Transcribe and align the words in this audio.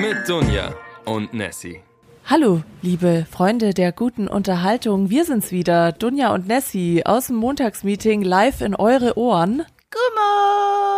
Mit 0.00 0.28
Dunja 0.28 0.74
und 1.04 1.32
Nessie. 1.32 1.78
Hallo, 2.26 2.62
liebe 2.82 3.24
Freunde 3.30 3.72
der 3.72 3.92
guten 3.92 4.26
Unterhaltung. 4.26 5.10
Wir 5.10 5.24
sind's 5.24 5.52
wieder, 5.52 5.92
Dunja 5.92 6.34
und 6.34 6.48
Nessie 6.48 7.06
aus 7.06 7.28
dem 7.28 7.36
Montagsmeeting 7.36 8.22
live 8.22 8.62
in 8.62 8.74
eure 8.74 9.16
Ohren. 9.16 9.62
Gummo. 9.90 10.89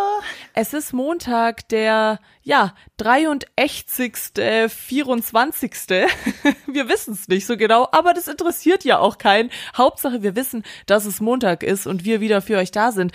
Es 0.54 0.74
ist 0.74 0.92
Montag, 0.92 1.66
der, 1.70 2.18
ja, 2.42 2.74
83. 2.98 4.12
24. 4.68 5.72
wir 6.66 6.88
wissen's 6.90 7.26
nicht 7.28 7.46
so 7.46 7.56
genau, 7.56 7.88
aber 7.90 8.12
das 8.12 8.28
interessiert 8.28 8.84
ja 8.84 8.98
auch 8.98 9.16
keinen. 9.16 9.50
Hauptsache, 9.76 10.22
wir 10.22 10.36
wissen, 10.36 10.62
dass 10.84 11.06
es 11.06 11.22
Montag 11.22 11.62
ist 11.62 11.86
und 11.86 12.04
wir 12.04 12.20
wieder 12.20 12.42
für 12.42 12.58
euch 12.58 12.70
da 12.70 12.92
sind. 12.92 13.12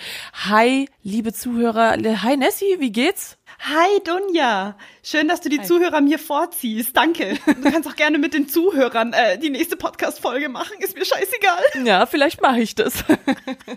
Hi, 0.48 0.88
liebe 1.04 1.32
Zuhörer. 1.32 1.96
Hi, 2.22 2.36
Nessie, 2.36 2.80
wie 2.80 2.90
geht's? 2.90 3.38
Hi 3.60 4.00
Dunja, 4.04 4.76
schön, 5.02 5.26
dass 5.26 5.40
du 5.40 5.48
die 5.48 5.62
Zuhörer 5.62 6.00
mir 6.00 6.18
vorziehst. 6.18 6.96
Danke. 6.96 7.38
Du 7.46 7.70
kannst 7.70 7.88
auch 7.88 7.96
gerne 7.96 8.18
mit 8.18 8.34
den 8.34 8.48
Zuhörern 8.48 9.12
äh, 9.12 9.38
die 9.38 9.50
nächste 9.50 9.76
Podcast-Folge 9.76 10.48
machen. 10.48 10.76
Ist 10.80 10.96
mir 10.96 11.04
scheißegal. 11.04 11.62
Ja, 11.84 12.06
vielleicht 12.06 12.42
mache 12.42 12.60
ich 12.60 12.74
das. 12.74 13.04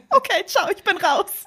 Okay, 0.09 0.43
ciao, 0.46 0.70
ich 0.70 0.84
bin 0.84 0.98
raus. 0.98 1.46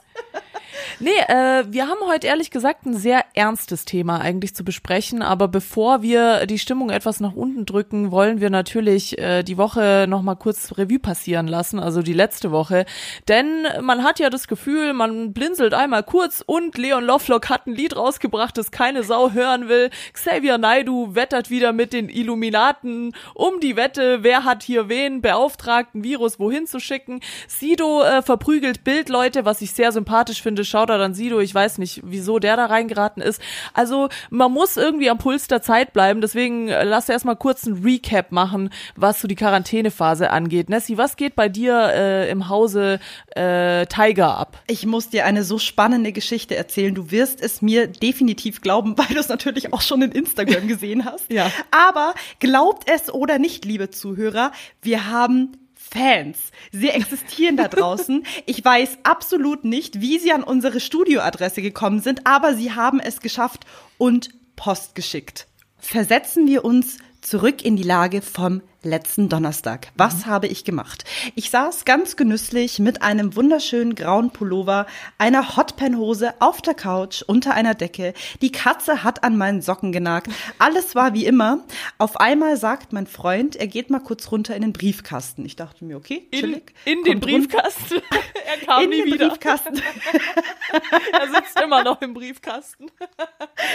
Nee, 1.01 1.11
äh, 1.29 1.65
wir 1.69 1.89
haben 1.89 2.01
heute 2.07 2.29
ehrlich 2.29 2.51
gesagt 2.51 2.87
ein 2.87 2.95
sehr 2.95 3.25
ernstes 3.35 3.85
Thema 3.85 4.21
eigentlich 4.21 4.55
zu 4.55 4.65
besprechen, 4.65 5.23
aber 5.23 5.49
bevor 5.49 6.03
wir 6.03 6.47
die 6.47 6.59
Stimmung 6.59 6.91
etwas 6.91 7.21
nach 7.21 7.35
unten 7.35 7.67
drücken, 7.67 8.11
wollen 8.11 8.41
wir 8.41 8.51
natürlich 8.51 9.19
äh, 9.19 9.43
die 9.43 9.59
Woche 9.59 10.07
nochmal 10.09 10.37
kurz 10.37 10.79
Revue 10.79 11.01
passieren 11.01 11.49
lassen, 11.49 11.81
also 11.81 12.03
die 12.03 12.13
letzte 12.13 12.53
Woche, 12.53 12.87
denn 13.29 13.67
man 13.81 14.05
hat 14.05 14.21
ja 14.21 14.31
das 14.31 14.47
Gefühl, 14.47 14.93
man 14.93 15.33
blinzelt 15.33 15.75
einmal 15.75 16.05
kurz 16.05 16.43
und 16.47 16.79
Leon 16.79 17.05
Lovelock 17.05 17.49
hat 17.49 17.67
ein 17.67 17.75
Lied 17.75 17.97
rausgebracht, 17.97 18.57
das 18.57 18.71
keine 18.71 19.03
Sau 19.03 19.33
hören 19.33 19.69
will. 19.69 19.91
Xavier 20.13 20.59
Naidu 20.59 21.15
wettert 21.15 21.51
wieder 21.51 21.73
mit 21.73 21.93
den 21.93 22.09
Illuminaten 22.09 23.15
um 23.35 23.59
die 23.61 23.77
Wette, 23.77 24.23
wer 24.23 24.45
hat 24.45 24.63
hier 24.63 24.89
wen 24.89 25.23
beauftragt, 25.23 25.95
ein 25.95 26.05
Virus 26.05 26.39
wohin 26.39 26.67
zu 26.67 26.79
schicken. 26.79 27.21
Sido 27.49 28.03
äh, 28.03 28.23
verprügelt 28.23 28.85
Bildleute, 28.85 29.45
was 29.45 29.61
ich 29.61 29.73
sehr 29.73 29.91
sympathisch 29.91 30.04
finde. 30.43 30.65
Shoutout 30.65 30.93
an 30.95 31.15
Sido. 31.15 31.41
Ich 31.41 31.55
weiß 31.55 31.79
nicht, 31.79 32.01
wieso 32.05 32.39
der 32.39 32.57
da 32.57 32.67
reingeraten 32.67 33.23
ist. 33.23 33.41
Also 33.73 34.09
man 34.31 34.53
muss 34.53 34.77
irgendwie 34.77 35.11
am 35.11 35.19
Puls 35.19 35.49
der 35.49 35.63
Zeit 35.63 35.93
bleiben. 35.93 36.21
Deswegen 36.21 36.69
äh, 36.69 36.85
lass 36.85 37.09
erstmal 37.09 37.37
kurz 37.37 37.67
ein 37.67 37.83
Recap 37.83 38.33
machen, 38.33 38.71
was 38.97 39.21
so 39.21 39.29
die 39.29 39.35
Quarantänephase 39.35 40.31
angeht. 40.31 40.69
Nessie, 40.69 40.99
was 40.99 41.17
geht 41.17 41.35
bei 41.35 41.49
dir 41.49 41.91
äh, 41.95 42.31
im 42.31 42.49
Hause 42.49 43.01
äh, 43.35 43.87
Tiger 43.87 44.37
ab? 44.39 44.63
Ich 44.67 44.87
muss 44.87 45.09
dir 45.09 45.25
eine 45.25 45.45
so 45.45 45.59
spannende 45.59 46.13
Geschichte 46.13 46.57
erzählen. 46.57 46.95
Du 46.95 47.11
wirst 47.11 47.41
es 47.41 47.63
mir 47.63 47.87
definitiv 47.87 48.61
glauben, 48.61 48.97
weil 48.99 49.07
du 49.07 49.21
es 49.21 49.29
natürlich 49.29 49.73
auch 49.73 49.81
schon 49.81 50.03
in 50.03 50.13
Instagram 50.13 50.69
gesehen 50.69 51.05
hast. 51.05 51.31
Ja. 51.31 51.51
Aber 51.71 52.15
glaubt 52.41 52.89
es 52.91 53.13
oder 53.13 53.39
nicht, 53.39 53.65
liebe 53.65 53.91
Zuhörer, 53.91 54.53
wir 54.83 55.11
haben 55.11 55.57
Fans. 55.95 56.39
Sie 56.73 56.89
existieren 56.89 57.57
da 57.57 57.69
draußen. 57.69 58.25
Ich 58.47 58.65
weiß 58.65 58.99
absolut 59.05 59.65
nicht, 59.65 60.01
wie 60.01 60.19
sie 60.19 60.33
an 60.33 60.43
unsere 60.43 60.81
Studioadresse 60.81 61.63
gekommen 61.63 62.01
sind, 62.01 62.27
aber 62.27 62.55
sie 62.55 62.73
haben 62.73 63.01
es 63.01 63.21
geschafft 63.21 63.65
und 63.97 64.31
Post 64.57 64.95
geschickt. 64.95 65.47
Versetzen 65.79 66.47
wir 66.47 66.65
uns 66.65 66.99
zurück 67.21 67.65
in 67.65 67.77
die 67.77 67.83
Lage 67.85 68.23
vom 68.23 68.61
letzten 68.85 69.29
Donnerstag. 69.29 69.89
Was 69.97 70.27
habe 70.27 70.47
ich 70.47 70.65
gemacht? 70.65 71.05
Ich 71.35 71.51
saß 71.51 71.85
ganz 71.85 72.17
genüsslich 72.17 72.79
mit 72.79 73.03
einem 73.03 73.35
wunderschönen 73.37 73.95
grauen 73.95 74.31
Pullover, 74.31 74.87
einer 75.19 75.57
Hotpan-Hose 75.57 76.35
auf 76.41 76.63
der 76.63 76.75
Couch 76.75 77.23
unter 77.23 77.55
einer 77.55 77.75
Decke. 77.75 78.15
Die 78.43 78.53
Katze 78.53 79.03
hat 79.03 79.25
an 79.25 79.37
meinen 79.37 79.63
Socken 79.63 79.93
genagt. 79.93 80.29
Alles 80.59 80.95
war 80.95 81.15
wie 81.15 81.27
immer. 81.27 81.65
Auf 81.99 82.19
einmal 82.21 82.57
sagt 82.57 82.93
mein 82.93 83.07
Freund, 83.07 83.57
er 83.57 83.67
geht 83.67 83.91
mal 83.91 84.01
kurz 84.01 84.31
runter 84.31 84.55
in 84.55 84.63
den 84.63 84.73
Briefkasten. 84.73 85.45
Ich 85.45 85.57
dachte 85.57 85.85
mir, 85.85 85.97
okay, 85.97 86.29
chillig. 86.33 86.73
In, 86.85 86.99
in 86.99 87.05
den. 87.05 87.21
Briefkasten. 87.21 88.03
er 88.47 88.67
kam 88.67 88.85
In 88.85 88.91
nie 88.91 89.03
den 89.03 89.15
wieder. 89.15 89.29
Briefkasten. 89.29 89.75
er 91.13 91.29
sitzt 91.29 91.61
immer 91.61 91.83
noch 91.83 92.01
im 92.03 92.15
Briefkasten. 92.15 92.91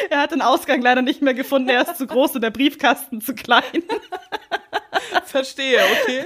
Er 0.09 0.21
hat 0.21 0.31
den 0.31 0.41
Ausgang 0.41 0.81
leider 0.81 1.01
nicht 1.01 1.21
mehr 1.21 1.33
gefunden. 1.33 1.69
Er 1.69 1.81
ist 1.81 1.97
zu 1.97 2.07
groß 2.07 2.35
und 2.35 2.41
der 2.41 2.51
Briefkasten 2.51 3.21
zu 3.21 3.33
klein. 3.33 3.63
Verstehe, 5.25 5.79
okay. 6.01 6.25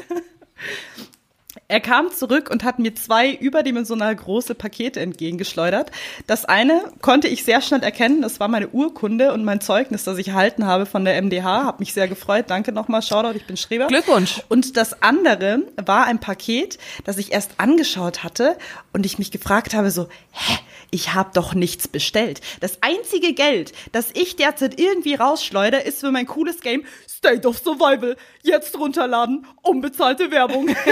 Er 1.67 1.79
kam 1.79 2.11
zurück 2.11 2.49
und 2.51 2.63
hat 2.63 2.79
mir 2.79 2.93
zwei 2.93 3.31
überdimensional 3.31 4.15
große 4.15 4.53
Pakete 4.53 4.99
entgegengeschleudert. 4.99 5.91
Das 6.27 6.45
eine 6.45 6.83
konnte 7.01 7.27
ich 7.27 7.43
sehr 7.45 7.61
schnell 7.61 7.81
erkennen. 7.81 8.21
Das 8.21 8.39
war 8.39 8.47
meine 8.47 8.67
Urkunde 8.69 9.33
und 9.33 9.45
mein 9.45 9.61
Zeugnis, 9.61 10.03
das 10.03 10.17
ich 10.17 10.27
erhalten 10.29 10.65
habe 10.65 10.85
von 10.85 11.05
der 11.05 11.19
MDH. 11.21 11.65
Hab 11.65 11.79
mich 11.79 11.93
sehr 11.93 12.07
gefreut. 12.07 12.45
Danke 12.49 12.73
nochmal. 12.73 13.01
Shoutout, 13.01 13.35
ich 13.35 13.47
bin 13.47 13.57
Schreber. 13.57 13.87
Glückwunsch. 13.87 14.41
Und 14.49 14.77
das 14.77 15.01
andere 15.01 15.63
war 15.83 16.05
ein 16.05 16.19
Paket, 16.19 16.77
das 17.05 17.17
ich 17.17 17.31
erst 17.31 17.51
angeschaut 17.57 18.23
hatte 18.23 18.57
und 18.91 19.05
ich 19.05 19.17
mich 19.17 19.31
gefragt 19.31 19.73
habe 19.73 19.89
so, 19.89 20.09
hä, 20.31 20.59
ich 20.93 21.15
habe 21.15 21.31
doch 21.33 21.55
nichts 21.55 21.87
bestellt. 21.87 22.39
Das 22.61 22.77
einzige 22.81 23.33
Geld, 23.33 23.73
das 23.91 24.11
ich 24.13 24.35
derzeit 24.35 24.79
irgendwie 24.79 25.15
rausschleuder, 25.15 25.85
ist 25.85 26.01
für 26.01 26.11
mein 26.11 26.27
cooles 26.27 26.61
Game 26.61 26.85
State 27.07 27.47
of 27.47 27.57
Survival. 27.57 28.15
Jetzt 28.43 28.77
runterladen, 28.77 29.47
unbezahlte 29.61 30.29
Werbung. 30.29 30.75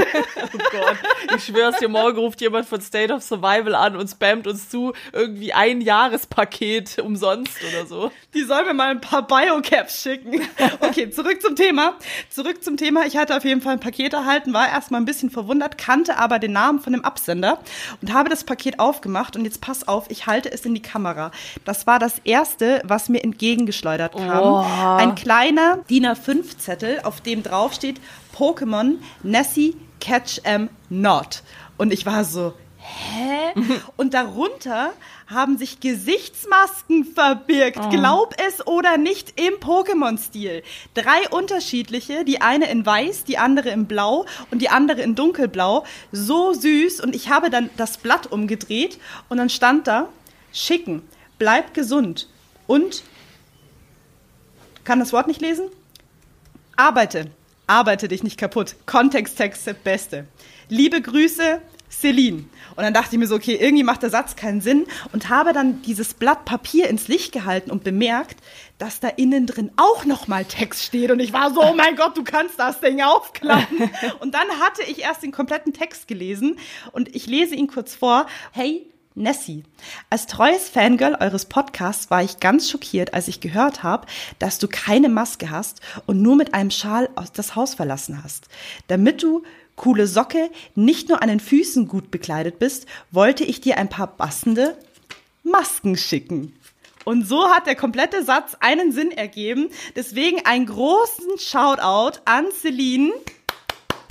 Oh 0.53 0.57
Gott, 0.71 0.97
ich 1.35 1.45
schwör's 1.45 1.77
dir, 1.77 1.87
morgen 1.87 2.17
ruft 2.17 2.41
jemand 2.41 2.67
von 2.67 2.81
State 2.81 3.13
of 3.13 3.21
Survival 3.21 3.75
an 3.75 3.95
und 3.95 4.09
spammt 4.09 4.47
uns 4.47 4.69
zu 4.69 4.93
irgendwie 5.13 5.53
ein 5.53 5.81
Jahrespaket 5.81 6.99
umsonst 6.99 7.57
oder 7.69 7.85
so. 7.85 8.11
Die 8.33 8.43
soll 8.43 8.65
mir 8.65 8.73
mal 8.73 8.89
ein 8.89 9.01
paar 9.01 9.25
Biocaps 9.25 10.01
schicken. 10.01 10.41
Okay, 10.79 11.09
zurück 11.09 11.41
zum 11.41 11.55
Thema. 11.55 11.95
Zurück 12.29 12.63
zum 12.63 12.75
Thema. 12.75 13.05
Ich 13.05 13.17
hatte 13.17 13.35
auf 13.37 13.45
jeden 13.45 13.61
Fall 13.61 13.73
ein 13.73 13.79
Paket 13.79 14.13
erhalten, 14.13 14.53
war 14.53 14.67
erstmal 14.67 14.99
ein 14.99 15.05
bisschen 15.05 15.29
verwundert, 15.29 15.77
kannte 15.77 16.17
aber 16.17 16.39
den 16.39 16.53
Namen 16.53 16.79
von 16.79 16.93
dem 16.93 17.05
Absender 17.05 17.59
und 18.01 18.13
habe 18.13 18.29
das 18.29 18.43
Paket 18.43 18.79
aufgemacht 18.79 19.35
und 19.35 19.45
jetzt 19.45 19.61
pass 19.61 19.87
auf, 19.87 19.90
ich 20.09 20.27
halte 20.27 20.51
es 20.51 20.65
in 20.65 20.73
die 20.73 20.81
Kamera. 20.81 21.31
Das 21.65 21.87
war 21.87 21.99
das 21.99 22.19
erste, 22.23 22.81
was 22.85 23.09
mir 23.09 23.23
entgegengeschleudert 23.23 24.15
kam. 24.15 24.43
Oh. 24.43 24.65
Ein 24.97 25.15
kleiner 25.15 25.79
DIN 25.89 26.05
A5 26.05 26.57
Zettel, 26.57 26.99
auf 27.03 27.21
dem 27.21 27.43
drauf 27.43 27.73
steht 27.73 27.99
Pokémon 28.35 28.95
Nessie 29.23 29.75
Catch 29.99 30.41
'em 30.43 30.69
Not. 30.89 31.43
Und 31.77 31.93
ich 31.93 32.05
war 32.05 32.23
so, 32.23 32.53
hä? 32.81 33.53
Und 33.97 34.13
darunter 34.13 34.93
haben 35.27 35.57
sich 35.57 35.79
Gesichtsmasken 35.79 37.05
verbirgt. 37.05 37.89
Glaub 37.89 38.35
es 38.47 38.65
oder 38.65 38.97
nicht 38.97 39.39
im 39.39 39.53
Pokémon-Stil. 39.55 40.63
Drei 40.93 41.29
unterschiedliche, 41.29 42.25
die 42.25 42.41
eine 42.41 42.69
in 42.69 42.85
weiß, 42.85 43.23
die 43.23 43.37
andere 43.37 43.69
in 43.69 43.85
blau 43.85 44.25
und 44.49 44.61
die 44.61 44.69
andere 44.69 45.01
in 45.01 45.15
dunkelblau. 45.15 45.85
So 46.11 46.53
süß. 46.53 47.01
Und 47.01 47.15
ich 47.15 47.29
habe 47.29 47.49
dann 47.49 47.69
das 47.77 47.97
Blatt 47.97 48.27
umgedreht 48.31 48.99
und 49.29 49.37
dann 49.37 49.49
stand 49.49 49.87
da, 49.87 50.09
schicken, 50.51 51.01
bleib 51.37 51.73
gesund 51.73 52.27
und, 52.67 53.03
kann 54.83 54.99
das 54.99 55.13
Wort 55.13 55.27
nicht 55.27 55.41
lesen? 55.41 55.65
Arbeite. 56.75 57.29
Arbeite 57.67 58.07
dich 58.07 58.23
nicht 58.23 58.37
kaputt. 58.37 58.75
Kontexttexte, 58.85 59.73
beste. 59.73 60.27
Liebe 60.67 61.01
Grüße, 61.01 61.61
Celine. 61.91 62.45
Und 62.75 62.83
dann 62.83 62.93
dachte 62.93 63.09
ich 63.15 63.19
mir 63.19 63.27
so, 63.27 63.35
okay, 63.35 63.57
irgendwie 63.59 63.83
macht 63.83 64.01
der 64.01 64.09
Satz 64.09 64.35
keinen 64.35 64.61
Sinn 64.61 64.85
und 65.11 65.29
habe 65.29 65.53
dann 65.53 65.81
dieses 65.81 66.13
Blatt 66.13 66.45
Papier 66.45 66.89
ins 66.89 67.07
Licht 67.07 67.31
gehalten 67.31 67.69
und 67.69 67.83
bemerkt, 67.83 68.37
dass 68.77 68.99
da 68.99 69.09
innen 69.09 69.45
drin 69.45 69.71
auch 69.75 70.05
nochmal 70.05 70.45
Text 70.45 70.83
steht. 70.83 71.11
Und 71.11 71.19
ich 71.19 71.33
war 71.33 71.53
so, 71.53 71.61
oh 71.61 71.73
mein 71.73 71.95
Gott, 71.95 72.17
du 72.17 72.23
kannst 72.23 72.57
das 72.57 72.79
Ding 72.79 73.01
aufklappen. 73.01 73.89
Und 74.19 74.33
dann 74.33 74.47
hatte 74.59 74.83
ich 74.83 75.01
erst 75.01 75.23
den 75.23 75.31
kompletten 75.31 75.73
Text 75.73 76.07
gelesen 76.07 76.57
und 76.91 77.15
ich 77.15 77.27
lese 77.27 77.55
ihn 77.55 77.67
kurz 77.67 77.93
vor. 77.93 78.25
Hey, 78.51 78.87
Nessie, 79.13 79.63
als 80.09 80.25
treues 80.25 80.69
Fangirl 80.69 81.15
eures 81.19 81.45
Podcasts 81.45 82.09
war 82.09 82.23
ich 82.23 82.39
ganz 82.39 82.69
schockiert, 82.69 83.13
als 83.13 83.27
ich 83.27 83.41
gehört 83.41 83.83
habe, 83.83 84.07
dass 84.39 84.57
du 84.57 84.69
keine 84.69 85.09
Maske 85.09 85.49
hast 85.49 85.81
und 86.05 86.21
nur 86.21 86.37
mit 86.37 86.53
einem 86.53 86.71
Schal 86.71 87.09
aus 87.15 87.33
das 87.33 87.55
Haus 87.55 87.73
verlassen 87.73 88.23
hast. 88.23 88.47
Damit 88.87 89.21
du 89.21 89.43
coole 89.75 90.07
Socke 90.07 90.49
nicht 90.75 91.09
nur 91.09 91.21
an 91.21 91.29
den 91.29 91.39
Füßen 91.39 91.87
gut 91.87 92.11
bekleidet 92.11 92.59
bist, 92.59 92.85
wollte 93.11 93.43
ich 93.43 93.61
dir 93.61 93.77
ein 93.77 93.89
paar 93.89 94.07
passende 94.07 94.77
Masken 95.43 95.97
schicken. 95.97 96.53
Und 97.03 97.27
so 97.27 97.49
hat 97.49 97.65
der 97.65 97.75
komplette 97.75 98.23
Satz 98.23 98.55
einen 98.59 98.91
Sinn 98.91 99.11
ergeben. 99.11 99.69
Deswegen 99.95 100.45
einen 100.45 100.67
großen 100.67 101.37
Shoutout 101.39 102.19
an 102.25 102.45
Celine. 102.51 103.11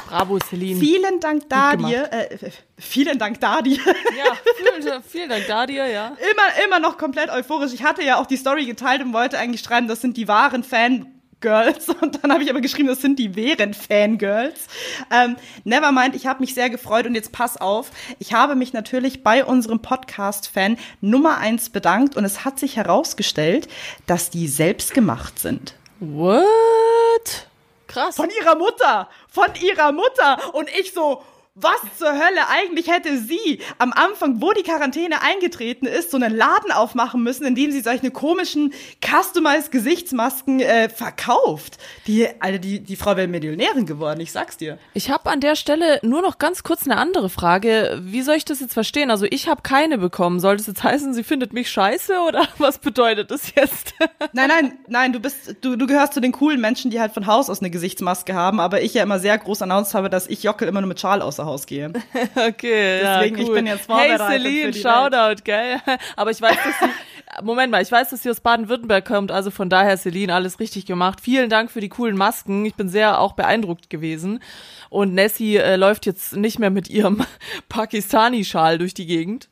Bravo, 0.08 0.38
Celine. 0.40 0.80
Vielen 0.80 1.20
Dank 1.20 1.48
da 1.48 1.76
dir. 1.76 2.12
Äh, 2.12 2.34
äh, 2.34 2.50
vielen 2.76 3.18
Dank 3.18 3.38
da 3.38 3.62
dir. 3.62 3.78
Ja, 3.78 4.36
vielen, 4.56 5.02
vielen 5.04 5.28
Dank 5.28 5.46
da 5.46 5.66
dir, 5.66 5.86
ja. 5.86 6.16
immer, 6.32 6.64
immer 6.64 6.80
noch 6.80 6.98
komplett 6.98 7.30
euphorisch. 7.30 7.72
Ich 7.72 7.84
hatte 7.84 8.02
ja 8.02 8.18
auch 8.20 8.26
die 8.26 8.36
Story 8.36 8.66
geteilt 8.66 9.02
und 9.02 9.12
wollte 9.12 9.38
eigentlich 9.38 9.60
schreiben, 9.60 9.86
das 9.86 10.00
sind 10.00 10.16
die 10.16 10.26
wahren 10.26 10.64
Fan 10.64 11.19
Girls 11.40 11.88
und 12.00 12.22
dann 12.22 12.32
habe 12.32 12.42
ich 12.42 12.50
aber 12.50 12.60
geschrieben, 12.60 12.88
das 12.88 13.00
sind 13.00 13.18
die 13.18 13.36
wären 13.36 13.74
Fangirls. 13.74 14.66
Ähm, 15.10 15.36
Nevermind, 15.64 16.14
ich 16.14 16.26
habe 16.26 16.40
mich 16.40 16.54
sehr 16.54 16.70
gefreut 16.70 17.06
und 17.06 17.14
jetzt 17.14 17.32
pass 17.32 17.56
auf, 17.56 17.90
ich 18.18 18.32
habe 18.32 18.54
mich 18.54 18.72
natürlich 18.72 19.22
bei 19.22 19.44
unserem 19.44 19.80
Podcast-Fan 19.80 20.78
Nummer 21.00 21.38
eins 21.38 21.70
bedankt 21.70 22.16
und 22.16 22.24
es 22.24 22.44
hat 22.44 22.58
sich 22.58 22.76
herausgestellt, 22.76 23.68
dass 24.06 24.30
die 24.30 24.48
selbst 24.48 24.94
gemacht 24.94 25.38
sind. 25.38 25.74
What? 26.00 27.46
Krass. 27.86 28.16
Von 28.16 28.28
ihrer 28.40 28.56
Mutter, 28.56 29.08
von 29.28 29.48
ihrer 29.60 29.92
Mutter 29.92 30.54
und 30.54 30.68
ich 30.78 30.92
so, 30.92 31.22
was 31.62 31.98
zur 31.98 32.12
Hölle? 32.12 32.48
Eigentlich 32.48 32.88
hätte 32.88 33.18
sie 33.18 33.60
am 33.78 33.92
Anfang, 33.92 34.40
wo 34.40 34.52
die 34.52 34.62
Quarantäne 34.62 35.22
eingetreten 35.22 35.86
ist, 35.86 36.10
so 36.10 36.16
einen 36.16 36.34
Laden 36.34 36.72
aufmachen 36.72 37.22
müssen, 37.22 37.44
in 37.44 37.54
dem 37.54 37.70
sie 37.70 37.80
solche 37.80 38.10
komischen 38.10 38.72
customized 39.04 39.70
Gesichtsmasken 39.70 40.60
äh, 40.60 40.88
verkauft. 40.88 41.78
Die, 42.06 42.28
Alter, 42.40 42.58
die, 42.58 42.80
die 42.80 42.96
Frau 42.96 43.16
wäre 43.16 43.28
Millionärin 43.28 43.86
geworden, 43.86 44.20
ich 44.20 44.32
sag's 44.32 44.56
dir. 44.56 44.78
Ich 44.94 45.10
habe 45.10 45.30
an 45.30 45.40
der 45.40 45.56
Stelle 45.56 46.00
nur 46.02 46.22
noch 46.22 46.38
ganz 46.38 46.62
kurz 46.62 46.84
eine 46.84 46.96
andere 46.96 47.28
Frage. 47.28 48.00
Wie 48.02 48.22
soll 48.22 48.36
ich 48.36 48.44
das 48.44 48.60
jetzt 48.60 48.74
verstehen? 48.74 49.10
Also 49.10 49.26
ich 49.28 49.48
habe 49.48 49.62
keine 49.62 49.98
bekommen. 49.98 50.40
Soll 50.40 50.56
das 50.56 50.66
jetzt 50.66 50.82
heißen, 50.82 51.14
sie 51.14 51.24
findet 51.24 51.52
mich 51.52 51.70
scheiße 51.70 52.14
oder 52.26 52.48
was 52.58 52.78
bedeutet 52.78 53.30
das 53.30 53.54
jetzt? 53.54 53.94
nein, 54.32 54.48
nein, 54.48 54.78
nein, 54.88 55.12
du 55.12 55.20
bist, 55.20 55.56
du, 55.60 55.76
du 55.76 55.86
gehörst 55.86 56.14
zu 56.14 56.20
den 56.20 56.32
coolen 56.32 56.60
Menschen, 56.60 56.90
die 56.90 57.00
halt 57.00 57.12
von 57.12 57.26
Haus 57.26 57.50
aus 57.50 57.60
eine 57.60 57.70
Gesichtsmaske 57.70 58.34
haben, 58.34 58.60
aber 58.60 58.82
ich 58.82 58.94
ja 58.94 59.02
immer 59.02 59.18
sehr 59.18 59.36
groß 59.36 59.62
announced 59.62 59.94
habe, 59.94 60.10
dass 60.10 60.26
ich 60.26 60.42
Jockel 60.42 60.68
immer 60.68 60.80
nur 60.80 60.88
mit 60.88 61.00
Schal 61.00 61.22
außer 61.22 61.49
Haus 61.50 61.66
gehe. 61.66 61.92
Okay, 62.36 63.00
Deswegen, 63.02 63.36
ja, 63.36 63.42
ich 63.42 63.48
cool. 63.48 63.54
bin 63.54 63.66
jetzt 63.66 63.88
Hey 63.88 64.08
vorbereitet 64.16 64.42
Celine, 64.42 64.64
für 64.66 64.70
die 64.70 64.80
Shoutout, 64.80 65.42
gell? 65.44 65.76
Aber 66.16 66.30
ich 66.30 66.40
weiß, 66.40 66.56
dass 66.56 66.78
sie, 66.80 67.42
Moment 67.44 67.70
mal, 67.70 67.82
ich 67.82 67.90
weiß, 67.92 68.10
dass 68.10 68.22
sie 68.22 68.30
aus 68.30 68.40
Baden-Württemberg 68.40 69.04
kommt, 69.04 69.30
also 69.32 69.50
von 69.50 69.68
daher, 69.68 69.96
Celine, 69.96 70.34
alles 70.34 70.58
richtig 70.60 70.86
gemacht. 70.86 71.20
Vielen 71.20 71.48
Dank 71.50 71.70
für 71.70 71.80
die 71.80 71.88
coolen 71.88 72.16
Masken. 72.16 72.64
Ich 72.66 72.74
bin 72.74 72.88
sehr 72.88 73.20
auch 73.20 73.32
beeindruckt 73.32 73.90
gewesen. 73.90 74.40
Und 74.88 75.14
Nessie 75.14 75.56
äh, 75.56 75.76
läuft 75.76 76.06
jetzt 76.06 76.36
nicht 76.36 76.58
mehr 76.58 76.70
mit 76.70 76.88
ihrem 76.90 77.24
Pakistani-Schal 77.68 78.78
durch 78.78 78.94
die 78.94 79.06
Gegend. 79.06 79.48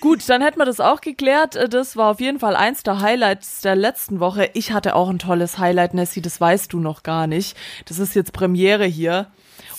Gut, 0.00 0.28
dann 0.28 0.42
hätten 0.42 0.58
wir 0.58 0.64
das 0.64 0.80
auch 0.80 1.00
geklärt. 1.00 1.54
Äh, 1.54 1.68
Das 1.68 1.96
war 1.96 2.10
auf 2.10 2.20
jeden 2.20 2.40
Fall 2.40 2.56
eins 2.56 2.82
der 2.82 3.00
Highlights 3.00 3.60
der 3.60 3.76
letzten 3.76 4.18
Woche. 4.20 4.50
Ich 4.54 4.72
hatte 4.72 4.94
auch 4.96 5.08
ein 5.08 5.18
tolles 5.20 5.58
Highlight, 5.58 5.94
Nessie, 5.94 6.20
das 6.22 6.40
weißt 6.40 6.72
du 6.72 6.80
noch 6.80 7.02
gar 7.04 7.26
nicht. 7.26 7.56
Das 7.86 7.98
ist 8.00 8.14
jetzt 8.16 8.32
Premiere 8.32 8.84
hier. 8.84 9.28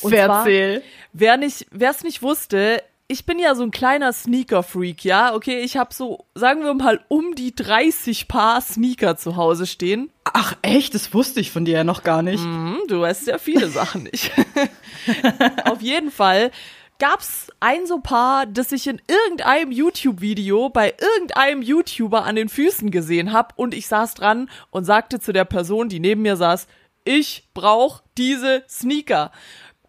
Und 0.01 0.13
zwar, 0.13 0.39
Erzähl. 0.39 0.83
Wer 1.13 1.38
nicht, 1.38 1.68
wer 1.71 1.92
es 1.92 2.04
nicht 2.04 2.21
wusste, 2.21 2.83
ich 3.09 3.25
bin 3.25 3.39
ja 3.39 3.56
so 3.56 3.63
ein 3.63 3.71
kleiner 3.71 4.12
Sneaker-Freak, 4.12 5.06
ja. 5.06 5.33
Okay, 5.33 5.59
ich 5.59 5.77
habe 5.77 5.94
so, 5.94 6.25
sagen 6.36 6.63
wir 6.63 6.74
mal, 6.74 7.00
um 7.07 7.36
die 7.36 7.56
30 7.56 8.27
Paar 8.27 8.59
Sneaker 8.59 9.15
zu 9.15 9.38
Hause 9.38 9.65
stehen. 9.65 10.09
Ach 10.25 10.56
echt, 10.62 10.94
das 10.94 11.13
wusste 11.13 11.39
ich 11.39 11.51
von 11.51 11.63
dir 11.63 11.77
ja 11.77 11.83
noch 11.86 12.04
gar 12.04 12.21
nicht. 12.21 12.44
Hm, 12.44 12.81
du 12.88 13.00
weißt 13.00 13.27
ja 13.27 13.38
viele 13.38 13.69
Sachen 13.69 14.04
nicht. 14.04 14.31
Auf 15.65 15.81
jeden 15.81 16.12
Fall 16.12 16.51
gab's 17.00 17.48
ein 17.60 17.86
so 17.86 18.00
Paar, 18.00 18.45
das 18.45 18.71
ich 18.71 18.88
in 18.88 19.01
irgendeinem 19.07 19.71
YouTube-Video 19.71 20.69
bei 20.69 20.94
irgendeinem 21.00 21.62
YouTuber 21.62 22.25
an 22.25 22.36
den 22.36 22.50
Füßen 22.50 22.92
gesehen 22.92 23.31
hab 23.31 23.53
und 23.57 23.74
ich 23.74 23.88
saß 23.88 24.15
dran 24.15 24.50
und 24.69 24.83
sagte 24.83 25.19
zu 25.19 25.31
der 25.31 25.45
Person, 25.45 25.89
die 25.89 26.00
neben 26.00 26.24
mir 26.24 26.36
saß, 26.36 26.68
ich 27.06 27.48
brauch 27.53 28.01
diese 28.18 28.63
Sneaker. 28.68 29.31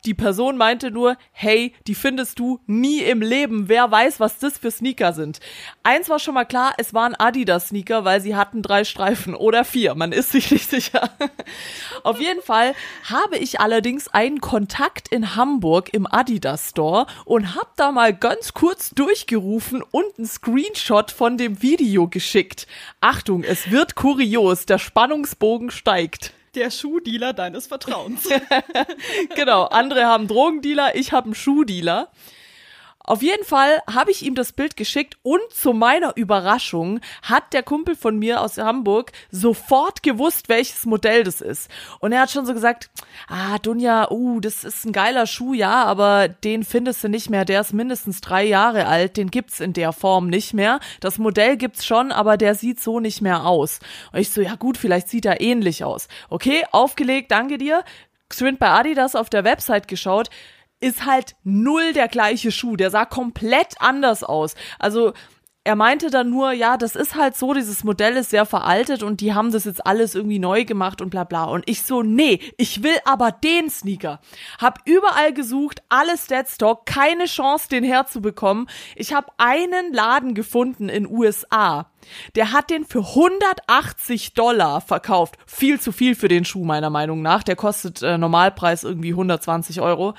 Die 0.05 0.15
Person 0.15 0.57
meinte 0.57 0.91
nur, 0.91 1.17
hey, 1.33 1.75
die 1.87 1.95
findest 1.95 2.39
du 2.39 2.61
nie 2.67 3.01
im 3.01 3.21
Leben. 3.21 3.69
Wer 3.69 3.91
weiß, 3.91 4.21
was 4.21 4.39
das 4.39 4.57
für 4.57 4.71
Sneaker 4.71 5.13
sind. 5.13 5.41
Eins 5.83 6.09
war 6.09 6.19
schon 6.19 6.35
mal 6.35 6.45
klar, 6.45 6.75
es 6.79 6.95
waren 6.95 7.15
Adidas-Sneaker, 7.17 8.05
weil 8.05 8.21
sie 8.21 8.37
hatten 8.37 8.63
drei 8.63 8.85
Streifen 8.85 9.35
oder 9.35 9.65
vier. 9.65 9.95
Man 9.95 10.13
ist 10.13 10.31
sich 10.33 10.51
nicht 10.51 10.71
sicher. 10.71 11.11
Auf 12.05 12.21
jeden 12.21 12.43
Fall 12.43 12.75
habe 13.11 13.39
ich 13.39 13.61
allerdings 13.61 14.09
einen 14.09 14.41
Kontakt 14.41 15.09
in 15.09 15.35
Hamburg 15.35 15.93
im 15.93 16.07
Adidas 16.07 16.71
Store 16.71 17.07
und 17.25 17.57
hab 17.57 17.77
da 17.77 17.91
mal 17.91 18.15
ganz 18.15 18.55
kurz 18.55 18.91
durchgerufen 18.91 19.83
und 19.83 20.07
einen 20.17 20.27
Screenshot 20.27 21.11
von 21.11 21.37
dem 21.37 21.61
Video 21.61 22.09
geschickt. 22.09 22.67
Achtung, 23.01 23.43
es 23.43 23.71
wird 23.71 23.97
kurios, 23.97 24.67
der 24.67 24.79
Spannungsbogen 24.79 25.71
steigt. 25.71 26.33
Der 26.55 26.71
Schuhdealer 26.71 27.33
deines 27.33 27.67
Vertrauens. 27.67 28.29
genau, 29.35 29.65
andere 29.65 30.07
haben 30.07 30.29
Drogendealer, 30.29 30.97
ich 30.97 31.13
habe 31.13 31.27
einen 31.27 31.35
Schuhdealer. 31.35 32.11
Auf 33.09 33.23
jeden 33.23 33.43
Fall 33.43 33.81
habe 33.91 34.11
ich 34.11 34.23
ihm 34.23 34.35
das 34.35 34.53
Bild 34.53 34.77
geschickt 34.77 35.17
und 35.23 35.41
zu 35.51 35.73
meiner 35.73 36.15
Überraschung 36.19 37.01
hat 37.23 37.55
der 37.55 37.63
Kumpel 37.63 37.97
von 37.97 38.19
mir 38.19 38.43
aus 38.43 38.59
Hamburg 38.59 39.13
sofort 39.31 40.03
gewusst, 40.03 40.51
welches 40.51 40.85
Modell 40.85 41.25
das 41.25 41.41
ist. 41.41 41.71
Und 42.01 42.13
er 42.13 42.21
hat 42.21 42.31
schon 42.31 42.45
so 42.45 42.53
gesagt, 42.53 42.91
ah, 43.27 43.59
Dunja, 43.61 44.11
uh, 44.11 44.41
das 44.41 44.63
ist 44.63 44.85
ein 44.85 44.93
geiler 44.93 45.27
Schuh, 45.27 45.55
ja, 45.55 45.85
aber 45.85 46.29
den 46.29 46.65
findest 46.65 47.03
du 47.03 47.09
nicht 47.09 47.31
mehr, 47.31 47.47
der 47.47 47.63
ist 47.63 47.73
mindestens 47.73 48.21
drei 48.21 48.45
Jahre 48.45 48.87
alt, 48.87 49.17
den 49.17 49.31
gibt's 49.31 49.61
in 49.61 49.73
der 49.73 49.95
Form 49.95 50.27
nicht 50.27 50.53
mehr. 50.53 50.79
Das 51.01 51.17
Modell 51.17 51.57
gibt's 51.57 51.87
schon, 51.87 52.13
aber 52.13 52.37
der 52.37 52.55
sieht 52.55 52.79
so 52.79 53.01
nicht 53.01 53.23
mehr 53.23 53.47
aus. 53.47 53.81
Und 54.13 54.19
ich 54.19 54.29
so, 54.29 54.43
ja 54.43 54.57
gut, 54.57 54.77
vielleicht 54.77 55.09
sieht 55.09 55.25
er 55.25 55.41
ähnlich 55.41 55.83
aus. 55.83 56.09
Okay, 56.29 56.67
aufgelegt, 56.73 57.31
danke 57.31 57.57
dir. 57.57 57.85
Geschwind 58.29 58.59
bei 58.59 58.69
Adidas 58.69 59.17
auf 59.17 59.31
der 59.31 59.45
Website 59.45 59.89
geschaut, 59.89 60.29
ist 60.81 61.07
halt 61.07 61.37
null 61.45 61.93
der 61.93 62.09
gleiche 62.09 62.53
Schuh. 62.53 62.77
Der 62.77 62.91
sah 62.91 63.05
komplett 63.05 63.75
anders 63.81 64.23
aus. 64.23 64.55
Also 64.79 65.13
er 65.69 65.77
meinte 65.77 66.09
dann 66.09 66.31
nur, 66.31 66.53
ja, 66.53 66.79
das 66.79 66.97
ist 66.97 67.15
halt 67.15 67.37
so, 67.37 67.53
dieses 67.53 67.85
Modell 67.85 68.17
ist 68.17 68.31
sehr 68.31 68.47
veraltet 68.47 69.03
und 69.03 69.21
die 69.21 69.35
haben 69.35 69.53
das 69.53 69.67
jetzt 69.67 69.87
alles 69.87 70.15
irgendwie 70.15 70.39
neu 70.39 70.65
gemacht 70.65 71.03
und 71.03 71.11
bla 71.11 71.25
bla. 71.25 71.45
Und 71.45 71.69
ich 71.69 71.83
so, 71.83 72.03
nee, 72.03 72.41
ich 72.57 72.83
will 72.83 72.97
aber 73.05 73.33
den 73.33 73.69
Sneaker. 73.69 74.19
Hab 74.59 74.81
überall 74.87 75.35
gesucht, 75.35 75.83
alles 75.91 76.27
Deadstock, 76.27 76.87
keine 76.87 77.27
Chance, 77.27 77.69
den 77.69 77.85
herzubekommen. 77.85 78.67
Ich 78.97 79.13
habe 79.13 79.31
einen 79.37 79.93
Laden 79.93 80.33
gefunden 80.33 80.89
in 80.89 81.07
USA. 81.07 81.91
Der 82.35 82.53
hat 82.53 82.71
den 82.71 82.87
für 82.87 83.01
180 83.01 84.33
Dollar 84.33 84.81
verkauft. 84.81 85.37
Viel 85.47 85.79
zu 85.79 85.93
viel 85.93 86.15
für 86.15 86.29
den 86.29 86.47
Schuh, 86.47 86.65
meiner 86.65 86.89
Meinung 86.89 87.21
nach. 87.21 87.43
Der 87.43 87.57
kostet 87.57 88.03
äh, 88.03 88.17
Normalpreis 88.17 88.85
irgendwie 88.85 89.11
120 89.11 89.83
Euro. 89.83 90.15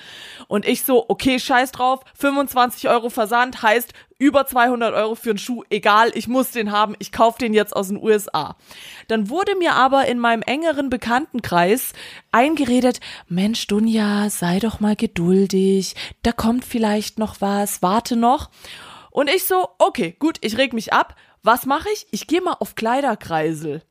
Und 0.48 0.68
ich 0.68 0.84
so, 0.84 1.06
okay, 1.10 1.40
scheiß 1.40 1.72
drauf. 1.72 2.02
25 2.16 2.90
Euro 2.90 3.10
Versand 3.10 3.63
heißt 3.63 3.94
über 4.19 4.45
200 4.45 4.94
Euro 4.94 5.16
für 5.16 5.31
einen 5.31 5.39
Schuh. 5.39 5.63
Egal, 5.69 6.12
ich 6.13 6.27
muss 6.27 6.51
den 6.51 6.71
haben. 6.71 6.95
Ich 7.00 7.12
kaufe 7.12 7.39
den 7.39 7.54
jetzt 7.54 7.75
aus 7.75 7.88
den 7.88 7.98
USA. 7.98 8.57
Dann 9.07 9.30
wurde 9.30 9.56
mir 9.56 9.74
aber 9.74 10.06
in 10.07 10.19
meinem 10.19 10.44
engeren 10.44 10.89
Bekanntenkreis 10.89 11.94
eingeredet, 12.31 13.00
Mensch, 13.27 13.66
Dunja, 13.66 14.30
sei 14.30 14.60
doch 14.60 14.80
mal 14.80 14.95
geduldig. 14.95 15.95
Da 16.21 16.33
kommt 16.33 16.66
vielleicht 16.66 17.18
noch 17.18 17.42
was. 17.42 17.81
Warte 17.81 18.16
noch. 18.16 18.52
Und 19.09 19.30
ich 19.30 19.45
so, 19.45 19.69
okay, 19.80 20.16
gut, 20.19 20.38
ich 20.42 20.57
reg 20.57 20.73
mich 20.73 20.94
ab. 20.94 21.16
Was 21.42 21.66
mache 21.66 21.88
ich? 21.94 22.06
Ich 22.11 22.28
gehe 22.28 22.42
mal 22.42 22.57
auf 22.59 22.76
Kleiderkreisel. 22.76 23.81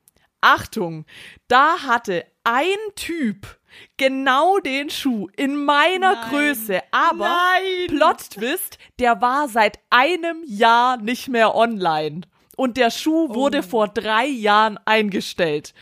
Achtung, 0.41 1.05
da 1.47 1.79
hatte 1.85 2.25
ein 2.43 2.77
Typ 2.95 3.58
genau 3.97 4.59
den 4.59 4.89
Schuh 4.89 5.27
in 5.35 5.63
meiner 5.63 6.13
Nein. 6.13 6.29
Größe, 6.29 6.81
aber 6.91 7.29
Nein. 7.29 7.87
Plot 7.87 8.29
Twist, 8.31 8.77
der 8.99 9.21
war 9.21 9.47
seit 9.47 9.79
einem 9.89 10.43
Jahr 10.45 10.97
nicht 10.97 11.27
mehr 11.27 11.55
online. 11.55 12.21
Und 12.59 12.75
der 12.75 12.91
Schuh 12.91 13.33
wurde 13.33 13.63
vor 13.63 13.87
drei 13.87 14.25
Jahren 14.25 14.77
eingestellt. 14.83 15.73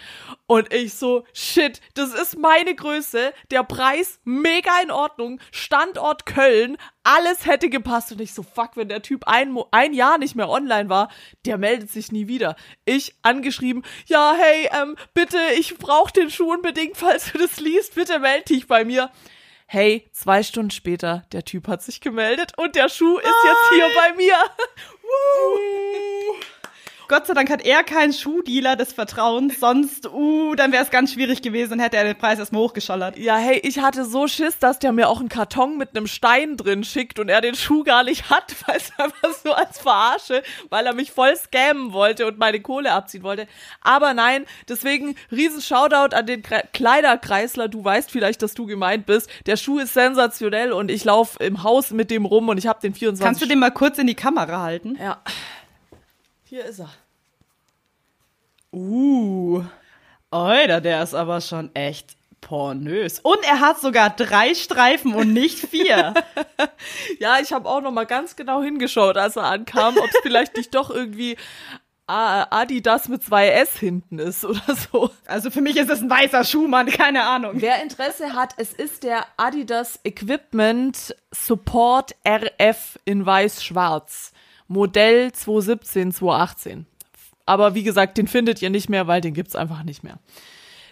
Und 0.46 0.72
ich 0.72 0.94
so, 0.94 1.24
shit, 1.34 1.82
das 1.96 2.14
ist 2.14 2.38
meine 2.38 2.76
Größe, 2.76 3.34
der 3.50 3.64
Preis 3.64 4.20
mega 4.26 4.70
in 4.84 4.92
Ordnung, 4.92 5.40
Standort 5.52 6.28
Köln, 6.28 6.78
alles 7.02 7.48
hätte 7.48 7.72
gepasst. 7.72 8.12
Und 8.12 8.22
ich 8.22 8.32
so, 8.32 8.44
fuck, 8.44 8.78
wenn 8.78 8.90
der 8.90 9.02
Typ 9.02 9.24
ein, 9.26 9.52
Mo 9.52 9.68
ein 9.72 9.92
Jahr 9.92 10.20
nicht 10.20 10.36
mehr 10.36 10.50
online 10.50 10.88
war, 10.88 11.10
der 11.48 11.58
meldet 11.58 11.90
sich 11.90 12.12
nie 12.12 12.28
wieder. 12.28 12.56
Ich 12.86 13.16
angeschrieben, 13.24 13.82
ja, 14.06 14.36
hey, 14.38 14.70
ähm, 14.80 14.98
bitte, 15.16 15.40
ich 15.58 15.80
brauche 15.80 16.14
den 16.14 16.30
Schuh 16.30 16.54
unbedingt, 16.54 16.96
falls 16.98 17.32
du 17.32 17.40
das 17.40 17.60
liest, 17.60 17.96
bitte 17.96 18.20
melde 18.20 18.54
dich 18.54 18.68
bei 18.68 18.86
mir. 18.86 19.10
Hey, 19.66 20.08
zwei 20.12 20.44
Stunden 20.44 20.70
später, 20.70 21.26
der 21.32 21.44
Typ 21.44 21.68
hat 21.68 21.82
sich 21.82 22.02
gemeldet 22.02 22.52
und 22.56 22.76
der 22.76 22.88
Schuh 22.88 23.18
ist 23.18 23.26
jetzt 23.26 23.74
hier 23.74 23.90
bei 23.96 24.14
mir. 24.14 24.36
Gott 27.08 27.26
sei 27.26 27.34
Dank 27.34 27.50
hat 27.50 27.66
er 27.66 27.84
keinen 27.84 28.12
Schuhdealer 28.12 28.76
des 28.76 28.92
Vertrauens, 28.92 29.60
sonst, 29.62 30.08
uh, 30.08 30.56
dann 30.56 30.74
wäre 30.74 30.84
es 30.84 30.90
ganz 30.90 31.14
schwierig 31.14 31.42
gewesen 31.42 31.74
und 31.74 31.80
hätte 31.80 31.96
er 31.96 32.04
den 32.04 32.18
Preis 32.18 32.38
erstmal 32.38 32.62
hochgeschallert. 32.64 33.18
Ja, 33.18 33.38
hey, 33.38 33.60
ich 33.64 33.80
hatte 33.80 34.04
so 34.04 34.28
Schiss, 34.28 34.60
dass 34.60 34.80
der 34.80 34.92
mir 34.92 35.08
auch 35.08 35.22
einen 35.22 35.30
Karton 35.30 35.78
mit 35.78 35.96
einem 35.96 36.08
Stein 36.08 36.58
drin 36.58 36.84
schickt 36.84 37.18
und 37.20 37.30
er 37.30 37.40
den 37.40 37.56
Schuh 37.56 37.84
gar 37.84 38.04
nicht 38.04 38.30
hat, 38.30 38.54
weil 38.68 38.76
es 38.76 38.92
einfach 38.98 39.34
so 39.42 39.54
als 39.54 39.80
Verarsche, 39.80 40.44
weil 40.70 40.86
er 40.86 40.94
mich 40.94 41.12
voll 41.12 41.36
scammen 41.38 41.94
wollte 41.94 42.28
und 42.28 42.38
meine 42.38 42.60
Kohle 42.60 42.92
abziehen 42.92 43.24
wollte. 43.24 43.48
Aber 43.82 44.14
nein, 44.14 44.46
deswegen 44.68 45.16
riesen 45.32 45.62
Shoutout 45.62 46.14
an 46.16 46.26
den 46.26 46.42
Kre 46.42 46.64
Kleiderkreisler. 46.74 47.70
Du 47.70 47.84
weißt 47.84 48.12
vielleicht, 48.12 48.42
dass 48.42 48.54
du 48.54 48.66
gemeint 48.66 49.06
bist. 49.06 49.30
Der 49.46 49.56
Schuh 49.56 49.80
ist 49.80 49.94
sensationell 49.94 50.74
und 50.74 50.92
ich 50.92 51.06
laufe 51.06 51.42
im 51.42 51.64
Haus 51.64 51.92
mit 51.92 52.12
dem 52.12 52.26
rum 52.26 52.50
und 52.50 52.58
ich 52.58 52.68
habe 52.68 52.82
den 52.82 52.94
24 52.94 53.26
Kannst 53.26 53.42
du 53.42 53.46
den 53.46 53.60
mal 53.60 53.72
kurz 53.72 53.98
in 53.98 54.08
die 54.08 54.16
Kamera 54.16 54.62
halten? 54.62 54.98
Ja. 55.02 55.22
Hier 56.50 56.64
ist 56.64 56.80
er. 56.80 56.90
Uh. 58.72 59.64
Alter, 60.32 60.80
der 60.80 61.04
ist 61.04 61.14
aber 61.14 61.42
schon 61.42 61.76
echt 61.76 62.16
pornös. 62.40 63.20
Und 63.20 63.44
er 63.44 63.60
hat 63.60 63.82
sogar 63.82 64.12
drei 64.12 64.54
Streifen 64.54 65.14
und 65.14 65.34
nicht 65.34 65.60
vier. 65.60 66.14
ja, 67.20 67.40
ich 67.42 67.52
habe 67.52 67.68
auch 67.68 67.82
noch 67.82 67.92
mal 67.92 68.06
ganz 68.06 68.38
genau 68.38 68.62
hingeschaut, 68.62 69.18
als 69.18 69.36
er 69.36 69.44
ankam, 69.44 69.98
ob 69.98 70.06
es 70.06 70.20
vielleicht 70.22 70.56
nicht 70.56 70.74
doch 70.74 70.90
irgendwie 70.90 71.36
Adidas 72.08 73.10
mit 73.10 73.24
zwei 73.24 73.50
S 73.50 73.78
hinten 73.78 74.18
ist 74.18 74.46
oder 74.46 74.74
so. 74.74 75.10
Also 75.26 75.52
für 75.52 75.60
mich 75.60 75.76
ist 75.76 75.90
es 75.90 76.02
ein 76.02 76.10
weißer 76.10 76.46
Schuhmann, 76.46 76.88
keine 76.88 77.24
Ahnung. 77.24 77.56
Wer 77.56 77.84
Interesse 77.84 78.32
hat, 78.32 78.54
es 78.56 78.72
ist 78.72 79.04
der 79.04 79.26
Adidas 79.36 80.00
Equipment 80.06 81.14
Support 81.32 82.16
RF 82.26 82.98
in 83.04 83.26
weiß-schwarz. 83.26 84.32
Modell 84.68 85.32
2017, 85.32 86.12
2018. 86.12 86.86
Aber 87.46 87.76
wie 87.76 87.84
gesagt, 87.84 88.18
den 88.18 88.28
findet 88.28 88.62
ihr 88.62 88.70
nicht 88.70 88.90
mehr, 88.90 89.08
weil 89.08 89.22
den 89.22 89.34
gibt's 89.34 89.56
einfach 89.56 89.84
nicht 89.84 90.04
mehr. 90.04 90.20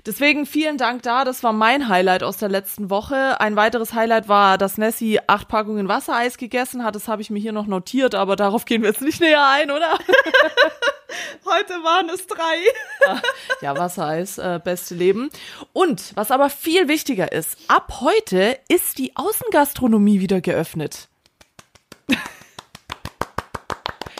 Deswegen 0.06 0.46
vielen 0.46 0.78
Dank 0.78 1.02
da. 1.02 1.26
Das 1.26 1.42
war 1.42 1.52
mein 1.52 1.90
Highlight 1.90 2.22
aus 2.22 2.38
der 2.38 2.48
letzten 2.48 2.92
Woche. 2.92 3.42
Ein 3.42 3.56
weiteres 3.56 3.94
Highlight 3.94 4.30
war, 4.30 4.60
dass 4.60 4.78
Nessie 4.78 5.20
acht 5.26 5.48
Packungen 5.48 5.88
Wassereis 5.88 6.38
gegessen 6.38 6.84
hat. 6.84 6.96
Das 6.96 7.08
habe 7.08 7.24
ich 7.24 7.32
mir 7.32 7.40
hier 7.40 7.54
noch 7.54 7.66
notiert, 7.66 8.14
aber 8.14 8.36
darauf 8.36 8.66
gehen 8.66 8.84
wir 8.84 8.90
jetzt 8.90 9.02
nicht 9.02 9.20
näher 9.20 9.46
ein, 9.48 9.72
oder? 9.72 9.98
Heute 11.46 11.74
waren 11.84 12.10
es 12.10 12.28
drei. 12.28 13.18
Ja, 13.62 13.78
Wassereis, 13.78 14.38
äh, 14.38 14.60
beste 14.64 14.96
Leben. 14.96 15.30
Und 15.74 16.12
was 16.16 16.30
aber 16.30 16.50
viel 16.50 16.88
wichtiger 16.88 17.32
ist, 17.32 17.58
ab 17.68 18.02
heute 18.02 18.58
ist 18.68 18.98
die 18.98 19.16
Außengastronomie 19.16 20.20
wieder 20.20 20.42
geöffnet. 20.42 21.08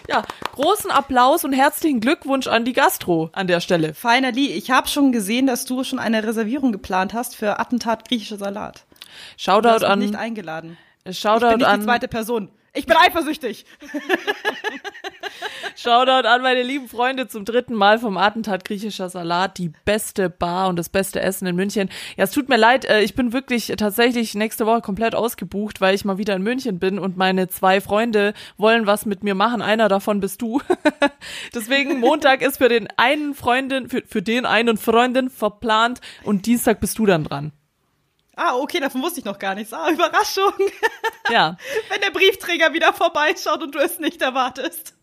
Ja, 0.08 0.24
großen 0.54 0.92
Applaus 0.92 1.44
und 1.44 1.54
herzlichen 1.54 2.00
Glückwunsch 2.00 2.48
an 2.48 2.66
die 2.66 2.74
Gastro 2.74 3.30
an 3.34 3.48
der 3.48 3.60
Stelle. 3.60 3.94
Finally, 3.94 4.48
ich 4.48 4.72
habe 4.72 4.88
schon 4.88 5.12
gesehen, 5.12 5.48
dass 5.48 5.66
du 5.66 5.84
schon 5.84 6.00
eine 6.00 6.24
Reservierung 6.24 6.72
geplant 6.72 7.14
hast 7.14 7.36
für 7.36 7.60
Attentat 7.60 8.08
griechischer 8.08 8.38
Salat. 8.38 8.86
Shoutout 9.38 9.86
an. 9.86 10.00
nicht 10.00 10.16
eingeladen. 10.16 10.78
Shoutout 11.10 11.46
ich 11.46 11.50
bin 11.52 11.58
nicht 11.60 11.68
an. 11.68 11.80
die 11.80 11.86
zweite 11.86 12.08
Person. 12.08 12.50
Ich 12.76 12.86
bin 12.86 12.98
eifersüchtig. 12.98 13.66
Shoutout 15.76 16.28
an 16.28 16.42
meine 16.42 16.62
lieben 16.62 16.88
Freunde 16.88 17.28
zum 17.28 17.46
dritten 17.46 17.74
Mal 17.74 18.00
vom 18.00 18.18
Attentat 18.18 18.66
griechischer 18.66 19.10
Salat, 19.10 19.58
die 19.58 19.72
beste 19.86 20.30
Bar 20.30 20.68
und 20.68 20.76
das 20.78 20.90
beste 20.90 21.22
Essen 21.22 21.48
in 21.48 21.56
München. 21.56 21.90
Ja, 22.18 22.26
es 22.26 22.32
tut 22.32 22.50
mir 22.50 22.58
leid, 22.58 22.86
äh, 22.86 23.02
ich 23.02 23.16
bin 23.16 23.34
wirklich 23.34 23.74
tatsächlich 23.78 24.36
nächste 24.36 24.66
Woche 24.66 24.82
komplett 24.82 25.16
ausgebucht, 25.16 25.80
weil 25.82 25.96
ich 25.96 26.06
mal 26.06 26.18
wieder 26.18 26.36
in 26.36 26.44
München 26.44 26.80
bin 26.80 27.00
und 27.00 27.18
meine 27.18 27.48
zwei 27.48 27.82
Freunde 27.82 28.34
wollen 28.58 28.86
was 28.86 29.06
mit 29.06 29.24
mir 29.24 29.36
machen. 29.36 29.62
Einer 29.62 29.88
davon 29.88 30.20
bist 30.20 30.42
du. 30.42 30.62
Deswegen 31.54 32.00
Montag 32.00 32.42
ist 32.42 32.58
für 32.58 32.70
den 32.70 32.88
einen 32.98 33.36
Freundin, 33.36 33.90
für, 33.90 34.04
für 34.06 34.22
den 34.22 34.46
einen 34.46 34.78
Freundin 34.78 35.30
verplant 35.30 36.02
und 36.24 36.46
Dienstag 36.46 36.82
bist 36.82 37.00
du 37.00 37.06
dann 37.06 37.24
dran. 37.24 37.52
Ah, 38.36 38.56
okay, 38.56 38.80
davon 38.80 39.02
wusste 39.02 39.20
ich 39.20 39.26
noch 39.26 39.40
gar 39.40 39.56
nichts. 39.56 39.74
Ah, 39.76 39.90
Überraschung. 39.90 40.54
Ja. 41.30 41.58
Wenn 41.90 42.02
der 42.02 42.12
Briefträger 42.12 42.74
wieder 42.74 42.94
vorbeischaut 42.94 43.62
und 43.62 43.76
du 43.76 43.80
es 43.80 44.00
nicht 44.00 44.22
erwartest. 44.22 44.94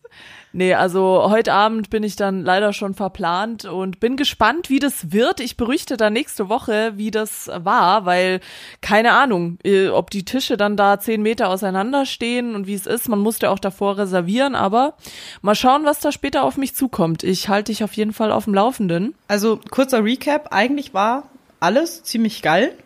Nee, 0.55 0.75
also 0.75 1.25
heute 1.29 1.51
Abend 1.51 1.89
bin 1.89 2.03
ich 2.03 2.15
dann 2.15 2.43
leider 2.43 2.73
schon 2.73 2.93
verplant 2.93 3.65
und 3.65 3.99
bin 3.99 4.15
gespannt, 4.15 4.69
wie 4.69 4.77
das 4.77 5.11
wird. 5.11 5.39
Ich 5.39 5.57
berichte 5.57 5.97
dann 5.97 6.13
nächste 6.13 6.47
Woche, 6.47 6.93
wie 6.95 7.09
das 7.09 7.49
war, 7.55 8.05
weil 8.05 8.39
keine 8.79 9.13
Ahnung, 9.13 9.57
äh, 9.63 9.87
ob 9.87 10.11
die 10.11 10.25
Tische 10.25 10.55
dann 10.55 10.77
da 10.77 10.99
zehn 10.99 11.23
Meter 11.23 11.49
auseinander 11.49 12.05
stehen 12.05 12.53
und 12.53 12.67
wie 12.67 12.75
es 12.75 12.85
ist. 12.85 13.09
Man 13.09 13.19
musste 13.19 13.49
auch 13.49 13.57
davor 13.57 13.97
reservieren, 13.97 14.53
aber 14.53 14.93
mal 15.41 15.55
schauen, 15.55 15.85
was 15.85 15.99
da 15.99 16.11
später 16.11 16.43
auf 16.43 16.57
mich 16.57 16.75
zukommt. 16.75 17.23
Ich 17.23 17.49
halte 17.49 17.71
dich 17.71 17.83
auf 17.83 17.93
jeden 17.93 18.13
Fall 18.13 18.31
auf 18.31 18.43
dem 18.43 18.53
Laufenden. 18.53 19.15
Also 19.27 19.59
kurzer 19.71 20.03
Recap, 20.03 20.49
eigentlich 20.51 20.93
war 20.93 21.29
alles 21.59 22.03
ziemlich 22.03 22.43
geil. 22.43 22.77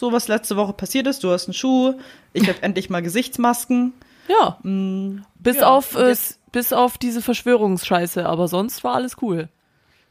So 0.00 0.12
was 0.12 0.28
letzte 0.28 0.56
Woche 0.56 0.72
passiert 0.72 1.06
ist. 1.06 1.22
Du 1.22 1.30
hast 1.30 1.46
einen 1.46 1.52
Schuh, 1.52 1.92
ich 2.32 2.48
habe 2.48 2.56
endlich 2.62 2.88
mal 2.88 3.02
Gesichtsmasken. 3.02 3.92
Ja. 4.28 4.56
Mm, 4.62 5.26
bis 5.38 5.56
ja, 5.58 5.68
auf 5.68 5.94
äh, 5.94 6.16
bis 6.52 6.72
auf 6.72 6.96
diese 6.96 7.20
Verschwörungsscheiße, 7.20 8.24
aber 8.24 8.48
sonst 8.48 8.82
war 8.82 8.94
alles 8.94 9.18
cool. 9.20 9.50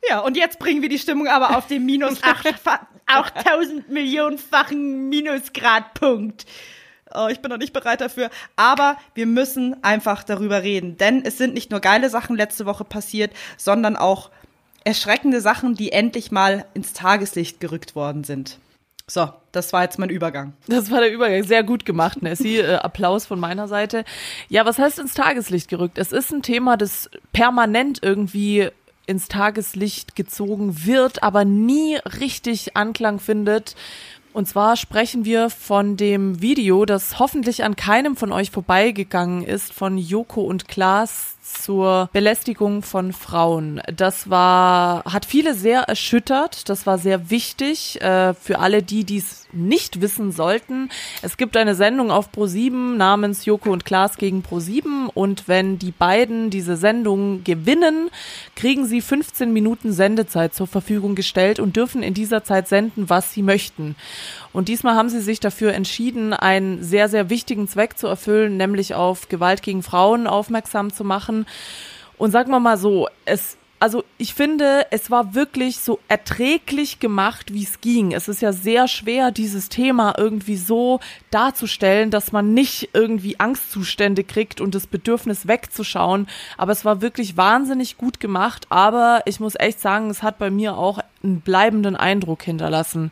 Ja, 0.07 0.19
und 0.19 0.37
jetzt 0.37 0.59
bringen 0.59 0.83
wir 0.83 0.89
die 0.89 0.99
Stimmung 0.99 1.27
aber 1.27 1.57
auf 1.57 1.65
den 1.65 1.85
minus 1.87 2.19
8000 3.07 3.89
Millionenfachen 3.89 5.09
Minusgradpunkt. 5.09 6.45
Oh, 7.11 7.27
ich 7.31 7.39
bin 7.39 7.49
noch 7.49 7.57
nicht 7.57 7.73
bereit 7.73 8.01
dafür. 8.01 8.29
Aber 8.55 8.95
wir 9.15 9.25
müssen 9.25 9.83
einfach 9.83 10.21
darüber 10.21 10.61
reden. 10.61 10.97
Denn 10.97 11.25
es 11.25 11.39
sind 11.39 11.55
nicht 11.55 11.71
nur 11.71 11.79
geile 11.79 12.11
Sachen 12.11 12.35
letzte 12.35 12.67
Woche 12.67 12.83
passiert, 12.83 13.31
sondern 13.57 13.95
auch 13.95 14.29
erschreckende 14.83 15.41
Sachen, 15.41 15.73
die 15.73 15.91
endlich 15.91 16.29
mal 16.31 16.65
ins 16.75 16.93
Tageslicht 16.93 17.59
gerückt 17.59 17.95
worden 17.95 18.23
sind. 18.23 18.59
So, 19.09 19.27
das 19.51 19.73
war 19.73 19.81
jetzt 19.81 19.97
mein 19.97 20.09
Übergang. 20.09 20.53
Das 20.67 20.91
war 20.91 21.01
der 21.01 21.11
Übergang. 21.11 21.43
Sehr 21.43 21.63
gut 21.63 21.83
gemacht, 21.83 22.21
Nessie. 22.21 22.59
Äh, 22.59 22.75
Applaus 22.75 23.25
von 23.25 23.39
meiner 23.39 23.67
Seite. 23.67 24.05
Ja, 24.49 24.65
was 24.65 24.77
heißt 24.77 24.99
ins 24.99 25.15
Tageslicht 25.15 25.67
gerückt? 25.67 25.97
Es 25.97 26.11
ist 26.11 26.31
ein 26.31 26.43
Thema, 26.43 26.77
das 26.77 27.09
permanent 27.33 27.99
irgendwie 28.03 28.69
ins 29.07 29.27
Tageslicht 29.27 30.15
gezogen 30.15 30.85
wird, 30.85 31.23
aber 31.23 31.43
nie 31.43 31.95
richtig 32.19 32.77
Anklang 32.77 33.19
findet. 33.19 33.75
Und 34.31 34.47
zwar 34.47 34.77
sprechen 34.77 35.25
wir 35.25 35.49
von 35.49 35.97
dem 35.97 36.41
Video, 36.41 36.85
das 36.85 37.19
hoffentlich 37.19 37.63
an 37.63 37.75
keinem 37.75 38.15
von 38.15 38.31
euch 38.31 38.51
vorbeigegangen 38.51 39.43
ist, 39.43 39.73
von 39.73 39.97
Joko 39.97 40.41
und 40.41 40.67
Klaas 40.67 41.35
zur 41.41 42.09
Belästigung 42.13 42.83
von 42.83 43.11
Frauen. 43.11 43.81
Das 43.95 44.29
war, 44.29 45.03
hat 45.05 45.25
viele 45.25 45.55
sehr 45.55 45.81
erschüttert. 45.81 46.69
Das 46.69 46.85
war 46.85 46.99
sehr 46.99 47.31
wichtig 47.31 48.01
äh, 48.01 48.33
für 48.35 48.59
alle, 48.59 48.83
die 48.83 49.03
dies 49.03 49.47
nicht 49.53 50.01
wissen 50.01 50.31
sollten. 50.31 50.89
Es 51.21 51.37
gibt 51.37 51.57
eine 51.57 51.75
Sendung 51.75 52.11
auf 52.11 52.29
Pro7 52.31 52.95
namens 52.95 53.45
Joko 53.45 53.71
und 53.71 53.85
Klaas 53.85 54.17
gegen 54.17 54.41
Pro7 54.41 55.07
und 55.13 55.47
wenn 55.47 55.79
die 55.79 55.91
beiden 55.91 56.49
diese 56.49 56.75
Sendung 56.75 57.43
gewinnen, 57.43 58.09
kriegen 58.55 58.85
sie 58.85 59.01
15 59.01 59.51
Minuten 59.51 59.91
Sendezeit 59.91 60.53
zur 60.53 60.67
Verfügung 60.67 61.15
gestellt 61.15 61.59
und 61.59 61.75
dürfen 61.75 62.03
in 62.03 62.13
dieser 62.13 62.43
Zeit 62.43 62.67
senden, 62.67 63.09
was 63.09 63.33
sie 63.33 63.43
möchten. 63.43 63.95
Und 64.53 64.67
diesmal 64.67 64.95
haben 64.95 65.09
sie 65.09 65.21
sich 65.21 65.39
dafür 65.39 65.73
entschieden, 65.73 66.33
einen 66.33 66.83
sehr, 66.83 67.09
sehr 67.09 67.29
wichtigen 67.29 67.67
Zweck 67.67 67.97
zu 67.97 68.07
erfüllen, 68.07 68.57
nämlich 68.57 68.93
auf 68.95 69.29
Gewalt 69.29 69.61
gegen 69.61 69.83
Frauen 69.83 70.27
aufmerksam 70.27 70.91
zu 70.93 71.03
machen. 71.03 71.45
Und 72.17 72.31
sagen 72.31 72.51
wir 72.51 72.59
mal 72.59 72.77
so, 72.77 73.07
es 73.25 73.57
also 73.79 74.03
ich 74.17 74.33
finde, 74.33 74.85
es 74.91 75.09
war 75.09 75.33
wirklich 75.35 75.79
so 75.79 75.99
erträglich 76.09 76.99
gemacht, 76.99 77.53
wie 77.53 77.63
es 77.63 77.79
ging. 77.79 78.11
Es 78.11 78.27
ist 78.27 78.41
ja 78.41 78.51
sehr 78.51 78.87
schwer, 78.89 79.31
dieses 79.31 79.69
Thema 79.69 80.15
irgendwie 80.17 80.57
so 80.57 80.99
darzustellen, 81.31 82.11
dass 82.11 82.33
man 82.33 82.53
nicht 82.53 82.89
irgendwie 82.93 83.39
Angstzustände 83.39 84.25
kriegt 84.25 84.59
und 84.59 84.75
das 84.75 84.85
Bedürfnis 84.85 85.47
wegzuschauen. 85.47 86.27
Aber 86.57 86.73
es 86.73 86.83
war 86.83 87.01
wirklich 87.01 87.37
wahnsinnig 87.37 87.97
gut 87.97 88.19
gemacht. 88.19 88.65
Aber 88.69 89.21
ich 89.25 89.39
muss 89.39 89.55
echt 89.55 89.79
sagen, 89.79 90.09
es 90.09 90.23
hat 90.23 90.39
bei 90.39 90.49
mir 90.49 90.75
auch 90.77 90.99
einen 91.23 91.39
bleibenden 91.39 91.95
Eindruck 91.95 92.43
hinterlassen. 92.43 93.11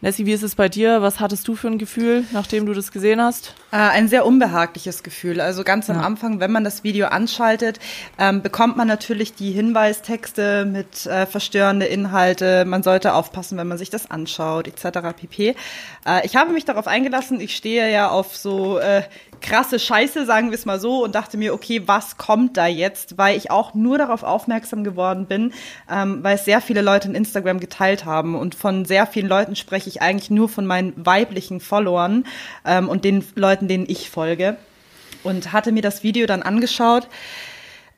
Nessie, 0.00 0.26
wie 0.26 0.32
ist 0.32 0.42
es 0.44 0.54
bei 0.54 0.68
dir? 0.68 1.02
Was 1.02 1.18
hattest 1.18 1.46
du 1.48 1.56
für 1.56 1.68
ein 1.68 1.78
Gefühl, 1.78 2.24
nachdem 2.32 2.66
du 2.66 2.74
das 2.74 2.92
gesehen 2.92 3.20
hast? 3.20 3.54
Äh, 3.70 3.76
ein 3.76 4.08
sehr 4.08 4.24
unbehagliches 4.24 5.02
Gefühl. 5.02 5.42
Also 5.42 5.62
ganz 5.62 5.90
am 5.90 5.96
ja. 5.96 6.02
Anfang, 6.02 6.40
wenn 6.40 6.50
man 6.50 6.64
das 6.64 6.84
Video 6.84 7.08
anschaltet, 7.08 7.78
ähm, 8.18 8.40
bekommt 8.40 8.78
man 8.78 8.88
natürlich 8.88 9.34
die 9.34 9.52
Hinweistexte 9.52 10.64
mit 10.64 11.04
äh, 11.04 11.26
verstörende 11.26 11.84
Inhalte. 11.84 12.64
Man 12.64 12.82
sollte 12.82 13.12
aufpassen, 13.12 13.58
wenn 13.58 13.68
man 13.68 13.76
sich 13.76 13.90
das 13.90 14.10
anschaut, 14.10 14.68
etc. 14.68 15.14
pp. 15.14 15.54
Äh, 16.06 16.24
ich 16.24 16.34
habe 16.36 16.52
mich 16.52 16.64
darauf 16.64 16.86
eingelassen. 16.86 17.40
Ich 17.40 17.54
stehe 17.54 17.92
ja 17.92 18.08
auf 18.08 18.36
so 18.36 18.78
äh, 18.78 19.02
krasse 19.40 19.78
Scheiße, 19.78 20.26
sagen 20.26 20.50
wir 20.50 20.54
es 20.54 20.64
mal 20.64 20.80
so, 20.80 21.04
und 21.04 21.14
dachte 21.14 21.36
mir, 21.36 21.54
okay, 21.54 21.82
was 21.86 22.16
kommt 22.16 22.56
da 22.56 22.66
jetzt? 22.66 23.18
Weil 23.18 23.36
ich 23.36 23.50
auch 23.50 23.74
nur 23.74 23.98
darauf 23.98 24.22
aufmerksam 24.22 24.84
geworden 24.84 25.26
bin, 25.26 25.52
ähm, 25.90 26.22
weil 26.22 26.36
es 26.36 26.44
sehr 26.44 26.60
viele 26.60 26.82
Leute 26.82 27.08
in 27.08 27.14
Instagram 27.14 27.60
geteilt 27.60 28.04
haben. 28.04 28.34
Und 28.34 28.54
von 28.54 28.84
sehr 28.84 29.06
vielen 29.06 29.28
Leuten 29.28 29.56
spreche 29.56 29.88
ich 29.88 30.02
eigentlich 30.02 30.30
nur 30.30 30.48
von 30.48 30.66
meinen 30.66 30.94
weiblichen 30.96 31.60
Followern 31.60 32.24
ähm, 32.64 32.88
und 32.88 33.04
den 33.04 33.24
Leuten, 33.34 33.57
denen 33.66 33.86
ich 33.88 34.10
folge. 34.10 34.56
Und 35.24 35.52
hatte 35.52 35.72
mir 35.72 35.82
das 35.82 36.04
Video 36.04 36.26
dann 36.26 36.42
angeschaut. 36.42 37.08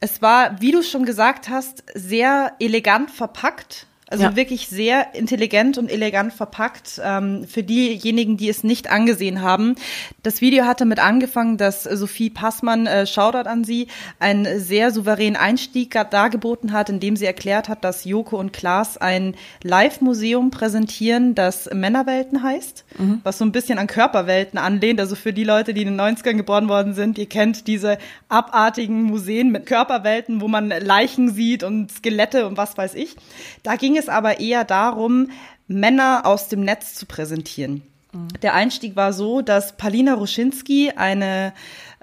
Es 0.01 0.23
war, 0.23 0.59
wie 0.63 0.73
du 0.73 0.83
schon 0.83 1.05
gesagt 1.05 1.51
hast, 1.51 1.85
sehr 1.95 2.55
elegant 2.59 3.11
verpackt 3.11 3.87
also 4.11 4.25
ja. 4.25 4.37
wirklich 4.37 4.69
sehr 4.69 5.15
intelligent 5.15 5.79
und 5.79 5.89
elegant 5.89 6.33
verpackt. 6.33 7.01
Ähm, 7.03 7.47
für 7.47 7.63
diejenigen, 7.63 8.37
die 8.37 8.49
es 8.49 8.65
nicht 8.65 8.91
angesehen 8.91 9.41
haben. 9.41 9.77
Das 10.25 10.41
Video 10.41 10.65
hatte 10.65 10.85
mit 10.85 10.99
angefangen, 10.99 11.57
dass 11.57 11.85
Sophie 11.85 12.29
Passmann, 12.29 12.87
äh, 12.87 13.07
Shoutout 13.07 13.49
an 13.49 13.63
sie, 13.63 13.87
einen 14.19 14.59
sehr 14.59 14.91
souveränen 14.91 15.37
Einstieg 15.37 15.93
dargeboten 16.11 16.73
hat, 16.73 16.91
indem 16.91 17.15
sie 17.15 17.25
erklärt 17.25 17.69
hat, 17.69 17.85
dass 17.85 18.05
Joko 18.05 18.37
und 18.37 18.53
Klaas 18.53 18.97
ein 18.97 19.37
Live-Museum 19.63 20.51
präsentieren, 20.51 21.37
das 21.37 21.71
Männerwelten 21.73 22.43
heißt, 22.43 22.85
mhm. 22.99 23.21
was 23.23 23.39
so 23.39 23.45
ein 23.45 23.53
bisschen 23.53 23.79
an 23.79 23.87
Körperwelten 23.87 24.59
anlehnt. 24.59 24.99
Also 24.99 25.15
für 25.15 25.33
die 25.33 25.45
Leute, 25.45 25.73
die 25.73 25.83
in 25.83 25.97
den 25.97 26.01
90ern 26.01 26.35
geboren 26.35 26.69
worden 26.69 26.95
sind, 26.95 27.17
ihr 27.17 27.29
kennt 27.29 27.69
diese 27.69 27.99
abartigen 28.29 29.03
Museen 29.05 29.53
mit 29.53 29.67
Körperwelten, 29.67 30.41
wo 30.41 30.49
man 30.49 30.69
Leichen 30.69 31.33
sieht 31.33 31.63
und 31.63 31.93
Skelette 31.93 32.49
und 32.49 32.57
was 32.57 32.77
weiß 32.77 32.95
ich. 32.95 33.15
Da 33.63 33.77
ging 33.77 34.00
es 34.01 34.09
aber 34.09 34.41
eher 34.41 34.65
darum, 34.65 35.31
Männer 35.69 36.23
aus 36.25 36.49
dem 36.49 36.61
Netz 36.61 36.95
zu 36.95 37.07
präsentieren. 37.07 37.83
Der 38.43 38.55
Einstieg 38.55 38.97
war 38.97 39.13
so, 39.13 39.41
dass 39.41 39.77
Palina 39.77 40.15
Ruschinski 40.15 40.93
eine 40.97 41.53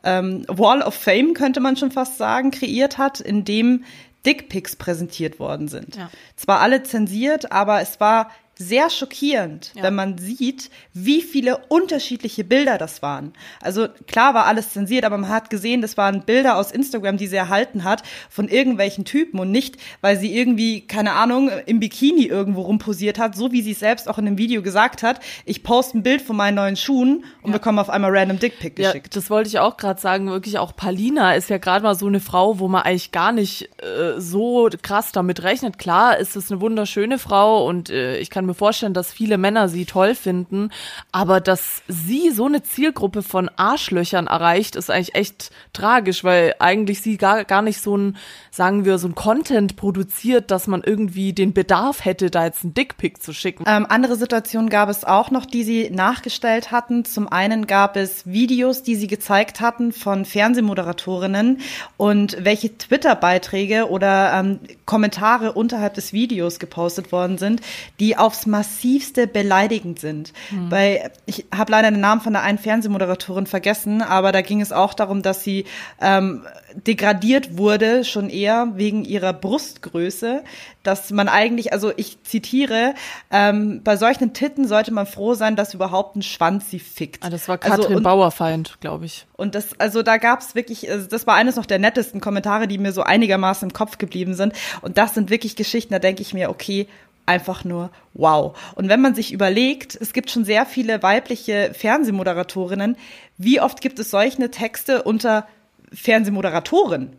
ähm, 0.04 0.46
Wall 0.48 0.82
of 0.82 0.94
Fame, 0.94 1.34
könnte 1.34 1.60
man 1.60 1.76
schon 1.76 1.92
fast 1.92 2.18
sagen, 2.18 2.52
kreiert 2.52 2.98
hat, 2.98 3.20
in 3.20 3.44
dem 3.44 3.84
Dickpics 4.26 4.76
präsentiert 4.76 5.40
worden 5.40 5.68
sind. 5.68 5.98
Ja. 5.98 6.10
Zwar 6.36 6.62
alle 6.62 6.84
zensiert, 6.84 7.52
aber 7.52 7.82
es 7.82 8.00
war 8.00 8.32
sehr 8.58 8.90
schockierend, 8.90 9.72
Ja. 9.76 9.84
wenn 9.84 9.96
man 9.96 10.18
sieht, 10.18 10.70
wie 10.94 11.22
viele 11.22 11.58
unterschiedliche 11.70 12.44
Bilder 12.44 12.78
das 12.78 13.02
waren. 13.02 13.34
Also 13.62 13.88
klar 14.08 14.34
war 14.34 14.46
alles 14.46 14.72
zensiert, 14.74 15.06
aber 15.06 15.18
man 15.18 15.30
hat 15.30 15.50
gesehen, 15.50 15.82
das 15.82 15.96
waren 15.98 16.24
Bilder 16.24 16.58
aus 16.58 16.72
Instagram, 16.72 17.18
die 17.18 17.28
sie 17.28 17.36
erhalten 17.36 17.84
hat 17.84 18.04
von 18.30 18.48
irgendwelchen 18.48 19.06
Typen 19.06 19.40
und 19.40 19.52
nicht, 19.52 19.78
weil 20.02 20.18
sie 20.18 20.36
irgendwie, 20.36 20.82
keine 20.82 21.14
Ahnung, 21.14 21.52
im 21.68 21.80
Bikini 21.80 22.26
irgendwo 22.26 22.62
rumposiert 22.62 23.20
hat, 23.20 23.36
so 23.36 23.52
wie 23.52 23.62
sie 23.62 23.72
es 23.72 23.80
selbst 23.80 24.08
auch 24.10 24.18
in 24.18 24.26
dem 24.26 24.38
Video 24.38 24.62
gesagt 24.62 25.04
hat. 25.04 25.20
Ich 25.46 25.62
poste 25.64 25.98
ein 26.00 26.04
Bild 26.04 26.22
von 26.24 26.36
meinen 26.36 26.56
neuen 26.56 26.76
Schuhen 26.76 27.26
und 27.44 27.52
bekomme 27.52 27.80
auf 27.80 27.90
einmal 27.90 28.16
random 28.18 28.40
Dickpic 28.40 28.82
Ja, 28.82 28.90
geschickt. 28.92 29.16
das 29.16 29.30
wollte 29.30 29.50
ich 29.50 29.60
auch 29.60 29.78
gerade 29.78 30.02
sagen. 30.02 30.30
Wirklich 30.32 30.58
auch 30.58 30.76
Palina 30.76 31.36
ist 31.36 31.50
ja 31.52 31.60
gerade 31.60 31.84
mal 31.84 31.94
so 31.96 32.08
eine 32.08 32.20
Frau, 32.20 32.58
wo 32.60 32.68
man 32.68 32.82
eigentlich 32.82 33.12
gar 33.12 33.32
nicht 33.32 33.70
äh, 33.84 34.20
so 34.20 34.68
krass 34.82 35.12
damit 35.12 35.44
rechnet. 35.44 35.78
Klar 35.78 36.18
ist 36.18 36.36
es 36.36 36.52
eine 36.52 36.60
wunderschöne 36.60 37.20
Frau 37.20 37.68
und 37.68 37.92
äh, 37.92 38.18
ich 38.18 38.32
kann 38.32 38.47
mir 38.48 38.54
vorstellen, 38.54 38.94
dass 38.94 39.12
viele 39.12 39.38
Männer 39.38 39.70
sie 39.70 39.86
toll 39.86 40.16
finden. 40.16 40.72
Aber 41.12 41.40
dass 41.42 41.82
sie 41.88 42.32
so 42.32 42.46
eine 42.46 42.64
Zielgruppe 42.64 43.24
von 43.24 43.50
Arschlöchern 43.56 44.28
erreicht, 44.28 44.76
ist 44.76 44.90
eigentlich 44.90 45.16
echt 45.16 45.52
tragisch, 45.74 46.24
weil 46.24 46.56
eigentlich 46.60 47.02
sie 47.02 47.18
gar, 47.18 47.44
gar 47.46 47.62
nicht 47.62 47.82
so 47.82 47.96
ein, 47.98 48.18
sagen 48.52 48.86
wir, 48.86 48.98
so 48.98 49.08
ein 49.08 49.16
Content 49.16 49.76
produziert, 49.76 50.52
dass 50.52 50.68
man 50.68 50.82
irgendwie 50.84 51.34
den 51.34 51.54
Bedarf 51.54 52.06
hätte, 52.06 52.30
da 52.30 52.46
jetzt 52.46 52.64
einen 52.64 52.74
Dickpic 52.74 53.20
zu 53.20 53.34
schicken. 53.34 53.66
Ähm, 53.68 53.86
andere 53.88 54.16
Situationen 54.16 54.70
gab 54.70 54.90
es 54.90 55.04
auch 55.04 55.32
noch, 55.32 55.46
die 55.46 55.64
sie 55.64 55.90
nachgestellt 55.90 56.72
hatten. 56.72 57.06
Zum 57.06 57.28
einen 57.28 57.68
gab 57.68 57.96
es 57.96 58.26
Videos, 58.26 58.84
die 58.84 58.96
sie 58.96 59.08
gezeigt 59.08 59.62
hatten 59.62 59.92
von 59.92 60.26
Fernsehmoderatorinnen 60.26 61.60
und 61.98 62.38
welche 62.40 62.78
Twitter-Beiträge 62.78 63.90
oder 63.90 64.34
ähm, 64.34 64.60
Kommentare 64.86 65.54
unterhalb 65.54 65.94
des 65.94 66.14
Videos 66.14 66.60
gepostet 66.60 67.12
worden 67.12 67.38
sind, 67.38 67.62
die 68.00 68.18
aufs 68.38 68.46
massivste 68.46 69.28
beleidigend 69.28 70.00
sind. 70.00 70.34
Weil 70.70 71.12
ich 71.26 71.46
habe 71.56 71.72
leider 71.72 71.90
den 71.92 72.00
Namen 72.00 72.22
von 72.22 72.34
der 72.34 72.44
einen 72.44 72.58
Fernsehmoderatorin 72.58 73.48
vergessen, 73.48 74.02
aber 74.02 74.32
da 74.32 74.42
ging 74.42 74.62
es 74.62 74.72
auch 74.72 74.94
darum, 74.94 75.22
dass 75.22 75.44
sie 75.44 75.66
ähm, 76.00 76.46
degradiert 76.86 77.58
wurde, 77.58 78.04
schon 78.06 78.30
eher 78.30 78.74
wegen 78.76 79.04
ihrer 79.06 79.34
Brustgröße, 79.34 80.44
dass 80.84 81.12
man 81.12 81.28
eigentlich, 81.28 81.74
also 81.74 81.92
ich 81.98 82.24
zitiere, 82.24 82.94
ähm, 83.32 83.82
bei 83.84 83.98
solchen 83.98 84.34
Titten 84.34 84.68
sollte 84.68 84.94
man 84.94 85.06
froh 85.06 85.34
sein, 85.34 85.56
dass 85.56 85.74
überhaupt 85.74 86.16
ein 86.16 86.22
Schwanz 86.22 86.70
sie 86.70 86.80
fickt. 86.80 87.24
Ah, 87.26 87.30
das 87.30 87.48
war 87.48 87.58
Also, 87.62 87.82
Katrin 87.82 87.98
und, 87.98 88.04
Bauerfeind, 88.04 88.78
glaube 88.80 89.06
ich. 89.06 89.26
und 89.36 89.56
das, 89.56 89.80
also 89.80 90.04
da 90.04 90.18
gab's 90.18 90.56
wirklich, 90.56 90.90
also 90.90 91.08
das 91.08 91.28
war 91.28 91.36
eines 91.36 91.56
noch 91.56 91.66
der 91.66 91.80
nettesten 91.80 92.22
Kommentare, 92.22 92.68
die 92.68 92.78
mir 92.78 92.94
so 92.94 93.02
einigermaßen 93.04 93.70
im 93.70 93.74
Kopf 93.74 93.98
geblieben 93.98 94.36
sind. 94.36 94.54
Und 94.82 94.98
das 94.98 95.14
sind 95.14 95.30
wirklich 95.30 95.56
Geschichten, 95.56 95.94
da 95.94 96.00
denke 96.00 96.22
ich 96.22 96.34
mir, 96.34 96.50
okay, 96.50 96.88
einfach 97.28 97.64
nur 97.64 97.92
wow. 98.14 98.58
Und 98.76 98.90
wenn 98.90 99.02
man 99.02 99.14
sich 99.14 99.32
überlegt, 99.32 99.96
es 100.00 100.14
gibt 100.14 100.32
schon 100.32 100.46
sehr 100.46 100.66
viele 100.66 101.04
weibliche 101.04 101.72
Fernsehmoderatorinnen, 101.74 102.98
wie 103.38 103.62
oft 103.62 103.82
gibt 103.82 104.00
es 104.00 104.10
solche 104.10 104.50
Texte 104.50 105.04
unter 105.04 105.48
Fernsehmoderatoren? 105.94 107.16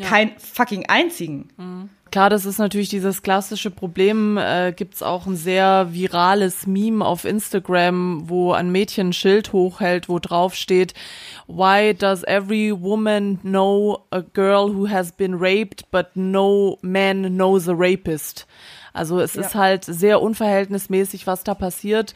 Kein 0.00 0.32
fucking 0.38 0.86
einzigen. 0.86 1.48
Klar, 2.10 2.30
das 2.30 2.46
ist 2.46 2.58
natürlich 2.58 2.88
dieses 2.88 3.22
klassische 3.22 3.70
Problem. 3.70 4.38
Äh, 4.38 4.72
gibt's 4.74 5.02
auch 5.02 5.26
ein 5.26 5.36
sehr 5.36 5.88
virales 5.90 6.66
Meme 6.66 7.04
auf 7.04 7.24
Instagram, 7.24 8.28
wo 8.28 8.52
ein 8.52 8.70
Mädchen 8.70 9.08
ein 9.08 9.12
Schild 9.12 9.52
hochhält, 9.52 10.08
wo 10.08 10.18
drauf 10.18 10.54
steht, 10.54 10.94
Why 11.46 11.94
does 11.94 12.22
every 12.24 12.72
woman 12.78 13.40
know 13.42 14.06
a 14.10 14.20
girl 14.20 14.74
who 14.74 14.88
has 14.88 15.12
been 15.12 15.34
raped, 15.34 15.90
but 15.90 16.08
no 16.14 16.78
man 16.80 17.36
knows 17.36 17.68
a 17.68 17.74
rapist? 17.74 18.46
Also 18.92 19.20
es 19.20 19.36
ist 19.36 19.54
halt 19.54 19.84
sehr 19.84 20.22
unverhältnismäßig, 20.22 21.26
was 21.26 21.44
da 21.44 21.54
passiert. 21.54 22.14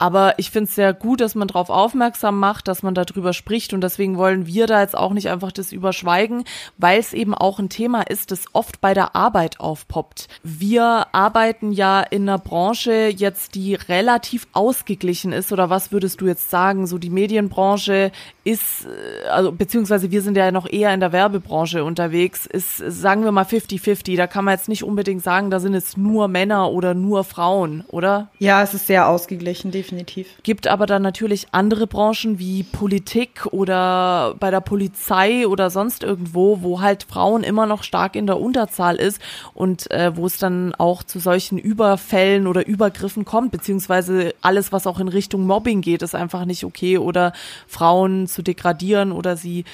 Aber 0.00 0.38
ich 0.38 0.50
finde 0.50 0.66
es 0.66 0.74
sehr 0.74 0.94
gut, 0.94 1.20
dass 1.20 1.34
man 1.34 1.46
darauf 1.46 1.68
aufmerksam 1.68 2.38
macht, 2.38 2.68
dass 2.68 2.82
man 2.82 2.94
darüber 2.94 3.34
spricht 3.34 3.74
und 3.74 3.82
deswegen 3.82 4.16
wollen 4.16 4.46
wir 4.46 4.66
da 4.66 4.80
jetzt 4.80 4.96
auch 4.96 5.12
nicht 5.12 5.28
einfach 5.28 5.52
das 5.52 5.72
überschweigen, 5.72 6.44
weil 6.78 6.98
es 6.98 7.12
eben 7.12 7.34
auch 7.34 7.58
ein 7.58 7.68
Thema 7.68 8.00
ist, 8.00 8.30
das 8.30 8.46
oft 8.54 8.80
bei 8.80 8.94
der 8.94 9.14
Arbeit 9.14 9.60
aufpoppt. 9.60 10.28
Wir 10.42 11.06
arbeiten 11.12 11.70
ja 11.70 12.00
in 12.00 12.22
einer 12.22 12.38
Branche 12.38 13.08
jetzt, 13.14 13.54
die 13.54 13.74
relativ 13.74 14.48
ausgeglichen 14.54 15.34
ist 15.34 15.52
oder 15.52 15.68
was 15.68 15.92
würdest 15.92 16.22
du 16.22 16.26
jetzt 16.26 16.48
sagen? 16.48 16.86
So 16.86 16.96
die 16.96 17.10
Medienbranche 17.10 18.10
ist, 18.44 18.86
äh, 18.86 19.28
also 19.28 19.52
beziehungsweise 19.52 20.10
wir 20.10 20.22
sind 20.22 20.36
ja 20.36 20.50
noch 20.50 20.70
eher 20.70 20.94
in 20.94 21.00
der 21.00 21.12
Werbebranche 21.12 21.84
unterwegs, 21.84 22.46
ist, 22.46 22.78
sagen 22.78 23.24
wir 23.24 23.32
mal 23.32 23.44
50-50. 23.44 24.16
Da 24.16 24.26
kann 24.26 24.44
man 24.44 24.54
jetzt 24.54 24.68
nicht 24.68 24.84
unbedingt 24.84 25.22
sagen, 25.22 25.50
da 25.50 25.60
sind 25.60 25.74
es 25.74 25.96
nur 25.96 26.28
Männer 26.28 26.70
oder 26.70 26.94
nur 26.94 27.24
Frauen, 27.24 27.84
oder? 27.88 28.28
Ja, 28.38 28.62
es 28.62 28.74
ist 28.74 28.86
sehr 28.86 29.08
ausgeglichen, 29.08 29.70
definitiv. 29.70 30.28
Gibt 30.42 30.66
aber 30.68 30.86
dann 30.86 31.02
natürlich 31.02 31.48
andere 31.52 31.86
Branchen 31.86 32.38
wie 32.38 32.62
Politik 32.62 33.46
oder 33.50 34.34
bei 34.38 34.50
der 34.50 34.60
Polizei 34.60 35.46
oder 35.46 35.70
sonst 35.70 36.02
irgendwo, 36.02 36.62
wo 36.62 36.80
halt 36.80 37.04
Frauen 37.04 37.42
immer 37.42 37.66
noch 37.66 37.82
stark 37.82 38.16
in 38.16 38.26
der 38.26 38.40
Unterzahl 38.40 38.96
ist 38.96 39.20
und 39.54 39.90
äh, 39.90 40.16
wo 40.16 40.26
es 40.26 40.38
dann 40.38 40.74
auch 40.76 41.02
zu 41.02 41.18
solchen 41.18 41.58
Überfällen 41.58 42.46
oder 42.46 42.66
Übergriffen 42.66 43.24
kommt, 43.24 43.52
beziehungsweise 43.52 44.34
alles, 44.40 44.72
was 44.72 44.86
auch 44.86 44.98
in 44.98 45.08
Richtung 45.08 45.46
Mobbing 45.46 45.82
geht, 45.82 46.02
ist 46.02 46.14
einfach 46.14 46.44
nicht 46.46 46.64
okay 46.64 46.98
oder 46.98 47.32
Frauen 47.66 48.26
zu 48.30 48.42
degradieren 48.42 49.12
oder 49.12 49.36
sie 49.36 49.64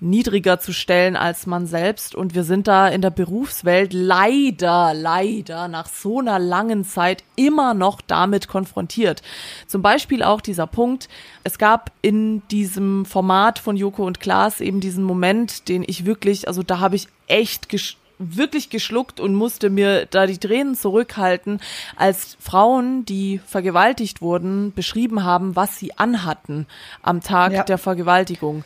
niedriger 0.00 0.58
zu 0.60 0.72
stellen 0.72 1.16
als 1.16 1.46
man 1.46 1.66
selbst. 1.66 2.14
Und 2.14 2.34
wir 2.34 2.44
sind 2.44 2.68
da 2.68 2.88
in 2.88 3.02
der 3.02 3.10
Berufswelt 3.10 3.92
leider, 3.92 4.92
leider 4.94 5.68
nach 5.68 5.88
so 5.88 6.20
einer 6.20 6.38
langen 6.38 6.84
Zeit 6.84 7.24
immer 7.36 7.74
noch 7.74 8.00
damit 8.00 8.48
konfrontiert. 8.48 9.22
Zum 9.66 9.82
Beispiel 9.82 10.22
auch 10.22 10.40
dieser 10.40 10.66
Punkt, 10.66 11.08
es 11.44 11.58
gab 11.58 11.92
in 12.02 12.46
diesem 12.48 13.04
Format 13.04 13.58
von 13.58 13.76
Joko 13.76 14.04
und 14.06 14.20
Klaas 14.20 14.60
eben 14.60 14.80
diesen 14.80 15.04
Moment, 15.04 15.68
den 15.68 15.84
ich 15.86 16.04
wirklich, 16.04 16.48
also 16.48 16.62
da 16.62 16.80
habe 16.80 16.96
ich 16.96 17.08
echt 17.26 17.68
gesch 17.68 17.96
wirklich 18.20 18.68
geschluckt 18.70 19.18
und 19.18 19.34
musste 19.34 19.70
mir 19.70 20.06
da 20.06 20.26
die 20.26 20.38
Tränen 20.38 20.74
zurückhalten, 20.76 21.60
als 21.96 22.36
Frauen, 22.38 23.04
die 23.06 23.40
vergewaltigt 23.46 24.20
wurden, 24.20 24.72
beschrieben 24.74 25.24
haben, 25.24 25.56
was 25.56 25.78
sie 25.78 25.96
anhatten 25.98 26.66
am 27.02 27.22
Tag 27.22 27.52
Ja. 27.52 27.64
der 27.64 27.78
Vergewaltigung. 27.78 28.62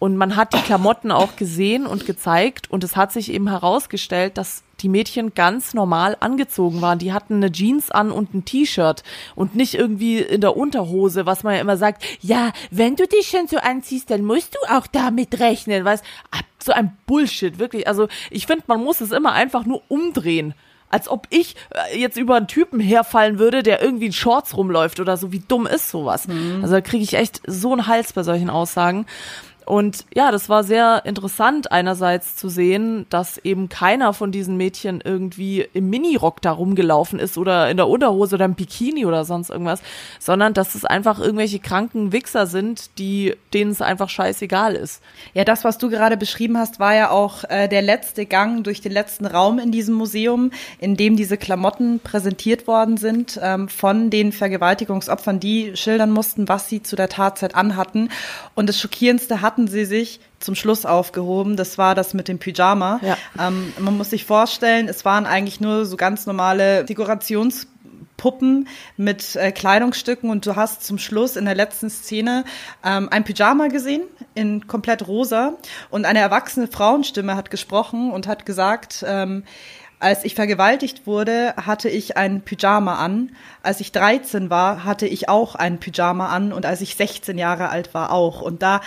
Und 0.00 0.16
man 0.16 0.34
hat 0.34 0.54
die 0.54 0.62
Klamotten 0.62 1.12
auch 1.12 1.36
gesehen 1.36 1.86
und 1.86 2.06
gezeigt 2.06 2.70
und 2.70 2.82
es 2.82 2.96
hat 2.96 3.12
sich 3.12 3.30
eben 3.30 3.48
herausgestellt, 3.48 4.38
dass 4.38 4.64
die 4.80 4.88
Mädchen 4.88 5.34
ganz 5.34 5.74
normal 5.74 6.16
angezogen 6.20 6.80
waren. 6.80 6.98
Die 6.98 7.12
hatten 7.12 7.34
eine 7.34 7.52
Jeans 7.52 7.90
an 7.90 8.10
und 8.10 8.34
ein 8.34 8.46
T-Shirt 8.46 9.02
und 9.34 9.54
nicht 9.54 9.74
irgendwie 9.74 10.18
in 10.18 10.40
der 10.40 10.56
Unterhose, 10.56 11.26
was 11.26 11.42
man 11.42 11.54
ja 11.54 11.60
immer 11.60 11.76
sagt, 11.76 12.02
ja, 12.22 12.52
wenn 12.70 12.96
du 12.96 13.06
dich 13.06 13.28
schon 13.28 13.46
so 13.46 13.58
anziehst, 13.58 14.10
dann 14.10 14.24
musst 14.24 14.54
du 14.54 14.74
auch 14.74 14.86
damit 14.86 15.38
rechnen, 15.38 15.84
weißt, 15.84 16.02
Ah, 16.30 16.40
so 16.62 16.72
ein 16.72 16.96
Bullshit, 17.06 17.58
wirklich. 17.58 17.86
Also 17.86 18.08
ich 18.30 18.46
finde, 18.46 18.64
man 18.68 18.82
muss 18.82 19.00
es 19.02 19.12
immer 19.12 19.32
einfach 19.32 19.66
nur 19.66 19.82
umdrehen. 19.88 20.54
Als 20.88 21.08
ob 21.08 21.26
ich 21.30 21.54
äh, 21.70 21.98
jetzt 21.98 22.16
über 22.16 22.36
einen 22.36 22.48
Typen 22.48 22.80
herfallen 22.80 23.38
würde, 23.38 23.62
der 23.62 23.80
irgendwie 23.80 24.06
in 24.06 24.12
Shorts 24.12 24.56
rumläuft 24.56 24.98
oder 24.98 25.16
so. 25.16 25.30
Wie 25.30 25.42
dumm 25.46 25.66
ist 25.66 25.90
sowas? 25.90 26.26
Also 26.62 26.74
da 26.74 26.80
kriege 26.80 27.04
ich 27.04 27.14
echt 27.14 27.42
so 27.46 27.70
einen 27.72 27.86
Hals 27.86 28.12
bei 28.12 28.22
solchen 28.24 28.50
Aussagen. 28.50 29.06
Und 29.70 30.04
ja, 30.12 30.32
das 30.32 30.48
war 30.48 30.64
sehr 30.64 31.02
interessant 31.04 31.70
einerseits 31.70 32.34
zu 32.34 32.48
sehen, 32.48 33.06
dass 33.08 33.38
eben 33.38 33.68
keiner 33.68 34.12
von 34.12 34.32
diesen 34.32 34.56
Mädchen 34.56 35.00
irgendwie 35.00 35.64
im 35.72 35.88
Minirock 35.88 36.42
da 36.42 36.50
rumgelaufen 36.50 37.20
ist 37.20 37.38
oder 37.38 37.70
in 37.70 37.76
der 37.76 37.86
Unterhose 37.86 38.34
oder 38.34 38.46
im 38.46 38.54
Bikini 38.54 39.06
oder 39.06 39.24
sonst 39.24 39.48
irgendwas, 39.48 39.80
sondern 40.18 40.54
dass 40.54 40.74
es 40.74 40.84
einfach 40.84 41.20
irgendwelche 41.20 41.60
kranken 41.60 42.10
Wichser 42.10 42.48
sind, 42.48 42.98
die 42.98 43.36
denen 43.54 43.70
es 43.70 43.80
einfach 43.80 44.08
scheißegal 44.08 44.74
ist. 44.74 45.02
Ja, 45.34 45.44
das, 45.44 45.62
was 45.62 45.78
du 45.78 45.88
gerade 45.88 46.16
beschrieben 46.16 46.58
hast, 46.58 46.80
war 46.80 46.96
ja 46.96 47.10
auch 47.10 47.44
äh, 47.44 47.68
der 47.68 47.82
letzte 47.82 48.26
Gang 48.26 48.64
durch 48.64 48.80
den 48.80 48.90
letzten 48.90 49.24
Raum 49.24 49.60
in 49.60 49.70
diesem 49.70 49.94
Museum, 49.94 50.50
in 50.80 50.96
dem 50.96 51.14
diese 51.14 51.36
Klamotten 51.36 52.00
präsentiert 52.00 52.66
worden 52.66 52.96
sind 52.96 53.38
ähm, 53.40 53.68
von 53.68 54.10
den 54.10 54.32
Vergewaltigungsopfern, 54.32 55.38
die 55.38 55.76
schildern 55.76 56.10
mussten, 56.10 56.48
was 56.48 56.68
sie 56.68 56.82
zu 56.82 56.96
der 56.96 57.08
Tatzeit 57.08 57.54
anhatten. 57.54 58.08
Und 58.56 58.68
das 58.68 58.80
Schockierendste 58.80 59.40
hatten 59.42 59.59
sie 59.68 59.84
sich 59.84 60.20
zum 60.38 60.54
Schluss 60.54 60.86
aufgehoben. 60.86 61.56
Das 61.56 61.78
war 61.78 61.94
das 61.94 62.14
mit 62.14 62.28
dem 62.28 62.38
Pyjama. 62.38 63.00
Ja. 63.02 63.16
Ähm, 63.38 63.72
man 63.78 63.96
muss 63.96 64.10
sich 64.10 64.24
vorstellen, 64.24 64.88
es 64.88 65.04
waren 65.04 65.26
eigentlich 65.26 65.60
nur 65.60 65.86
so 65.86 65.96
ganz 65.96 66.26
normale 66.26 66.84
Dekorations 66.84 67.66
Puppen 68.16 68.68
mit 68.98 69.34
äh, 69.36 69.50
Kleidungsstücken 69.50 70.28
und 70.28 70.44
du 70.44 70.54
hast 70.54 70.84
zum 70.84 70.98
Schluss 70.98 71.36
in 71.36 71.46
der 71.46 71.54
letzten 71.54 71.88
Szene 71.88 72.44
ähm, 72.84 73.08
ein 73.10 73.24
Pyjama 73.24 73.68
gesehen 73.68 74.02
in 74.34 74.66
komplett 74.66 75.08
rosa 75.08 75.54
und 75.88 76.04
eine 76.04 76.18
erwachsene 76.18 76.66
Frauenstimme 76.66 77.34
hat 77.34 77.50
gesprochen 77.50 78.10
und 78.12 78.26
hat 78.26 78.44
gesagt, 78.44 79.04
ähm, 79.08 79.44
Als 80.02 80.24
ich 80.24 80.34
vergewaltigt 80.34 81.06
wurde, 81.06 81.54
hatte 81.56 81.90
ich 81.90 82.16
ein 82.16 82.40
Pyjama 82.40 82.94
an. 82.94 83.32
Als 83.62 83.80
ich 83.80 83.92
13 83.92 84.48
war, 84.48 84.84
hatte 84.84 85.06
ich 85.06 85.28
auch 85.28 85.54
ein 85.54 85.78
Pyjama 85.78 86.28
an 86.28 86.54
und 86.54 86.64
als 86.64 86.80
ich 86.80 86.96
16 86.96 87.36
Jahre 87.36 87.68
alt 87.68 87.92
war 87.92 88.10
auch. 88.10 88.40
Und 88.40 88.62
da 88.62 88.80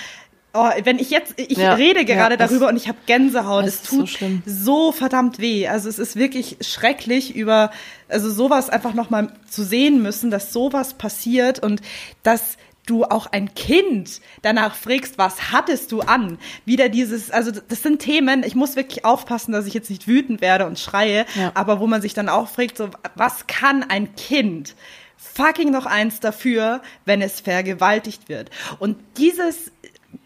Oh, 0.55 0.69
wenn 0.83 0.99
ich 0.99 1.09
jetzt, 1.09 1.33
ich 1.37 1.57
Ja, 1.57 1.73
rede 1.73 2.05
gerade 2.05 2.35
ja, 2.35 2.37
darüber 2.37 2.67
und 2.67 2.77
ich 2.77 2.87
habe 2.87 2.97
Gänsehaut. 3.07 3.65
Es 3.65 3.83
so 3.83 3.97
tut 3.97 4.09
schlimm. 4.09 4.43
so 4.45 4.91
verdammt 4.91 5.39
weh. 5.39 5.67
Also 5.67 5.89
es 5.89 5.97
ist 5.97 6.15
wirklich 6.15 6.57
schrecklich 6.61 7.35
über, 7.35 7.71
also 8.07 8.29
sowas 8.29 8.69
einfach 8.69 8.93
nochmal 8.93 9.33
zu 9.49 9.63
sehen 9.63 10.01
müssen, 10.03 10.29
dass 10.29 10.53
sowas 10.53 10.93
passiert 10.93 11.57
und 11.59 11.81
dass 12.21 12.57
du 12.85 13.05
auch 13.05 13.27
ein 13.27 13.55
Kind 13.55 14.19
danach 14.41 14.75
fragst, 14.75 15.17
was 15.17 15.51
hattest 15.53 15.91
du 15.91 16.01
an? 16.01 16.37
Wieder 16.65 16.89
dieses, 16.89 17.31
also 17.31 17.49
das 17.51 17.81
sind 17.81 17.99
Themen, 17.99 18.43
ich 18.43 18.55
muss 18.55 18.75
wirklich 18.75 19.05
aufpassen, 19.05 19.53
dass 19.53 19.65
ich 19.65 19.73
jetzt 19.73 19.89
nicht 19.89 20.07
wütend 20.07 20.41
werde 20.41 20.65
und 20.67 20.77
schreie, 20.77 21.25
Ja. 21.35 21.51
aber 21.55 21.79
wo 21.79 21.87
man 21.87 22.01
sich 22.01 22.13
dann 22.13 22.27
auch 22.29 22.49
fragt, 22.49 22.77
so, 22.77 22.89
was 23.15 23.47
kann 23.47 23.83
ein 23.83 24.13
Kind 24.15 24.75
fucking 25.17 25.71
noch 25.71 25.85
eins 25.85 26.19
dafür, 26.19 26.81
wenn 27.05 27.21
es 27.21 27.39
vergewaltigt 27.39 28.27
wird? 28.27 28.51
Und 28.79 28.97
dieses 29.17 29.71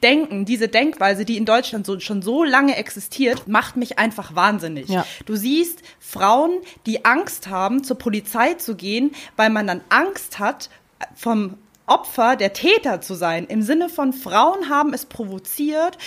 Denken, 0.03 0.45
diese 0.45 0.67
Denkweise, 0.67 1.25
die 1.25 1.37
in 1.37 1.45
Deutschland 1.45 1.85
so, 1.85 1.99
schon 1.99 2.21
so 2.21 2.43
lange 2.43 2.75
existiert, 2.75 3.47
macht 3.47 3.77
mich 3.77 3.97
einfach 3.97 4.35
wahnsinnig. 4.35 4.89
Ja. 4.89 5.05
Du 5.25 5.35
siehst 5.35 5.81
Frauen, 5.99 6.59
die 6.85 7.05
Angst 7.05 7.47
haben, 7.47 7.83
zur 7.83 7.97
Polizei 7.97 8.53
zu 8.55 8.75
gehen, 8.75 9.11
weil 9.35 9.49
man 9.49 9.67
dann 9.67 9.81
Angst 9.89 10.39
hat, 10.39 10.69
vom 11.15 11.57
Opfer 11.85 12.35
der 12.35 12.53
Täter 12.53 13.01
zu 13.01 13.15
sein. 13.15 13.45
Im 13.45 13.61
Sinne 13.61 13.89
von 13.89 14.13
Frauen 14.13 14.69
haben 14.69 14.93
es 14.93 15.05
provoziert, 15.05 15.97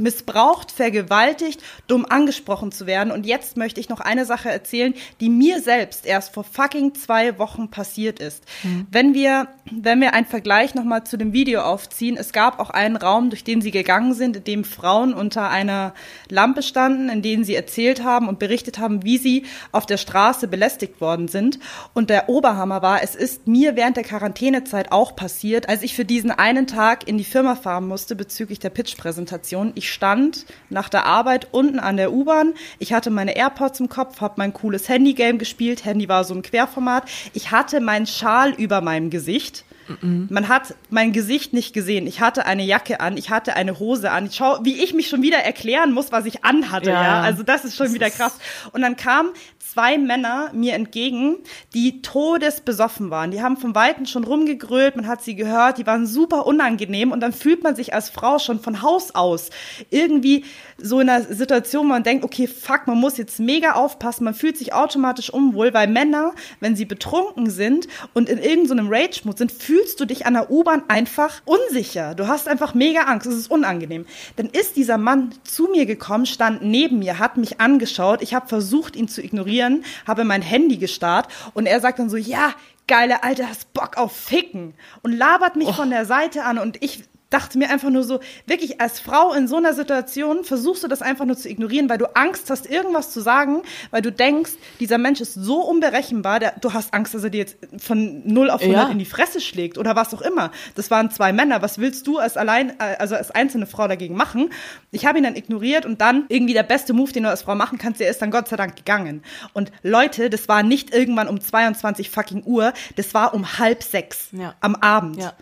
missbraucht, 0.00 0.72
vergewaltigt, 0.72 1.62
dumm 1.86 2.06
angesprochen 2.06 2.72
zu 2.72 2.86
werden. 2.86 3.12
Und 3.12 3.26
jetzt 3.26 3.56
möchte 3.56 3.80
ich 3.80 3.88
noch 3.88 4.00
eine 4.00 4.24
Sache 4.24 4.50
erzählen, 4.50 4.94
die 5.20 5.28
mir 5.28 5.60
selbst 5.60 6.06
erst 6.06 6.34
vor 6.34 6.44
fucking 6.44 6.94
zwei 6.94 7.38
Wochen 7.38 7.70
passiert 7.70 8.18
ist. 8.18 8.44
Wenn 8.90 9.14
wir, 9.14 9.48
wenn 9.70 10.00
wir 10.00 10.14
einen 10.14 10.26
Vergleich 10.26 10.74
nochmal 10.74 11.04
zu 11.04 11.16
dem 11.16 11.32
Video 11.32 11.60
aufziehen, 11.62 12.16
es 12.16 12.32
gab 12.32 12.58
auch 12.58 12.70
einen 12.70 12.96
Raum, 12.96 13.30
durch 13.30 13.44
den 13.44 13.60
sie 13.60 13.70
gegangen 13.70 14.14
sind, 14.14 14.36
in 14.36 14.44
dem 14.44 14.64
Frauen 14.64 15.14
unter 15.14 15.50
einer 15.50 15.94
Lampe 16.28 16.62
standen, 16.62 17.08
in 17.08 17.22
denen 17.22 17.44
sie 17.44 17.54
erzählt 17.54 18.02
haben 18.02 18.28
und 18.28 18.38
berichtet 18.38 18.78
haben, 18.78 19.04
wie 19.04 19.18
sie 19.18 19.44
auf 19.72 19.86
der 19.86 19.96
Straße 19.96 20.48
belästigt 20.48 21.00
worden 21.00 21.28
sind. 21.28 21.58
Und 21.94 22.10
der 22.10 22.28
Oberhammer 22.28 22.82
war, 22.82 23.02
es 23.02 23.14
ist 23.14 23.46
mir 23.46 23.76
während 23.76 23.96
der 23.96 24.04
Quarantänezeit 24.04 24.92
auch 24.92 25.14
passiert, 25.16 25.68
als 25.68 25.82
ich 25.82 25.94
für 25.94 26.04
diesen 26.04 26.30
einen 26.30 26.66
Tag 26.66 27.06
in 27.08 27.18
die 27.18 27.24
Firma 27.24 27.54
fahren 27.54 27.86
musste 27.86 28.16
bezüglich 28.16 28.58
der 28.58 28.70
Pitch-Präsentation. 28.70 29.72
Ich 29.74 29.89
stand 29.90 30.46
nach 30.68 30.88
der 30.88 31.06
Arbeit 31.06 31.48
unten 31.52 31.78
an 31.78 31.96
der 31.96 32.12
U-Bahn. 32.12 32.54
Ich 32.78 32.92
hatte 32.92 33.10
meine 33.10 33.36
AirPods 33.36 33.80
im 33.80 33.88
Kopf, 33.88 34.20
habe 34.20 34.34
mein 34.36 34.52
cooles 34.52 34.88
Handy-Game 34.88 35.38
gespielt. 35.38 35.84
Handy 35.84 36.08
war 36.08 36.24
so 36.24 36.34
im 36.34 36.42
Querformat. 36.42 37.04
Ich 37.34 37.50
hatte 37.50 37.80
meinen 37.80 38.06
Schal 38.06 38.52
über 38.52 38.80
meinem 38.80 39.10
Gesicht. 39.10 39.64
Man 40.02 40.46
hat 40.48 40.74
mein 40.88 41.12
Gesicht 41.12 41.52
nicht 41.52 41.72
gesehen. 41.72 42.06
Ich 42.06 42.20
hatte 42.20 42.46
eine 42.46 42.62
Jacke 42.62 43.00
an, 43.00 43.16
ich 43.16 43.30
hatte 43.30 43.56
eine 43.56 43.80
Hose 43.80 44.12
an. 44.12 44.26
Ich 44.26 44.36
schau, 44.36 44.58
wie 44.62 44.82
ich 44.82 44.94
mich 44.94 45.08
schon 45.08 45.20
wieder 45.22 45.38
erklären 45.38 45.92
muss, 45.92 46.12
was 46.12 46.26
ich 46.26 46.44
anhatte. 46.44 46.90
Ja. 46.90 47.02
Ja, 47.02 47.20
also 47.22 47.42
das 47.42 47.64
ist 47.64 47.76
schon 47.76 47.86
Das 47.86 47.94
wieder 47.94 48.10
krass. 48.10 48.38
Und 48.72 48.82
dann 48.82 48.96
kamen 48.96 49.30
zwei 49.72 49.98
Männer 49.98 50.50
mir 50.52 50.74
entgegen, 50.74 51.36
die 51.74 52.02
todesbesoffen 52.02 53.10
waren. 53.10 53.30
Die 53.30 53.40
haben 53.40 53.56
von 53.56 53.74
Weitem 53.74 54.06
schon 54.06 54.24
rumgegrölt, 54.24 54.96
man 54.96 55.06
hat 55.06 55.22
sie 55.22 55.36
gehört, 55.36 55.78
die 55.78 55.86
waren 55.86 56.06
super 56.06 56.46
unangenehm 56.46 57.12
und 57.12 57.20
dann 57.20 57.32
fühlt 57.32 57.62
man 57.62 57.76
sich 57.76 57.94
als 57.94 58.10
Frau 58.10 58.38
schon 58.38 58.58
von 58.58 58.82
Haus 58.82 59.14
aus 59.14 59.50
irgendwie 59.90 60.44
so 60.76 60.98
in 60.98 61.08
einer 61.08 61.24
Situation, 61.24 61.84
wo 61.84 61.90
man 61.90 62.02
denkt, 62.02 62.24
okay, 62.24 62.46
fuck, 62.48 62.86
man 62.86 62.98
muss 62.98 63.16
jetzt 63.16 63.38
mega 63.38 63.72
aufpassen, 63.72 64.24
man 64.24 64.34
fühlt 64.34 64.56
sich 64.56 64.72
automatisch 64.72 65.30
unwohl, 65.30 65.72
weil 65.72 65.86
Männer, 65.86 66.34
wenn 66.58 66.74
sie 66.74 66.84
betrunken 66.84 67.50
sind 67.50 67.86
und 68.12 68.28
in 68.28 68.38
irgendeinem 68.38 68.88
Rage-Mode 68.90 69.38
sind, 69.38 69.52
fühlst 69.52 70.00
du 70.00 70.04
dich 70.04 70.26
an 70.26 70.34
der 70.34 70.50
U-Bahn 70.50 70.82
einfach 70.88 71.42
unsicher. 71.44 72.14
Du 72.14 72.26
hast 72.26 72.48
einfach 72.48 72.74
mega 72.74 73.02
Angst, 73.02 73.26
es 73.26 73.36
ist 73.36 73.50
unangenehm. 73.50 74.06
Dann 74.36 74.46
ist 74.46 74.76
dieser 74.76 74.98
Mann 74.98 75.30
zu 75.44 75.68
mir 75.68 75.86
gekommen, 75.86 76.26
stand 76.26 76.62
neben 76.62 76.98
mir, 76.98 77.18
hat 77.18 77.36
mich 77.36 77.60
angeschaut, 77.60 78.22
ich 78.22 78.34
habe 78.34 78.48
versucht, 78.48 78.96
ihn 78.96 79.06
zu 79.06 79.22
ignorieren, 79.22 79.59
habe 80.06 80.24
mein 80.24 80.42
Handy 80.42 80.78
gestarrt 80.78 81.28
und 81.54 81.66
er 81.66 81.80
sagt 81.80 81.98
dann 81.98 82.10
so, 82.10 82.16
ja, 82.16 82.54
geile 82.86 83.22
Alte, 83.22 83.48
hast 83.48 83.72
Bock 83.72 83.96
auf 83.96 84.16
Ficken 84.16 84.74
und 85.02 85.12
labert 85.12 85.56
mich 85.56 85.70
von 85.70 85.90
der 85.90 86.06
Seite 86.06 86.44
an 86.44 86.58
und 86.58 86.82
ich 86.82 87.04
dachte 87.30 87.58
mir 87.58 87.70
einfach 87.70 87.90
nur 87.90 88.02
so, 88.04 88.20
wirklich 88.46 88.80
als 88.80 89.00
Frau 89.00 89.32
in 89.32 89.48
so 89.48 89.56
einer 89.56 89.72
Situation 89.72 90.44
versuchst 90.44 90.82
du 90.82 90.88
das 90.88 91.00
einfach 91.00 91.24
nur 91.24 91.36
zu 91.36 91.48
ignorieren, 91.48 91.88
weil 91.88 91.98
du 91.98 92.06
Angst 92.16 92.50
hast, 92.50 92.68
irgendwas 92.68 93.12
zu 93.12 93.20
sagen, 93.20 93.62
weil 93.90 94.02
du 94.02 94.10
denkst, 94.12 94.52
dieser 94.80 94.98
Mensch 94.98 95.20
ist 95.20 95.34
so 95.34 95.60
unberechenbar, 95.62 96.40
der, 96.40 96.54
du 96.60 96.72
hast 96.72 96.92
Angst, 96.92 97.14
dass 97.14 97.24
er 97.24 97.30
dir 97.30 97.38
jetzt 97.38 97.56
von 97.78 98.22
0 98.26 98.50
auf 98.50 98.60
100 98.60 98.84
Ja. 98.86 98.90
in 98.90 98.98
die 98.98 99.04
Fresse 99.04 99.40
schlägt 99.40 99.78
oder 99.78 99.96
was 99.96 100.12
auch 100.12 100.22
immer. 100.22 100.50
Das 100.74 100.90
waren 100.90 101.10
zwei 101.10 101.32
Männer. 101.32 101.62
Was 101.62 101.78
willst 101.78 102.06
du 102.06 102.18
als 102.18 102.36
allein, 102.36 102.70
äh, 102.80 102.96
also 102.98 103.14
als 103.14 103.30
einzelne 103.30 103.66
Frau 103.66 103.86
dagegen 103.88 104.16
machen? 104.16 104.50
Ich 104.90 105.06
habe 105.06 105.18
ihn 105.18 105.24
dann 105.24 105.36
ignoriert 105.36 105.86
und 105.86 106.00
dann 106.00 106.24
irgendwie 106.28 106.52
der 106.54 106.64
beste 106.64 106.92
Move, 106.92 107.12
den 107.12 107.22
du 107.22 107.28
als 107.30 107.42
Frau 107.42 107.54
machen 107.54 107.78
kannst, 107.78 108.00
der 108.00 108.10
ist 108.10 108.20
dann 108.20 108.30
Gott 108.30 108.48
sei 108.48 108.56
Dank 108.56 108.76
gegangen. 108.76 109.22
Und 109.52 109.70
Leute, 109.82 110.30
das 110.30 110.48
war 110.48 110.62
nicht 110.62 110.92
irgendwann 110.92 111.28
um 111.28 111.40
22 111.40 112.10
fucking 112.10 112.42
Uhr, 112.44 112.72
das 112.96 113.14
war 113.14 113.34
um 113.34 113.58
halb 113.58 113.82
sechs 113.84 114.28
Ja. 114.32 114.54
am 114.60 114.74
Abend. 114.74 115.18
Ja. 115.18 115.32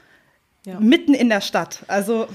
Ja. 0.68 0.78
Mitten 0.80 1.14
in 1.14 1.30
der 1.30 1.40
Stadt. 1.40 1.84
Also, 1.88 2.26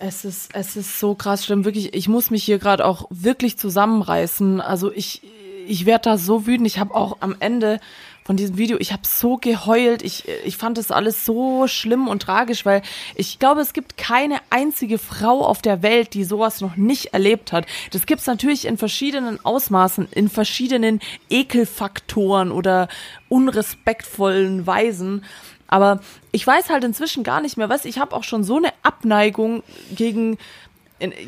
Es 0.00 0.24
ist, 0.24 0.54
es 0.54 0.76
ist 0.76 0.98
so 0.98 1.14
krass 1.14 1.44
schlimm. 1.44 1.64
Wirklich, 1.64 1.94
ich 1.94 2.08
muss 2.08 2.30
mich 2.30 2.44
hier 2.44 2.58
gerade 2.58 2.84
auch 2.84 3.06
wirklich 3.10 3.56
zusammenreißen. 3.56 4.60
Also 4.60 4.92
ich, 4.92 5.22
ich 5.66 5.86
werde 5.86 6.10
da 6.10 6.18
so 6.18 6.46
wütend. 6.46 6.66
Ich 6.66 6.78
habe 6.78 6.94
auch 6.94 7.18
am 7.20 7.36
Ende 7.40 7.80
von 8.24 8.36
diesem 8.36 8.58
Video, 8.58 8.76
ich 8.78 8.92
habe 8.92 9.02
so 9.06 9.38
geheult. 9.38 10.02
Ich, 10.02 10.24
ich 10.44 10.56
fand 10.56 10.76
das 10.76 10.90
alles 10.90 11.24
so 11.24 11.66
schlimm 11.66 12.08
und 12.08 12.22
tragisch, 12.22 12.66
weil 12.66 12.82
ich 13.14 13.38
glaube, 13.38 13.60
es 13.60 13.72
gibt 13.72 13.96
keine 13.96 14.36
einzige 14.50 14.98
Frau 14.98 15.44
auf 15.44 15.62
der 15.62 15.82
Welt, 15.82 16.14
die 16.14 16.24
sowas 16.24 16.60
noch 16.60 16.76
nicht 16.76 17.14
erlebt 17.14 17.52
hat. 17.52 17.66
Das 17.90 18.06
gibt's 18.06 18.26
natürlich 18.26 18.66
in 18.66 18.76
verschiedenen 18.76 19.44
Ausmaßen, 19.44 20.08
in 20.12 20.28
verschiedenen 20.28 21.00
Ekelfaktoren 21.30 22.52
oder 22.52 22.88
unrespektvollen 23.28 24.66
Weisen. 24.66 25.24
Aber 25.68 26.00
ich 26.32 26.46
weiß 26.46 26.70
halt 26.70 26.84
inzwischen 26.84 27.22
gar 27.22 27.40
nicht 27.40 27.56
mehr, 27.56 27.68
was 27.68 27.84
ich 27.84 27.98
habe 27.98 28.16
auch 28.16 28.24
schon 28.24 28.42
so 28.42 28.56
eine 28.56 28.72
Abneigung 28.82 29.62
gegen 29.94 30.38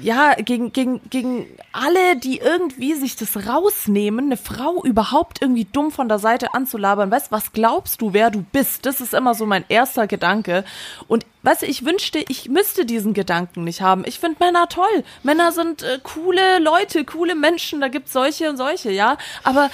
ja, 0.03 0.35
gegen, 0.35 0.73
gegen, 0.73 1.01
gegen 1.11 1.47
alle, 1.73 2.17
die 2.17 2.39
irgendwie 2.39 2.95
sich 2.95 3.15
das 3.15 3.47
rausnehmen, 3.47 4.27
eine 4.27 4.37
Frau 4.37 4.83
überhaupt 4.83 5.41
irgendwie 5.41 5.65
dumm 5.65 5.93
von 5.93 6.09
der 6.09 6.19
Seite 6.19 6.55
anzulabern. 6.55 7.11
Weißt, 7.11 7.31
was 7.31 7.53
glaubst 7.53 8.01
du, 8.03 8.13
wer 8.13 8.31
du 8.31 8.43
bist? 8.43 8.85
Das 8.85 9.01
ist 9.01 9.15
immer 9.15 9.35
so 9.35 9.47
mein 9.47 9.65
erster 9.69 10.09
Gedanke. 10.09 10.65
Und 11.07 11.25
weißt 11.43 11.63
du, 11.63 11.67
ich 11.67 11.85
wünschte, 11.85 12.25
ich 12.29 12.49
müsste 12.49 12.85
diesen 12.85 13.15
Gedanken 13.15 13.63
nicht 13.63 13.81
haben. 13.81 14.03
Ich 14.07 14.19
finde 14.19 14.45
Männer 14.45 14.69
toll. 14.69 15.05
Männer 15.23 15.53
sind 15.53 15.85
äh, 15.85 16.01
coole 16.03 16.59
Leute, 16.59 17.05
coole 17.05 17.37
Menschen. 17.37 17.81
Da 17.81 17.87
gibt's 17.87 18.13
solche 18.13 18.51
und 18.51 18.57
solche, 18.57 18.91
ja. 18.91 19.19
Aber 19.45 19.71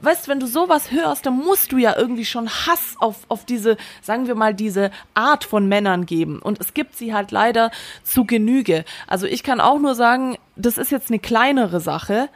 weißt, 0.00 0.28
wenn 0.28 0.40
du 0.40 0.46
sowas 0.46 0.90
hörst, 0.92 1.26
dann 1.26 1.36
musst 1.36 1.72
du 1.72 1.78
ja 1.78 1.96
irgendwie 1.96 2.24
schon 2.24 2.48
Hass 2.48 2.96
auf, 3.00 3.16
auf 3.28 3.44
diese, 3.44 3.76
sagen 4.02 4.26
wir 4.26 4.34
mal, 4.34 4.54
diese 4.54 4.90
Art 5.14 5.44
von 5.44 5.66
Männern 5.66 6.06
geben. 6.06 6.38
Und 6.38 6.60
es 6.60 6.74
gibt 6.74 6.96
sie 6.96 7.12
halt 7.12 7.32
leider 7.32 7.70
zu 8.02 8.24
Genüge. 8.24 8.84
Also 9.06 9.26
ich 9.26 9.42
kann 9.42 9.60
auch 9.60 9.78
nur 9.78 9.94
sagen, 9.94 10.38
das 10.56 10.78
ist 10.78 10.92
jetzt 10.92 11.10
eine 11.10 11.18
kleinere 11.18 11.80
Sache, 11.80 12.28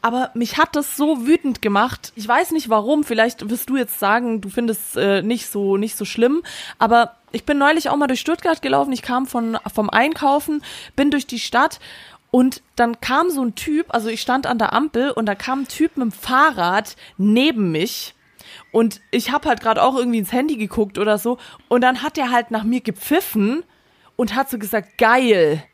aber 0.00 0.30
mich 0.34 0.56
hat 0.56 0.76
das 0.76 0.96
so 0.96 1.26
wütend 1.26 1.60
gemacht. 1.60 2.12
Ich 2.14 2.26
weiß 2.26 2.52
nicht 2.52 2.70
warum, 2.70 3.04
vielleicht 3.04 3.50
wirst 3.50 3.68
du 3.68 3.76
jetzt 3.76 3.98
sagen, 3.98 4.40
du 4.40 4.48
findest 4.48 4.96
äh, 4.96 5.22
nicht 5.22 5.48
so 5.48 5.76
nicht 5.76 5.96
so 5.96 6.04
schlimm, 6.04 6.42
aber 6.78 7.16
ich 7.32 7.44
bin 7.44 7.58
neulich 7.58 7.90
auch 7.90 7.96
mal 7.96 8.06
durch 8.06 8.20
Stuttgart 8.20 8.62
gelaufen, 8.62 8.92
ich 8.92 9.02
kam 9.02 9.26
von 9.26 9.58
vom 9.74 9.90
Einkaufen, 9.90 10.62
bin 10.94 11.10
durch 11.10 11.26
die 11.26 11.40
Stadt 11.40 11.80
und 12.36 12.60
dann 12.74 13.00
kam 13.00 13.30
so 13.30 13.42
ein 13.42 13.54
Typ, 13.54 13.86
also 13.94 14.10
ich 14.10 14.20
stand 14.20 14.46
an 14.46 14.58
der 14.58 14.74
Ampel 14.74 15.10
und 15.10 15.24
da 15.24 15.34
kam 15.34 15.62
ein 15.62 15.68
Typ 15.68 15.96
mit 15.96 16.02
dem 16.04 16.12
Fahrrad 16.12 16.94
neben 17.16 17.72
mich. 17.72 18.14
Und 18.72 19.00
ich 19.10 19.32
habe 19.32 19.48
halt 19.48 19.62
gerade 19.62 19.82
auch 19.82 19.96
irgendwie 19.96 20.18
ins 20.18 20.32
Handy 20.32 20.58
geguckt 20.58 20.98
oder 20.98 21.16
so. 21.16 21.38
Und 21.68 21.80
dann 21.80 22.02
hat 22.02 22.18
er 22.18 22.30
halt 22.30 22.50
nach 22.50 22.62
mir 22.62 22.82
gepfiffen 22.82 23.64
und 24.16 24.34
hat 24.34 24.50
so 24.50 24.58
gesagt, 24.58 24.98
geil. 24.98 25.64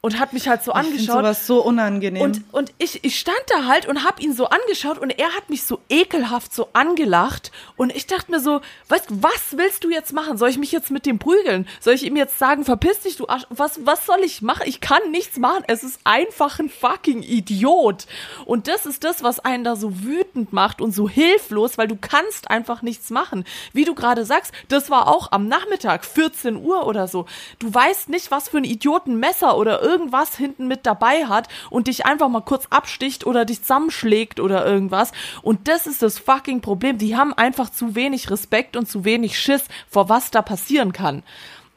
Und 0.00 0.20
hat 0.20 0.32
mich 0.32 0.48
halt 0.48 0.62
so 0.62 0.70
ich 0.70 0.76
angeschaut. 0.76 1.16
sowas 1.16 1.46
so 1.46 1.60
unangenehm. 1.60 2.22
Und, 2.22 2.42
und 2.52 2.72
ich, 2.78 3.04
ich 3.04 3.18
stand 3.18 3.42
da 3.48 3.64
halt 3.64 3.86
und 3.86 4.04
hab 4.04 4.20
ihn 4.20 4.32
so 4.32 4.46
angeschaut 4.46 4.96
und 4.98 5.10
er 5.10 5.34
hat 5.34 5.50
mich 5.50 5.64
so 5.64 5.80
ekelhaft 5.88 6.54
so 6.54 6.68
angelacht 6.72 7.50
und 7.76 7.94
ich 7.94 8.06
dachte 8.06 8.30
mir 8.30 8.38
so, 8.38 8.60
weißt 8.88 9.10
du, 9.10 9.22
was 9.22 9.56
willst 9.56 9.82
du 9.82 9.90
jetzt 9.90 10.12
machen? 10.12 10.38
Soll 10.38 10.50
ich 10.50 10.58
mich 10.58 10.70
jetzt 10.70 10.92
mit 10.92 11.04
dem 11.04 11.18
prügeln? 11.18 11.66
Soll 11.80 11.94
ich 11.94 12.04
ihm 12.04 12.14
jetzt 12.14 12.38
sagen, 12.38 12.64
verpiss 12.64 13.00
dich, 13.00 13.16
du 13.16 13.26
Arsch? 13.26 13.46
Was, 13.50 13.84
was 13.86 14.06
soll 14.06 14.20
ich 14.22 14.40
machen? 14.40 14.62
Ich 14.66 14.80
kann 14.80 15.10
nichts 15.10 15.36
machen. 15.36 15.64
Es 15.66 15.82
ist 15.82 15.98
einfach 16.04 16.60
ein 16.60 16.68
fucking 16.68 17.24
Idiot. 17.24 18.06
Und 18.44 18.68
das 18.68 18.86
ist 18.86 19.02
das, 19.02 19.24
was 19.24 19.40
einen 19.40 19.64
da 19.64 19.74
so 19.74 20.04
wütend 20.04 20.52
macht 20.52 20.80
und 20.80 20.92
so 20.92 21.08
hilflos, 21.08 21.76
weil 21.76 21.88
du 21.88 21.96
kannst 21.96 22.52
einfach 22.52 22.82
nichts 22.82 23.10
machen. 23.10 23.44
Wie 23.72 23.84
du 23.84 23.96
gerade 23.96 24.24
sagst, 24.24 24.52
das 24.68 24.90
war 24.90 25.08
auch 25.08 25.32
am 25.32 25.48
Nachmittag, 25.48 26.04
14 26.04 26.56
Uhr 26.56 26.86
oder 26.86 27.08
so. 27.08 27.26
Du 27.58 27.72
weißt 27.74 28.10
nicht, 28.10 28.30
was 28.30 28.48
für 28.48 28.58
ein 28.58 28.64
Idiotenmesser 28.64 29.56
oder 29.56 29.87
irgendwas 29.88 30.36
hinten 30.36 30.68
mit 30.68 30.84
dabei 30.84 31.26
hat 31.26 31.48
und 31.70 31.86
dich 31.86 32.04
einfach 32.04 32.28
mal 32.28 32.42
kurz 32.42 32.66
absticht 32.70 33.26
oder 33.26 33.44
dich 33.44 33.62
zusammenschlägt 33.62 34.38
oder 34.38 34.66
irgendwas. 34.66 35.12
Und 35.42 35.66
das 35.66 35.86
ist 35.86 36.02
das 36.02 36.18
fucking 36.18 36.60
Problem. 36.60 36.98
Die 36.98 37.16
haben 37.16 37.32
einfach 37.32 37.70
zu 37.70 37.94
wenig 37.94 38.30
Respekt 38.30 38.76
und 38.76 38.88
zu 38.88 39.04
wenig 39.04 39.38
Schiss 39.38 39.64
vor 39.88 40.08
was 40.08 40.30
da 40.30 40.42
passieren 40.42 40.92
kann. 40.92 41.22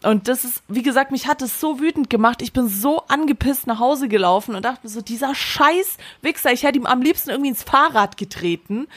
Und 0.03 0.27
das 0.27 0.43
ist, 0.43 0.63
wie 0.67 0.81
gesagt, 0.81 1.11
mich 1.11 1.27
hat 1.27 1.41
es 1.41 1.59
so 1.59 1.79
wütend 1.79 2.09
gemacht. 2.09 2.41
Ich 2.41 2.53
bin 2.53 2.67
so 2.67 3.03
angepisst 3.07 3.67
nach 3.67 3.79
Hause 3.79 4.07
gelaufen 4.07 4.55
und 4.55 4.65
dachte 4.65 4.89
so, 4.89 5.01
dieser 5.01 5.35
scheiß 5.35 5.97
Wichser, 6.21 6.51
ich 6.51 6.63
hätte 6.63 6.79
ihm 6.79 6.87
am 6.87 7.01
liebsten 7.01 7.29
irgendwie 7.29 7.51
ins 7.51 7.63
Fahrrad 7.63 8.17
getreten. 8.17 8.87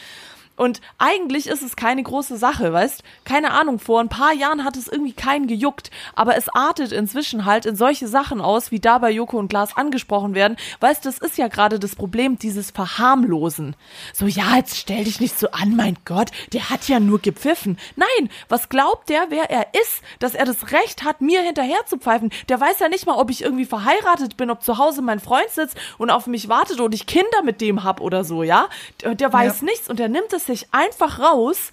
Und 0.56 0.80
eigentlich 0.98 1.48
ist 1.48 1.62
es 1.62 1.74
keine 1.74 2.02
große 2.02 2.36
Sache, 2.36 2.72
weißt? 2.72 3.02
Keine 3.24 3.50
Ahnung, 3.50 3.80
vor 3.80 4.00
ein 4.00 4.08
paar 4.08 4.32
Jahren 4.32 4.64
hat 4.64 4.76
es 4.76 4.86
irgendwie 4.86 5.12
keinen 5.12 5.48
gejuckt, 5.48 5.90
aber 6.14 6.36
es 6.36 6.48
artet 6.48 6.92
inzwischen 6.92 7.44
halt 7.44 7.66
in 7.66 7.74
solche 7.74 8.06
Sachen 8.06 8.40
aus, 8.40 8.70
wie 8.70 8.78
da 8.78 8.98
bei 8.98 9.10
Joko 9.10 9.36
und 9.38 9.48
Glas 9.48 9.76
angesprochen 9.76 10.36
werden. 10.36 10.56
Weißt, 10.78 11.04
das 11.04 11.18
ist 11.18 11.38
ja 11.38 11.48
gerade 11.48 11.80
das 11.80 11.96
Problem, 11.96 12.38
dieses 12.38 12.70
Verharmlosen. 12.70 13.74
So, 14.12 14.26
ja, 14.26 14.56
jetzt 14.56 14.76
stell 14.76 15.02
dich 15.02 15.18
nicht 15.18 15.36
so 15.36 15.50
an, 15.50 15.74
mein 15.74 15.96
Gott, 16.04 16.30
der 16.52 16.70
hat 16.70 16.88
ja 16.88 17.00
nur 17.00 17.18
gepfiffen. 17.18 17.76
Nein, 17.96 18.30
was 18.48 18.68
glaubt 18.68 19.08
der, 19.08 19.26
wer 19.30 19.50
er 19.50 19.66
ist, 19.82 20.02
dass 20.20 20.36
er 20.36 20.44
das 20.44 20.70
Recht 20.70 21.02
hat, 21.02 21.20
mir 21.20 21.42
hinterher 21.42 21.84
zu 21.86 21.98
pfeifen? 21.98 22.30
Der 22.48 22.60
weiß 22.60 22.78
ja 22.78 22.88
nicht 22.88 23.06
mal, 23.06 23.16
ob 23.16 23.30
ich 23.30 23.42
irgendwie 23.42 23.64
verheiratet 23.64 24.36
bin, 24.36 24.50
ob 24.50 24.62
zu 24.62 24.78
Hause 24.78 25.02
mein 25.02 25.18
Freund 25.18 25.50
sitzt 25.50 25.76
und 25.98 26.10
auf 26.10 26.28
mich 26.28 26.48
wartet 26.48 26.78
und 26.78 26.94
ich 26.94 27.06
Kinder 27.06 27.42
mit 27.42 27.60
dem 27.60 27.82
hab 27.82 28.00
oder 28.00 28.22
so, 28.22 28.44
ja? 28.44 28.68
Der, 29.02 29.16
der 29.16 29.32
weiß 29.32 29.60
ja. 29.60 29.64
nichts 29.64 29.90
und 29.90 29.98
der 29.98 30.08
nimmt 30.08 30.32
es 30.32 30.43
sich 30.46 30.72
einfach 30.72 31.18
raus, 31.18 31.70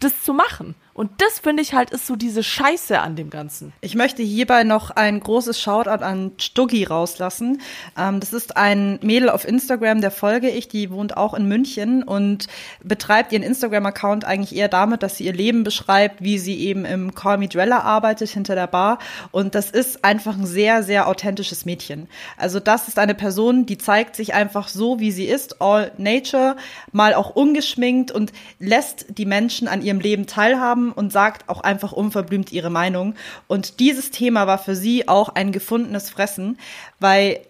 das 0.00 0.22
zu 0.22 0.32
machen. 0.32 0.74
Und 0.96 1.10
das 1.18 1.40
finde 1.40 1.62
ich 1.62 1.74
halt 1.74 1.90
ist 1.90 2.06
so 2.06 2.16
diese 2.16 2.42
Scheiße 2.42 2.98
an 2.98 3.16
dem 3.16 3.28
Ganzen. 3.28 3.74
Ich 3.82 3.94
möchte 3.94 4.22
hierbei 4.22 4.64
noch 4.64 4.90
ein 4.90 5.20
großes 5.20 5.60
Shoutout 5.60 6.02
an 6.02 6.32
Stuggi 6.38 6.84
rauslassen. 6.84 7.60
Ähm, 7.98 8.18
das 8.18 8.32
ist 8.32 8.56
ein 8.56 8.98
Mädel 9.02 9.28
auf 9.28 9.46
Instagram, 9.46 10.00
der 10.00 10.10
folge 10.10 10.48
ich, 10.48 10.68
die 10.68 10.90
wohnt 10.90 11.18
auch 11.18 11.34
in 11.34 11.46
München 11.46 12.02
und 12.02 12.46
betreibt 12.82 13.32
ihren 13.32 13.42
Instagram-Account 13.42 14.24
eigentlich 14.24 14.56
eher 14.56 14.68
damit, 14.68 15.02
dass 15.02 15.18
sie 15.18 15.26
ihr 15.26 15.34
Leben 15.34 15.64
beschreibt, 15.64 16.22
wie 16.22 16.38
sie 16.38 16.58
eben 16.60 16.86
im 16.86 17.14
Call 17.14 17.36
Me 17.36 17.48
Dweller 17.48 17.84
arbeitet 17.84 18.30
hinter 18.30 18.54
der 18.54 18.66
Bar. 18.66 18.98
Und 19.32 19.54
das 19.54 19.70
ist 19.70 20.02
einfach 20.02 20.38
ein 20.38 20.46
sehr, 20.46 20.82
sehr 20.82 21.08
authentisches 21.08 21.66
Mädchen. 21.66 22.08
Also 22.38 22.58
das 22.58 22.88
ist 22.88 22.98
eine 22.98 23.14
Person, 23.14 23.66
die 23.66 23.76
zeigt 23.76 24.16
sich 24.16 24.32
einfach 24.32 24.68
so, 24.68 24.98
wie 24.98 25.12
sie 25.12 25.26
ist, 25.26 25.60
all 25.60 25.92
nature, 25.98 26.56
mal 26.90 27.12
auch 27.12 27.36
ungeschminkt 27.36 28.12
und 28.12 28.32
lässt 28.58 29.18
die 29.18 29.26
Menschen 29.26 29.68
an 29.68 29.82
ihrem 29.82 30.00
Leben 30.00 30.26
teilhaben 30.26 30.85
und 30.92 31.12
sagt 31.12 31.48
auch 31.48 31.60
einfach 31.60 31.92
unverblümt 31.92 32.52
ihre 32.52 32.70
Meinung. 32.70 33.14
Und 33.46 33.80
dieses 33.80 34.10
Thema 34.10 34.46
war 34.46 34.58
für 34.58 34.76
sie 34.76 35.08
auch 35.08 35.30
ein 35.30 35.52
gefundenes 35.52 36.10
Fressen, 36.10 36.58
weil 37.00 37.40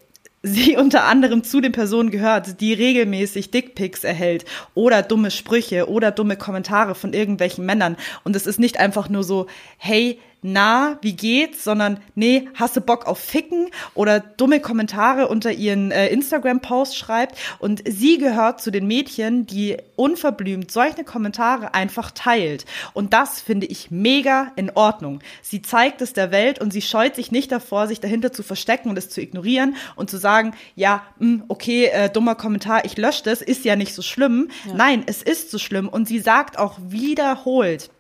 sie 0.43 0.77
unter 0.79 1.05
anderem 1.05 1.45
zu 1.45 1.61
den 1.61 1.73
Personen 1.73 2.11
gehört, 2.11 2.61
die 2.61 2.73
regelmäßig 2.73 3.51
Dickpics 3.51 4.05
erhält 4.05 4.45
oder 4.75 5.03
dumme 5.03 5.31
Sprüche 5.31 5.89
oder 5.89 6.11
dumme 6.11 6.37
Kommentare 6.37 6.95
von 6.95 7.13
irgendwelchen 7.13 7.67
Männern. 7.67 7.97
Und 8.25 8.37
es 8.37 8.47
ist 8.47 8.59
nicht 8.59 8.79
einfach 8.79 9.09
nur 9.09 9.25
so, 9.25 9.47
hey, 9.79 10.19
na, 10.43 10.99
wie 11.03 11.15
geht's, 11.15 11.65
sondern 11.65 11.99
nee, 12.15 12.49
hast 12.55 12.77
du 12.77 12.81
Bock 12.81 13.07
auf 13.07 13.19
Ficken 13.19 13.71
oder 13.95 14.21
dumme 14.21 14.61
Kommentare 14.61 15.29
unter 15.29 15.51
ihren 15.53 15.91
äh, 15.91 16.09
Instagram-Posts 16.09 16.97
schreibt. 16.97 17.37
Und 17.59 17.83
sie 17.87 18.19
gehört 18.19 18.61
zu 18.61 18.71
den 18.71 18.87
Mädchen, 18.87 19.47
die 19.47 19.77
unverblümt 19.97 20.71
solche 20.71 21.05
Kommentare 21.05 21.75
einfach 21.75 22.11
teilt. 22.11 22.65
Und 22.93 23.13
das 23.13 23.41
finde 23.41 23.67
ich 23.67 23.91
mega 23.91 24.53
in 24.57 24.71
Ordnung. 24.71 25.21
Sie 25.43 25.63
zeigt 25.63 26.01
es 26.01 26.13
der 26.13 26.31
Welt 26.31 26.61
und 26.61 26.73
sie 26.73 26.83
scheut 26.83 27.17
sich 27.17 27.33
nicht 27.33 27.51
davor, 27.51 27.89
sich 27.89 28.01
dahinter 28.01 28.33
zu 28.33 28.43
verstecken 28.43 28.91
und 28.91 28.99
es 28.99 29.09
zu 29.09 29.21
ignorieren 29.21 29.77
und 29.97 30.11
zu 30.11 30.19
sagen, 30.19 30.55
ja, 30.75 31.03
mh, 31.19 31.27
hm, 31.27 31.45
okay, 31.49 31.87
äh, 31.87 32.11
dummer 32.11 32.35
Kommentar, 32.35 32.85
ich 32.85 32.97
lösche 32.97 33.25
das, 33.25 33.43
ist 33.43 33.65
ja 33.65 33.75
nicht 33.75 33.95
so 33.95 34.03
schlimm. 34.03 34.51
Ja. 34.67 34.75
Nein, 34.75 35.03
es 35.07 35.23
ist 35.23 35.51
so 35.51 35.59
schlimm. 35.59 35.89
Und 35.89 36.07
sie 36.07 36.21
sagt 36.21 36.59
auch 36.59 36.79
wiederholt, 36.81 37.91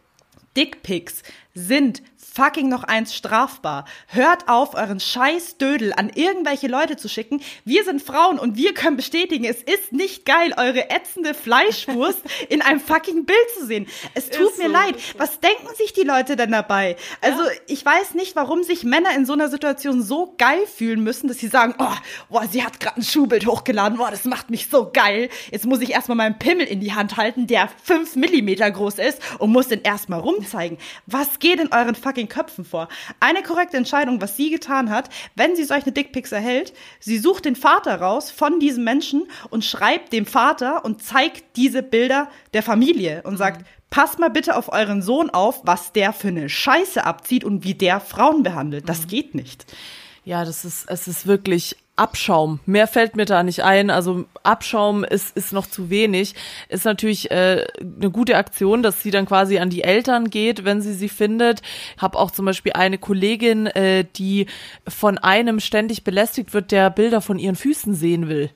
Dickpics 0.56 1.22
sind 1.54 2.02
fucking 2.36 2.68
noch 2.68 2.84
eins 2.84 3.14
strafbar. 3.14 3.86
Hört 4.08 4.46
auf, 4.46 4.74
euren 4.74 5.00
scheiß 5.00 5.56
Dödel 5.56 5.94
an 5.94 6.10
irgendwelche 6.14 6.66
Leute 6.66 6.98
zu 6.98 7.08
schicken. 7.08 7.40
Wir 7.64 7.82
sind 7.82 8.02
Frauen 8.02 8.38
und 8.38 8.56
wir 8.58 8.74
können 8.74 8.96
bestätigen, 8.96 9.46
es 9.46 9.62
ist 9.62 9.92
nicht 9.92 10.26
geil, 10.26 10.52
eure 10.58 10.90
ätzende 10.90 11.32
Fleischwurst 11.32 12.20
in 12.50 12.60
einem 12.60 12.80
fucking 12.80 13.24
Bild 13.24 13.38
zu 13.58 13.64
sehen. 13.64 13.86
Es 14.12 14.28
tut 14.28 14.50
ist 14.50 14.58
mir 14.58 14.66
so, 14.66 14.72
leid. 14.72 14.96
Was 15.16 15.40
denken 15.40 15.74
sich 15.78 15.94
die 15.94 16.02
Leute 16.02 16.36
denn 16.36 16.52
dabei? 16.52 16.96
Also, 17.22 17.42
ja. 17.42 17.50
ich 17.68 17.84
weiß 17.84 18.12
nicht, 18.14 18.36
warum 18.36 18.62
sich 18.62 18.84
Männer 18.84 19.14
in 19.16 19.24
so 19.24 19.32
einer 19.32 19.48
Situation 19.48 20.02
so 20.02 20.34
geil 20.36 20.66
fühlen 20.66 21.02
müssen, 21.02 21.28
dass 21.28 21.38
sie 21.38 21.48
sagen, 21.48 21.74
oh, 21.78 21.94
boah, 22.28 22.46
sie 22.50 22.62
hat 22.62 22.80
gerade 22.80 22.96
ein 22.96 23.02
Schuhbild 23.02 23.46
hochgeladen, 23.46 23.96
boah, 23.96 24.10
das 24.10 24.26
macht 24.26 24.50
mich 24.50 24.68
so 24.68 24.90
geil. 24.92 25.30
Jetzt 25.50 25.64
muss 25.64 25.80
ich 25.80 25.92
erstmal 25.92 26.16
meinen 26.16 26.38
Pimmel 26.38 26.66
in 26.66 26.80
die 26.80 26.92
Hand 26.92 27.16
halten, 27.16 27.46
der 27.46 27.70
fünf 27.82 28.14
Millimeter 28.14 28.70
groß 28.70 28.98
ist 28.98 29.22
und 29.38 29.52
muss 29.52 29.68
den 29.68 29.80
erstmal 29.80 30.20
rumzeigen. 30.20 30.76
Was 31.06 31.38
geht 31.38 31.60
in 31.60 31.72
euren 31.72 31.94
fucking 31.94 32.25
den 32.26 32.28
Köpfen 32.28 32.64
vor. 32.64 32.88
Eine 33.20 33.42
korrekte 33.42 33.76
Entscheidung, 33.76 34.20
was 34.20 34.36
sie 34.36 34.50
getan 34.50 34.90
hat, 34.90 35.08
wenn 35.34 35.56
sie 35.56 35.64
solche 35.64 35.92
Dickpics 35.92 36.32
erhält, 36.32 36.72
sie 37.00 37.18
sucht 37.18 37.44
den 37.44 37.56
Vater 37.56 38.00
raus 38.00 38.30
von 38.30 38.60
diesem 38.60 38.84
Menschen 38.84 39.28
und 39.50 39.64
schreibt 39.64 40.12
dem 40.12 40.26
Vater 40.26 40.84
und 40.84 41.02
zeigt 41.02 41.56
diese 41.56 41.82
Bilder 41.82 42.28
der 42.52 42.62
Familie 42.62 43.22
und 43.24 43.36
sagt, 43.36 43.64
passt 43.90 44.18
mal 44.18 44.30
bitte 44.30 44.56
auf 44.56 44.72
euren 44.72 45.02
Sohn 45.02 45.30
auf, 45.30 45.60
was 45.64 45.92
der 45.92 46.12
für 46.12 46.28
eine 46.28 46.48
Scheiße 46.48 47.04
abzieht 47.04 47.44
und 47.44 47.64
wie 47.64 47.74
der 47.74 48.00
Frauen 48.00 48.42
behandelt. 48.42 48.88
Das 48.88 49.02
mhm. 49.02 49.08
geht 49.08 49.34
nicht. 49.34 49.66
Ja, 50.24 50.44
das 50.44 50.64
ist, 50.64 50.90
es 50.90 51.06
ist 51.06 51.26
wirklich 51.26 51.76
Abschaum. 51.96 52.60
Mehr 52.66 52.86
fällt 52.86 53.16
mir 53.16 53.24
da 53.24 53.42
nicht 53.42 53.62
ein. 53.62 53.90
Also 53.90 54.26
Abschaum 54.42 55.02
ist, 55.02 55.36
ist 55.36 55.52
noch 55.52 55.66
zu 55.66 55.88
wenig. 55.88 56.34
Ist 56.68 56.84
natürlich 56.84 57.30
äh, 57.30 57.66
eine 57.80 58.10
gute 58.10 58.36
Aktion, 58.36 58.82
dass 58.82 59.02
sie 59.02 59.10
dann 59.10 59.26
quasi 59.26 59.58
an 59.58 59.70
die 59.70 59.82
Eltern 59.82 60.28
geht, 60.30 60.64
wenn 60.64 60.82
sie 60.82 60.92
sie 60.92 61.08
findet. 61.08 61.62
Hab 61.98 62.14
auch 62.14 62.30
zum 62.30 62.44
Beispiel 62.44 62.72
eine 62.74 62.98
Kollegin, 62.98 63.66
äh, 63.66 64.04
die 64.16 64.46
von 64.86 65.18
einem 65.18 65.58
ständig 65.58 66.04
belästigt 66.04 66.52
wird, 66.52 66.70
der 66.70 66.90
Bilder 66.90 67.20
von 67.20 67.38
ihren 67.38 67.56
Füßen 67.56 67.94
sehen 67.94 68.28
will. 68.28 68.50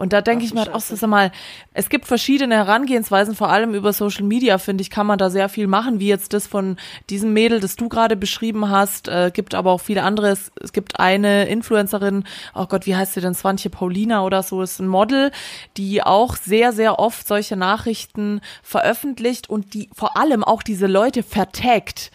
Und 0.00 0.14
da 0.14 0.22
denke 0.22 0.46
ich 0.46 0.54
mir 0.54 0.60
halt 0.60 0.72
auch 0.72 0.80
so, 0.80 1.06
mal, 1.06 1.30
es 1.74 1.90
gibt 1.90 2.06
verschiedene 2.06 2.54
Herangehensweisen, 2.54 3.34
vor 3.34 3.50
allem 3.50 3.74
über 3.74 3.92
Social 3.92 4.22
Media, 4.22 4.56
finde 4.56 4.80
ich, 4.80 4.88
kann 4.88 5.06
man 5.06 5.18
da 5.18 5.28
sehr 5.28 5.50
viel 5.50 5.66
machen, 5.66 6.00
wie 6.00 6.08
jetzt 6.08 6.32
das 6.32 6.46
von 6.46 6.78
diesem 7.10 7.34
Mädel, 7.34 7.60
das 7.60 7.76
du 7.76 7.90
gerade 7.90 8.16
beschrieben 8.16 8.70
hast, 8.70 9.08
äh, 9.08 9.30
gibt 9.30 9.54
aber 9.54 9.72
auch 9.72 9.82
viele 9.82 10.02
andere. 10.02 10.30
Es, 10.30 10.52
es, 10.58 10.72
gibt 10.72 10.98
eine 10.98 11.48
Influencerin, 11.48 12.24
oh 12.54 12.64
Gott, 12.64 12.86
wie 12.86 12.96
heißt 12.96 13.12
sie 13.12 13.20
denn, 13.20 13.34
Swantje 13.34 13.68
Paulina 13.68 14.24
oder 14.24 14.42
so, 14.42 14.62
ist 14.62 14.80
ein 14.80 14.88
Model, 14.88 15.32
die 15.76 16.02
auch 16.02 16.34
sehr, 16.34 16.72
sehr 16.72 16.98
oft 16.98 17.28
solche 17.28 17.56
Nachrichten 17.56 18.40
veröffentlicht 18.62 19.50
und 19.50 19.74
die 19.74 19.90
vor 19.94 20.16
allem 20.16 20.44
auch 20.44 20.62
diese 20.62 20.86
Leute 20.86 21.22
vertagt. 21.22 22.10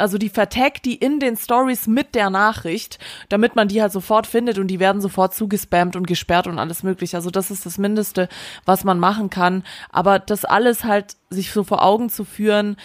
Also 0.00 0.18
die 0.18 0.28
vertagt 0.28 0.84
die 0.84 0.94
in 0.94 1.20
den 1.20 1.36
Stories 1.36 1.86
mit 1.86 2.14
der 2.14 2.30
Nachricht, 2.30 2.98
damit 3.28 3.56
man 3.56 3.68
die 3.68 3.80
halt 3.82 3.92
sofort 3.92 4.26
findet 4.26 4.58
und 4.58 4.68
die 4.68 4.80
werden 4.80 5.00
sofort 5.00 5.34
zugespammt 5.34 5.96
und 5.96 6.06
gesperrt 6.06 6.46
und 6.46 6.58
alles 6.58 6.82
mögliche. 6.82 7.16
Also 7.16 7.30
das 7.30 7.50
ist 7.50 7.66
das 7.66 7.78
Mindeste, 7.78 8.28
was 8.64 8.84
man 8.84 8.98
machen 8.98 9.30
kann. 9.30 9.62
Aber 9.90 10.18
das 10.18 10.44
alles 10.44 10.84
halt 10.84 11.16
sich 11.30 11.52
so 11.52 11.64
vor 11.64 11.84
Augen 11.84 12.10
zu 12.10 12.24
führen, 12.24 12.76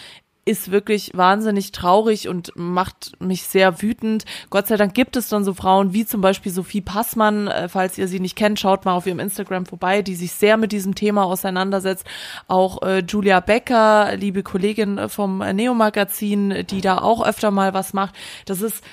ist 0.46 0.70
wirklich 0.70 1.10
wahnsinnig 1.12 1.72
traurig 1.72 2.28
und 2.28 2.52
macht 2.54 3.20
mich 3.20 3.42
sehr 3.42 3.82
wütend. 3.82 4.24
Gott 4.48 4.68
sei 4.68 4.76
Dank 4.76 4.94
gibt 4.94 5.16
es 5.16 5.28
dann 5.28 5.44
so 5.44 5.52
Frauen 5.52 5.92
wie 5.92 6.06
zum 6.06 6.20
Beispiel 6.20 6.52
Sophie 6.52 6.80
Passmann, 6.80 7.48
äh, 7.48 7.68
falls 7.68 7.98
ihr 7.98 8.06
sie 8.06 8.20
nicht 8.20 8.36
kennt, 8.36 8.60
schaut 8.60 8.84
mal 8.84 8.94
auf 8.94 9.06
ihrem 9.06 9.18
Instagram 9.18 9.66
vorbei, 9.66 10.02
die 10.02 10.14
sich 10.14 10.32
sehr 10.32 10.56
mit 10.56 10.70
diesem 10.70 10.94
Thema 10.94 11.24
auseinandersetzt. 11.24 12.06
Auch 12.46 12.80
äh, 12.82 13.00
Julia 13.00 13.40
Becker, 13.40 14.16
liebe 14.16 14.44
Kollegin 14.44 14.98
äh, 14.98 15.08
vom 15.08 15.38
Neo-Magazin, 15.38 16.64
die 16.70 16.80
da 16.80 16.98
auch 16.98 17.26
öfter 17.26 17.50
mal 17.50 17.74
was 17.74 17.92
macht. 17.92 18.14
Das 18.44 18.62
ist, 18.62 18.84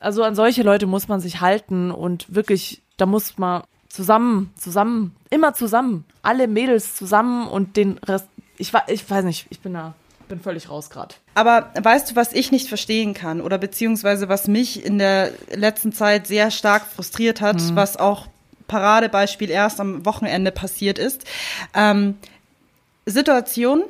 also 0.00 0.24
an 0.24 0.34
solche 0.34 0.64
Leute 0.64 0.86
muss 0.86 1.06
man 1.06 1.20
sich 1.20 1.40
halten 1.40 1.92
und 1.92 2.34
wirklich, 2.34 2.82
da 2.96 3.06
muss 3.06 3.38
man 3.38 3.62
zusammen, 3.88 4.50
zusammen, 4.56 5.14
immer 5.30 5.54
zusammen, 5.54 6.04
alle 6.22 6.48
Mädels 6.48 6.96
zusammen 6.96 7.46
und 7.46 7.76
den 7.76 7.98
Rest, 7.98 8.26
ich, 8.58 8.72
ich 8.88 9.08
weiß 9.08 9.24
nicht, 9.24 9.46
ich 9.50 9.60
bin 9.60 9.74
da 9.74 9.94
bin 10.28 10.40
völlig 10.40 10.70
raus 10.70 10.90
gerade. 10.90 11.14
Aber 11.34 11.70
weißt 11.80 12.10
du, 12.10 12.16
was 12.16 12.32
ich 12.32 12.52
nicht 12.52 12.68
verstehen 12.68 13.14
kann 13.14 13.40
oder 13.40 13.58
beziehungsweise 13.58 14.28
was 14.28 14.48
mich 14.48 14.84
in 14.84 14.98
der 14.98 15.32
letzten 15.54 15.92
Zeit 15.92 16.26
sehr 16.26 16.50
stark 16.50 16.86
frustriert 16.86 17.40
hat, 17.40 17.60
hm. 17.60 17.76
was 17.76 17.96
auch 17.96 18.26
Paradebeispiel 18.68 19.50
erst 19.50 19.80
am 19.80 20.04
Wochenende 20.04 20.50
passiert 20.50 20.98
ist. 20.98 21.24
Ähm, 21.74 22.16
Situation, 23.06 23.84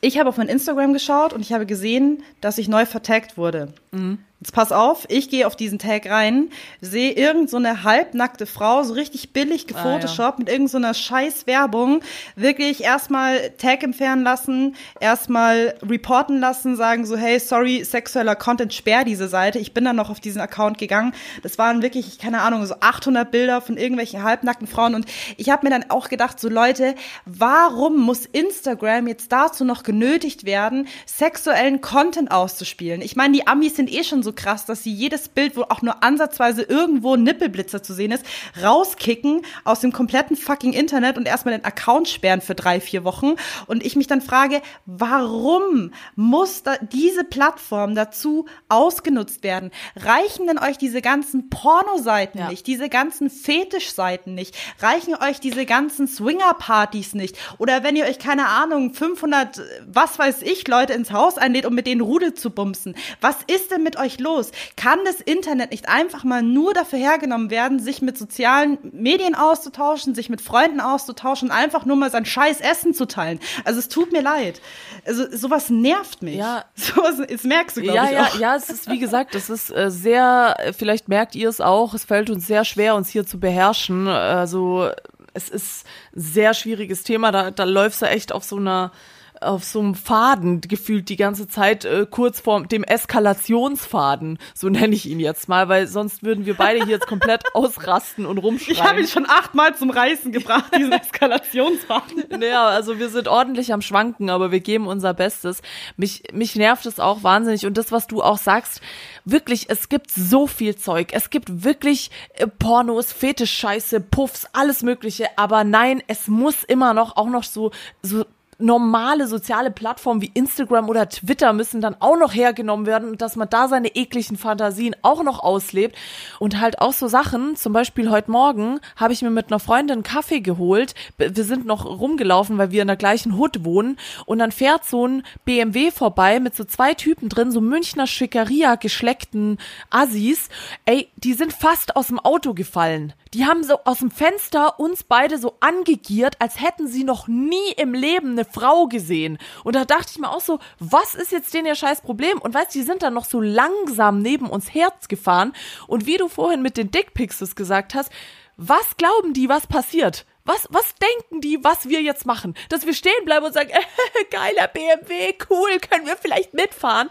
ich 0.00 0.18
habe 0.18 0.28
auf 0.28 0.38
mein 0.38 0.48
Instagram 0.48 0.92
geschaut 0.92 1.32
und 1.32 1.42
ich 1.42 1.52
habe 1.52 1.66
gesehen, 1.66 2.22
dass 2.40 2.58
ich 2.58 2.68
neu 2.68 2.86
vertaggt 2.86 3.36
wurde. 3.36 3.72
Mhm. 3.92 4.18
Jetzt 4.40 4.52
pass 4.52 4.72
auf, 4.72 5.04
ich 5.10 5.28
gehe 5.28 5.46
auf 5.46 5.54
diesen 5.54 5.78
Tag 5.78 6.08
rein, 6.08 6.48
sehe 6.80 7.12
irgend 7.12 7.50
so 7.50 7.58
eine 7.58 7.84
halbnackte 7.84 8.46
Frau, 8.46 8.82
so 8.84 8.94
richtig 8.94 9.34
billig 9.34 9.66
gefotoshoppt 9.66 10.38
Ah, 10.38 10.38
mit 10.38 10.48
irgend 10.48 10.70
so 10.70 10.78
einer 10.78 10.94
scheiß 10.94 11.46
Werbung. 11.46 12.00
Wirklich 12.36 12.82
erstmal 12.82 13.50
Tag 13.58 13.82
entfernen 13.82 14.22
lassen, 14.22 14.76
erstmal 14.98 15.74
reporten 15.86 16.40
lassen, 16.40 16.74
sagen 16.74 17.04
so, 17.04 17.18
hey, 17.18 17.38
sorry, 17.38 17.84
sexueller 17.84 18.34
Content, 18.34 18.72
sperr 18.72 19.04
diese 19.04 19.28
Seite. 19.28 19.58
Ich 19.58 19.74
bin 19.74 19.84
dann 19.84 19.96
noch 19.96 20.08
auf 20.08 20.20
diesen 20.20 20.40
Account 20.40 20.78
gegangen. 20.78 21.12
Das 21.42 21.58
waren 21.58 21.82
wirklich, 21.82 22.18
keine 22.18 22.40
Ahnung, 22.40 22.64
so 22.64 22.76
800 22.80 23.30
Bilder 23.30 23.60
von 23.60 23.76
irgendwelchen 23.76 24.22
halbnackten 24.22 24.66
Frauen. 24.66 24.94
Und 24.94 25.04
ich 25.36 25.50
habe 25.50 25.66
mir 25.66 25.70
dann 25.70 25.90
auch 25.90 26.08
gedacht, 26.08 26.40
so 26.40 26.48
Leute, 26.48 26.94
warum 27.26 27.98
muss 27.98 28.24
Instagram 28.24 29.06
jetzt 29.06 29.32
dazu 29.32 29.66
noch 29.66 29.82
genötigt 29.82 30.46
werden, 30.46 30.88
sexuellen 31.04 31.82
Content 31.82 32.30
auszuspielen? 32.30 33.02
Ich 33.02 33.16
meine, 33.16 33.34
die 33.34 33.46
Amis 33.46 33.76
sind 33.76 33.92
eh 33.92 34.02
schon 34.02 34.22
so 34.22 34.29
krass, 34.32 34.66
dass 34.66 34.82
sie 34.82 34.92
jedes 34.92 35.28
Bild, 35.28 35.56
wo 35.56 35.62
auch 35.62 35.82
nur 35.82 36.02
ansatzweise 36.02 36.62
irgendwo 36.62 37.14
ein 37.14 37.22
Nippelblitzer 37.22 37.82
zu 37.82 37.94
sehen 37.94 38.12
ist, 38.12 38.24
rauskicken 38.62 39.42
aus 39.64 39.80
dem 39.80 39.92
kompletten 39.92 40.36
fucking 40.36 40.72
Internet 40.72 41.16
und 41.16 41.26
erstmal 41.26 41.56
den 41.56 41.64
Account 41.64 42.08
sperren 42.08 42.40
für 42.40 42.54
drei, 42.54 42.80
vier 42.80 43.04
Wochen. 43.04 43.34
Und 43.66 43.84
ich 43.84 43.96
mich 43.96 44.06
dann 44.06 44.20
frage, 44.20 44.62
warum 44.86 45.92
muss 46.16 46.62
da 46.62 46.76
diese 46.78 47.24
Plattform 47.24 47.94
dazu 47.94 48.46
ausgenutzt 48.68 49.42
werden? 49.42 49.70
Reichen 49.96 50.46
denn 50.46 50.58
euch 50.58 50.78
diese 50.78 51.02
ganzen 51.02 51.50
Pornoseiten 51.50 52.40
Ja. 52.40 52.48
nicht, 52.48 52.66
diese 52.66 52.88
ganzen 52.88 53.30
Fetischseiten 53.30 54.34
nicht? 54.34 54.56
Reichen 54.80 55.14
euch 55.14 55.40
diese 55.40 55.66
ganzen 55.66 56.06
Swinger-Partys 56.08 57.14
nicht? 57.14 57.36
Oder 57.58 57.82
wenn 57.82 57.96
ihr 57.96 58.04
euch, 58.04 58.18
keine 58.18 58.46
Ahnung, 58.48 58.94
500, 58.94 59.58
äh, 59.58 59.62
was 59.86 60.18
weiß 60.18 60.42
ich, 60.42 60.66
Leute 60.68 60.92
ins 60.92 61.10
Haus 61.12 61.38
einlädt, 61.38 61.66
um 61.66 61.74
mit 61.74 61.86
denen 61.86 62.00
Rudel 62.00 62.34
zu 62.34 62.50
bumsen. 62.50 62.94
Was 63.20 63.36
ist 63.46 63.70
denn 63.70 63.82
mit 63.82 63.96
euch 63.98 64.19
los? 64.20 64.52
Kann 64.76 64.98
das 65.04 65.20
Internet 65.20 65.70
nicht 65.72 65.88
einfach 65.88 66.24
mal 66.24 66.42
nur 66.42 66.74
dafür 66.74 66.98
hergenommen 66.98 67.50
werden, 67.50 67.80
sich 67.80 68.02
mit 68.02 68.16
sozialen 68.16 68.78
Medien 68.92 69.34
auszutauschen, 69.34 70.14
sich 70.14 70.28
mit 70.28 70.40
Freunden 70.40 70.80
auszutauschen 70.80 71.50
einfach 71.50 71.84
nur 71.84 71.96
mal 71.96 72.10
sein 72.10 72.24
scheiß 72.24 72.60
Essen 72.60 72.94
zu 72.94 73.06
teilen? 73.06 73.40
Also 73.64 73.78
es 73.80 73.88
tut 73.88 74.12
mir 74.12 74.22
leid. 74.22 74.60
Also 75.06 75.24
sowas 75.34 75.70
nervt 75.70 76.22
mich. 76.22 76.36
Ja. 76.36 76.64
Sowas, 76.74 77.16
das 77.28 77.44
merkst 77.44 77.76
du, 77.76 77.82
glaube 77.82 77.96
Ja, 77.96 78.04
ich, 78.04 78.10
ja, 78.12 78.24
auch. 78.26 78.38
ja, 78.38 78.56
es 78.56 78.70
ist, 78.70 78.90
wie 78.90 78.98
gesagt, 78.98 79.34
es 79.34 79.50
ist 79.50 79.70
äh, 79.70 79.90
sehr, 79.90 80.56
vielleicht 80.76 81.08
merkt 81.08 81.34
ihr 81.34 81.48
es 81.48 81.60
auch, 81.60 81.94
es 81.94 82.04
fällt 82.04 82.30
uns 82.30 82.46
sehr 82.46 82.64
schwer, 82.64 82.94
uns 82.94 83.08
hier 83.08 83.26
zu 83.26 83.40
beherrschen. 83.40 84.06
Also 84.08 84.90
es 85.32 85.48
ist 85.48 85.86
ein 86.14 86.20
sehr 86.20 86.54
schwieriges 86.54 87.02
Thema, 87.02 87.30
da, 87.32 87.50
da 87.50 87.64
läufst 87.64 88.02
du 88.02 88.06
echt 88.06 88.32
auf 88.32 88.44
so 88.44 88.56
einer 88.56 88.92
auf 89.40 89.64
so 89.64 89.80
einem 89.80 89.94
Faden 89.94 90.60
gefühlt 90.60 91.08
die 91.08 91.16
ganze 91.16 91.48
Zeit 91.48 91.84
äh, 91.84 92.06
kurz 92.08 92.40
vor 92.40 92.62
dem 92.64 92.84
Eskalationsfaden, 92.84 94.38
so 94.54 94.68
nenne 94.68 94.94
ich 94.94 95.06
ihn 95.06 95.20
jetzt 95.20 95.48
mal, 95.48 95.68
weil 95.68 95.86
sonst 95.86 96.22
würden 96.22 96.46
wir 96.46 96.54
beide 96.54 96.84
hier 96.84 96.96
jetzt 96.96 97.06
komplett 97.06 97.42
ausrasten 97.54 98.26
und 98.26 98.38
rumschreien. 98.38 98.72
Ich 98.72 98.82
habe 98.82 99.00
ihn 99.00 99.06
schon 99.06 99.26
achtmal 99.28 99.74
zum 99.74 99.90
Reißen 99.90 100.30
gebracht, 100.32 100.76
diesen 100.76 100.92
Eskalationsfaden. 100.92 102.24
Naja, 102.40 102.68
also 102.68 102.98
wir 102.98 103.10
sind 103.10 103.28
ordentlich 103.28 103.72
am 103.72 103.82
Schwanken, 103.82 104.30
aber 104.30 104.50
wir 104.50 104.60
geben 104.60 104.86
unser 104.86 105.12
Bestes. 105.12 105.60
Mich, 105.96 106.22
mich 106.32 106.56
nervt 106.56 106.86
es 106.86 106.98
auch 106.98 107.22
wahnsinnig. 107.22 107.66
Und 107.66 107.76
das, 107.76 107.92
was 107.92 108.06
du 108.06 108.22
auch 108.22 108.38
sagst, 108.38 108.80
wirklich, 109.24 109.68
es 109.68 109.88
gibt 109.88 110.10
so 110.10 110.46
viel 110.46 110.76
Zeug. 110.76 111.08
Es 111.12 111.28
gibt 111.28 111.64
wirklich 111.64 112.10
äh, 112.34 112.46
Pornos, 112.46 113.12
Fetischscheiße, 113.12 114.00
Puffs, 114.00 114.46
alles 114.52 114.82
Mögliche. 114.82 115.26
Aber 115.36 115.64
nein, 115.64 116.02
es 116.06 116.28
muss 116.28 116.64
immer 116.64 116.94
noch 116.94 117.16
auch 117.16 117.28
noch 117.28 117.44
so, 117.44 117.72
so 118.02 118.24
normale 118.60 119.26
soziale 119.26 119.70
Plattformen 119.70 120.22
wie 120.22 120.30
Instagram 120.34 120.88
oder 120.88 121.08
Twitter 121.08 121.52
müssen 121.52 121.80
dann 121.80 121.96
auch 122.00 122.16
noch 122.16 122.34
hergenommen 122.34 122.86
werden 122.86 123.08
und 123.08 123.22
dass 123.22 123.36
man 123.36 123.48
da 123.48 123.68
seine 123.68 123.94
ekligen 123.94 124.36
Fantasien 124.36 124.94
auch 125.02 125.22
noch 125.22 125.40
auslebt. 125.42 125.96
Und 126.38 126.60
halt 126.60 126.80
auch 126.80 126.92
so 126.92 127.08
Sachen, 127.08 127.56
zum 127.56 127.72
Beispiel 127.72 128.10
heute 128.10 128.30
Morgen 128.30 128.80
habe 128.96 129.12
ich 129.12 129.22
mir 129.22 129.30
mit 129.30 129.50
einer 129.50 129.60
Freundin 129.60 129.90
einen 129.94 130.02
Kaffee 130.02 130.40
geholt, 130.40 130.94
wir 131.16 131.44
sind 131.44 131.66
noch 131.66 131.84
rumgelaufen, 131.84 132.58
weil 132.58 132.70
wir 132.70 132.82
in 132.82 132.88
der 132.88 132.96
gleichen 132.96 133.36
Hut 133.36 133.64
wohnen. 133.64 133.98
Und 134.26 134.38
dann 134.38 134.52
fährt 134.52 134.84
so 134.84 135.06
ein 135.06 135.22
BMW 135.44 135.90
vorbei 135.90 136.40
mit 136.40 136.54
so 136.54 136.64
zwei 136.64 136.94
Typen 136.94 137.28
drin, 137.28 137.50
so 137.50 137.60
Münchner 137.60 138.06
Schickeria 138.06 138.76
geschleckten 138.76 139.58
Assis, 139.90 140.48
ey, 140.84 141.08
die 141.16 141.32
sind 141.34 141.52
fast 141.52 141.96
aus 141.96 142.08
dem 142.08 142.18
Auto 142.18 142.54
gefallen. 142.54 143.12
Die 143.32 143.46
haben 143.46 143.62
so 143.62 143.78
aus 143.84 144.00
dem 144.00 144.10
Fenster 144.10 144.80
uns 144.80 145.04
beide 145.04 145.38
so 145.38 145.56
angegiert, 145.60 146.34
als 146.40 146.60
hätten 146.60 146.88
sie 146.88 147.04
noch 147.04 147.28
nie 147.28 147.72
im 147.76 147.94
Leben 147.94 148.32
eine 148.32 148.44
Frau 148.44 148.88
gesehen. 148.88 149.38
Und 149.62 149.76
da 149.76 149.84
dachte 149.84 150.08
ich 150.10 150.18
mir 150.18 150.30
auch 150.30 150.40
so, 150.40 150.58
was 150.80 151.14
ist 151.14 151.30
jetzt 151.30 151.54
denn 151.54 151.64
ihr 151.64 151.76
scheiß 151.76 152.00
Problem? 152.00 152.38
Und 152.38 152.54
weißt, 152.54 152.74
die 152.74 152.82
sind 152.82 153.02
dann 153.02 153.14
noch 153.14 153.24
so 153.24 153.40
langsam 153.40 154.20
neben 154.20 154.50
uns 154.50 154.74
Herz 154.74 155.06
gefahren. 155.06 155.52
Und 155.86 156.06
wie 156.06 156.16
du 156.16 156.28
vorhin 156.28 156.60
mit 156.60 156.76
den 156.76 156.90
Dickpics 156.90 157.38
das 157.38 157.54
gesagt 157.54 157.94
hast, 157.94 158.10
was 158.56 158.96
glauben 158.96 159.32
die, 159.32 159.48
was 159.48 159.68
passiert? 159.68 160.26
Was, 160.44 160.66
was 160.70 160.94
denken 160.96 161.40
die, 161.40 161.62
was 161.62 161.88
wir 161.88 162.02
jetzt 162.02 162.26
machen? 162.26 162.54
Dass 162.68 162.84
wir 162.84 162.94
stehen 162.94 163.24
bleiben 163.24 163.46
und 163.46 163.52
sagen, 163.52 163.70
geiler 164.30 164.66
BMW, 164.66 165.34
cool, 165.48 165.78
können 165.78 166.06
wir 166.06 166.16
vielleicht 166.16 166.54
mitfahren? 166.54 167.08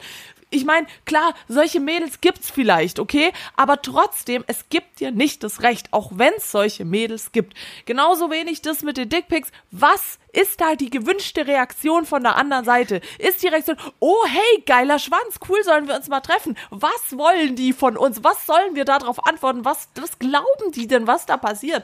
Ich 0.52 0.66
meine, 0.66 0.88
klar, 1.06 1.36
solche 1.48 1.80
Mädels 1.80 2.22
gibt's 2.22 2.50
vielleicht, 2.50 3.00
okay? 3.00 3.32
Aber 3.56 3.82
trotzdem, 3.82 4.44
es 4.48 4.68
gibt 4.70 5.00
dir 5.00 5.12
nicht 5.12 5.44
das 5.44 5.62
Recht, 5.62 5.94
auch 5.94 6.12
wenn's 6.16 6.52
solche 6.52 6.86
Mädels 6.86 7.32
gibt. 7.32 7.54
Genauso 7.86 8.32
wenig 8.32 8.64
das 8.64 8.82
mit 8.82 8.98
den 8.98 9.10
Dickpics. 9.10 9.52
Was 9.70 10.18
ist 10.34 10.60
da 10.60 10.76
die 10.76 10.90
gewünschte 10.90 11.46
Reaktion 11.46 12.06
von 12.06 12.24
der 12.24 12.36
anderen 12.36 12.66
Seite? 12.66 13.02
Ist 13.20 13.44
die 13.44 13.48
Reaktion, 13.48 13.78
oh 14.00 14.26
hey, 14.28 14.64
geiler 14.66 14.98
Schwanz, 14.98 15.40
cool, 15.48 15.64
sollen 15.64 15.88
wir 15.88 15.96
uns 15.96 16.08
mal 16.08 16.22
treffen? 16.22 16.58
Was 16.72 17.16
wollen 17.16 17.56
die 17.56 17.72
von 17.72 17.96
uns? 17.96 18.24
Was 18.24 18.48
sollen 18.48 18.76
wir 18.76 18.86
darauf 18.86 19.28
antworten? 19.28 19.66
Was, 19.66 19.90
was 20.02 20.18
glauben 20.18 20.72
die 20.74 20.88
denn, 20.88 21.06
was 21.06 21.28
da 21.28 21.38
passiert? 21.38 21.84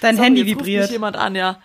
Dein 0.00 0.16
Sorry, 0.16 0.26
Handy 0.26 0.40
jetzt 0.42 0.50
ruft 0.50 0.58
vibriert. 0.60 0.82
Mich 0.84 0.92
jemand 0.92 1.16
an, 1.16 1.34
ja. 1.34 1.60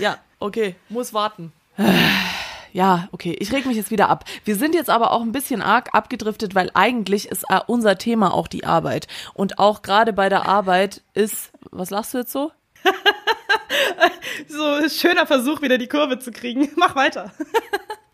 Ja, 0.00 0.18
okay, 0.40 0.74
muss 0.88 1.14
warten. 1.14 1.52
Ja, 2.72 3.08
okay, 3.12 3.36
ich 3.38 3.52
reg 3.52 3.66
mich 3.66 3.76
jetzt 3.76 3.90
wieder 3.90 4.08
ab. 4.08 4.24
Wir 4.44 4.56
sind 4.56 4.74
jetzt 4.74 4.90
aber 4.90 5.12
auch 5.12 5.20
ein 5.20 5.32
bisschen 5.32 5.62
arg 5.62 5.90
abgedriftet, 5.92 6.54
weil 6.54 6.70
eigentlich 6.74 7.28
ist 7.28 7.44
äh, 7.50 7.60
unser 7.66 7.98
Thema 7.98 8.32
auch 8.32 8.48
die 8.48 8.64
Arbeit. 8.64 9.08
Und 9.34 9.58
auch 9.58 9.82
gerade 9.82 10.12
bei 10.12 10.28
der 10.28 10.48
Arbeit 10.48 11.02
ist, 11.12 11.52
was 11.70 11.90
lachst 11.90 12.14
du 12.14 12.18
jetzt 12.18 12.32
so? 12.32 12.50
So 14.48 14.88
schöner 14.88 15.26
Versuch, 15.26 15.62
wieder 15.62 15.78
die 15.78 15.88
Kurve 15.88 16.18
zu 16.18 16.30
kriegen. 16.30 16.68
Mach 16.76 16.94
weiter. 16.94 17.32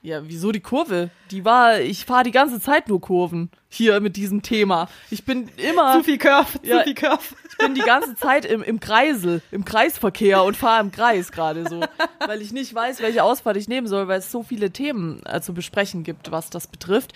Ja, 0.00 0.20
wieso 0.22 0.52
die 0.52 0.60
Kurve? 0.60 1.10
Die 1.32 1.44
war, 1.44 1.80
ich 1.80 2.04
fahre 2.04 2.22
die 2.22 2.30
ganze 2.30 2.60
Zeit 2.60 2.88
nur 2.88 3.00
Kurven 3.00 3.50
hier 3.70 4.00
mit 4.00 4.16
diesem 4.16 4.42
Thema. 4.42 4.88
Ich 5.10 5.24
bin 5.24 5.48
immer, 5.56 5.94
Zu 5.98 6.04
viel 6.04 6.18
Curve, 6.18 6.58
Ja. 6.62 6.78
zu 6.78 6.84
viel 6.84 6.94
Curve. 6.94 7.34
ich 7.50 7.58
bin 7.58 7.74
die 7.74 7.80
ganze 7.82 8.14
Zeit 8.16 8.44
im, 8.44 8.62
im 8.62 8.80
Kreisel, 8.80 9.42
im 9.50 9.64
Kreisverkehr 9.64 10.42
und 10.44 10.56
fahre 10.56 10.80
im 10.80 10.90
Kreis 10.90 11.32
gerade 11.32 11.68
so, 11.68 11.80
weil 12.26 12.40
ich 12.40 12.52
nicht 12.52 12.74
weiß, 12.74 13.02
welche 13.02 13.22
Ausfahrt 13.22 13.56
ich 13.56 13.68
nehmen 13.68 13.86
soll, 13.86 14.08
weil 14.08 14.20
es 14.20 14.30
so 14.32 14.42
viele 14.42 14.70
Themen 14.70 15.22
äh, 15.26 15.40
zu 15.40 15.52
besprechen 15.54 16.02
gibt, 16.02 16.30
was 16.30 16.50
das 16.50 16.66
betrifft. 16.66 17.12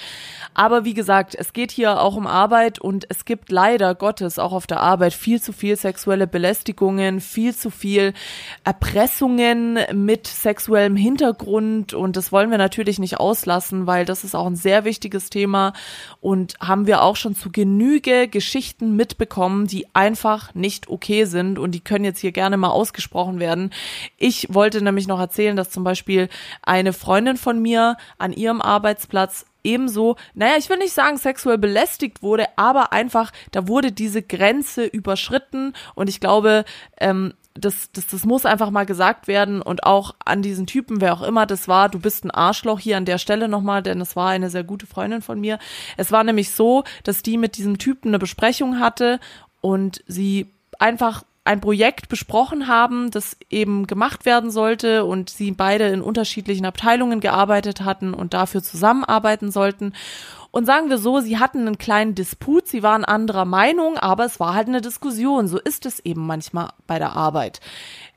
Aber 0.53 0.85
wie 0.85 0.95
gesagt, 0.95 1.35
es 1.39 1.53
geht 1.53 1.71
hier 1.71 2.01
auch 2.01 2.17
um 2.17 2.27
Arbeit 2.27 2.79
und 2.81 3.07
es 3.09 3.25
gibt 3.25 3.51
leider 3.51 3.95
Gottes 3.95 4.39
auch 4.39 4.53
auf 4.53 4.67
der 4.67 4.81
Arbeit 4.81 5.15
viel 5.15 5.41
zu 5.41 5.53
viel 5.53 5.77
sexuelle 5.77 6.27
Belästigungen, 6.27 7.21
viel 7.21 7.55
zu 7.55 7.71
viel 7.71 8.13
Erpressungen 8.65 9.79
mit 9.95 10.27
sexuellem 10.27 10.97
Hintergrund 10.97 11.95
und 11.95 12.17
das 12.17 12.33
wollen 12.33 12.51
wir 12.51 12.59
natürlich 12.59 12.99
nicht 12.99 13.19
auslassen, 13.21 13.87
weil 13.87 14.05
das 14.05 14.25
ist 14.25 14.35
auch 14.35 14.47
ein 14.47 14.57
sehr 14.57 14.85
wichtiges 14.85 15.31
Thema 15.31 15.73
und 16.21 16.42
haben 16.61 16.87
wir 16.87 17.03
auch 17.03 17.17
schon 17.17 17.35
zu 17.35 17.51
Genüge 17.51 18.29
Geschichten 18.29 18.97
mitbekommen, 18.97 19.67
die 19.67 19.87
einfach 19.95 20.55
nicht 20.55 20.89
okay 20.89 21.25
sind 21.25 21.59
und 21.59 21.73
die 21.73 21.81
können 21.81 22.05
jetzt 22.05 22.21
hier 22.21 22.33
gerne 22.33 22.57
mal 22.57 22.71
ausgesprochen 22.71 23.41
werden. 23.41 23.71
Ich 24.19 24.53
wollte 24.53 24.83
nämlich 24.83 25.07
noch 25.07 25.21
erzählen, 25.21 25.57
dass 25.57 25.71
zum 25.71 25.85
Beispiel 25.85 26.29
eine 26.63 26.93
Freundin 26.93 27.37
von 27.37 27.61
mir 27.61 27.97
an 28.19 28.33
ihrem 28.33 28.61
Arbeitsplatz 28.61 29.47
ebenso, 29.65 30.17
naja, 30.35 30.55
ich 30.59 30.69
will 30.69 30.79
nicht 30.79 30.93
sagen 30.93 31.17
sexuell 31.17 31.59
belästigt 31.59 32.23
wurde, 32.23 32.47
aber 32.57 32.93
einfach, 32.93 33.33
da 33.53 33.69
wurde 33.69 33.93
diese 33.93 34.23
Grenze 34.23 34.85
überschritten 34.85 35.75
und 35.95 36.09
ich 36.09 36.21
glaube, 36.21 36.65
ähm, 36.99 37.35
das, 37.55 37.91
das, 37.93 38.07
das 38.07 38.25
muss 38.25 38.47
einfach 38.47 38.71
mal 38.71 38.87
gesagt 38.87 39.29
werden 39.29 39.63
und 39.63 39.85
auch 39.85 40.15
an 40.25 40.43
diesen 40.43 40.67
Typen, 40.67 41.01
wer 41.01 41.13
auch 41.13 41.23
immer 41.23 41.47
das 41.47 41.69
war, 41.69 41.89
du 41.89 41.99
bist 41.99 42.25
ein 42.25 42.31
Arschloch 42.31 42.81
hier 42.81 42.97
an 42.97 43.05
der 43.05 43.19
Stelle 43.19 43.49
nochmal, 43.49 43.83
denn 43.83 44.01
es 44.01 44.17
war 44.17 44.31
eine 44.31 44.51
sehr 44.51 44.65
gute 44.65 44.87
Freundin 44.87 45.23
von 45.23 45.41
mir. 45.41 45.59
Es 45.97 46.13
war 46.13 46.25
nämlich 46.25 46.51
so, 46.51 46.85
dass 47.05 47.23
die 47.23 47.37
mit 47.37 47.57
diesem 47.57 47.79
Typen 47.79 48.09
eine 48.09 48.19
Besprechung 48.19 48.81
hatte 48.81 49.21
und 49.61 50.03
sie 50.07 50.51
einfach 50.79 51.25
ein 51.45 51.61
Projekt 51.61 52.09
besprochen 52.09 52.69
haben, 52.69 53.11
das 53.11 53.37
eben 53.51 53.87
gemacht 53.87 54.25
werden 54.25 54.51
sollte 54.51 55.05
und 55.05 55.29
sie 55.29 55.51
beide 55.51 55.89
in 55.89 56.01
unterschiedlichen 56.01 56.65
Abteilungen 56.65 57.21
gearbeitet 57.21 57.81
hatten 57.81 58.15
und 58.15 58.33
dafür 58.33 58.63
zusammenarbeiten 58.63 59.51
sollten. 59.51 59.93
Und 60.53 60.67
sagen 60.67 60.91
wir 60.91 60.99
so, 60.99 61.19
sie 61.21 61.39
hatten 61.39 61.67
einen 61.67 61.79
kleinen 61.79 62.15
Disput, 62.15 62.69
sie 62.69 62.83
waren 62.83 63.05
anderer 63.05 63.47
Meinung, 63.47 63.97
aber 63.97 64.27
es 64.27 64.39
war 64.39 64.55
halt 64.55 64.69
eine 64.69 64.83
Diskussion. 64.83 65.49
So 65.49 65.59
ist 65.59 65.87
es 65.87 65.99
eben 66.01 66.27
manchmal 66.27 66.69
bei 66.87 66.99
der 66.99 67.17
Arbeit. 67.17 67.61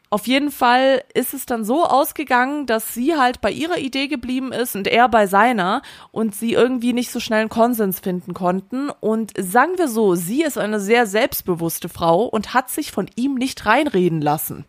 Auf 0.09 0.27
jeden 0.27 0.51
Fall 0.51 1.03
ist 1.13 1.33
es 1.33 1.45
dann 1.45 1.65
so 1.65 1.85
ausgegangen, 1.85 2.67
dass 2.67 2.93
sie 2.93 3.15
halt 3.15 3.41
bei 3.41 3.51
ihrer 3.51 3.79
Idee 3.79 4.07
geblieben 4.07 4.51
ist 4.51 4.75
und 4.75 4.87
er 4.87 5.09
bei 5.09 5.27
seiner 5.27 5.81
und 6.11 6.35
sie 6.35 6.53
irgendwie 6.53 6.93
nicht 6.93 7.11
so 7.11 7.19
schnell 7.19 7.41
einen 7.41 7.49
Konsens 7.49 8.01
finden 8.01 8.33
konnten. 8.33 8.89
Und 8.89 9.31
sagen 9.37 9.77
wir 9.77 9.87
so, 9.87 10.15
sie 10.15 10.43
ist 10.43 10.57
eine 10.57 10.79
sehr 10.79 11.07
selbstbewusste 11.07 11.89
Frau 11.89 12.25
und 12.25 12.53
hat 12.53 12.69
sich 12.69 12.91
von 12.91 13.09
ihm 13.15 13.35
nicht 13.35 13.65
reinreden 13.65 14.21
lassen. 14.21 14.65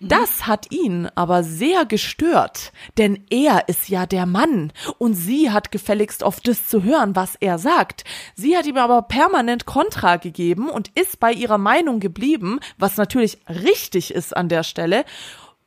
Das 0.00 0.46
hat 0.46 0.72
ihn 0.72 1.08
aber 1.14 1.42
sehr 1.42 1.86
gestört, 1.86 2.72
denn 2.98 3.24
er 3.30 3.68
ist 3.68 3.88
ja 3.88 4.06
der 4.06 4.26
Mann 4.26 4.72
und 4.98 5.14
sie 5.14 5.50
hat 5.50 5.72
gefälligst 5.72 6.22
auf 6.22 6.40
das 6.40 6.68
zu 6.68 6.82
hören, 6.82 7.16
was 7.16 7.36
er 7.36 7.58
sagt. 7.58 8.04
Sie 8.34 8.56
hat 8.56 8.66
ihm 8.66 8.76
aber 8.76 9.02
permanent 9.02 9.66
Kontra 9.66 10.16
gegeben 10.16 10.68
und 10.68 10.90
ist 10.94 11.18
bei 11.20 11.32
ihrer 11.32 11.58
Meinung 11.58 12.00
geblieben, 12.00 12.60
was 12.78 12.96
natürlich 12.96 13.38
richtig 13.48 14.12
ist 14.12 14.36
an 14.36 14.48
der 14.48 14.62
Stelle 14.62 15.04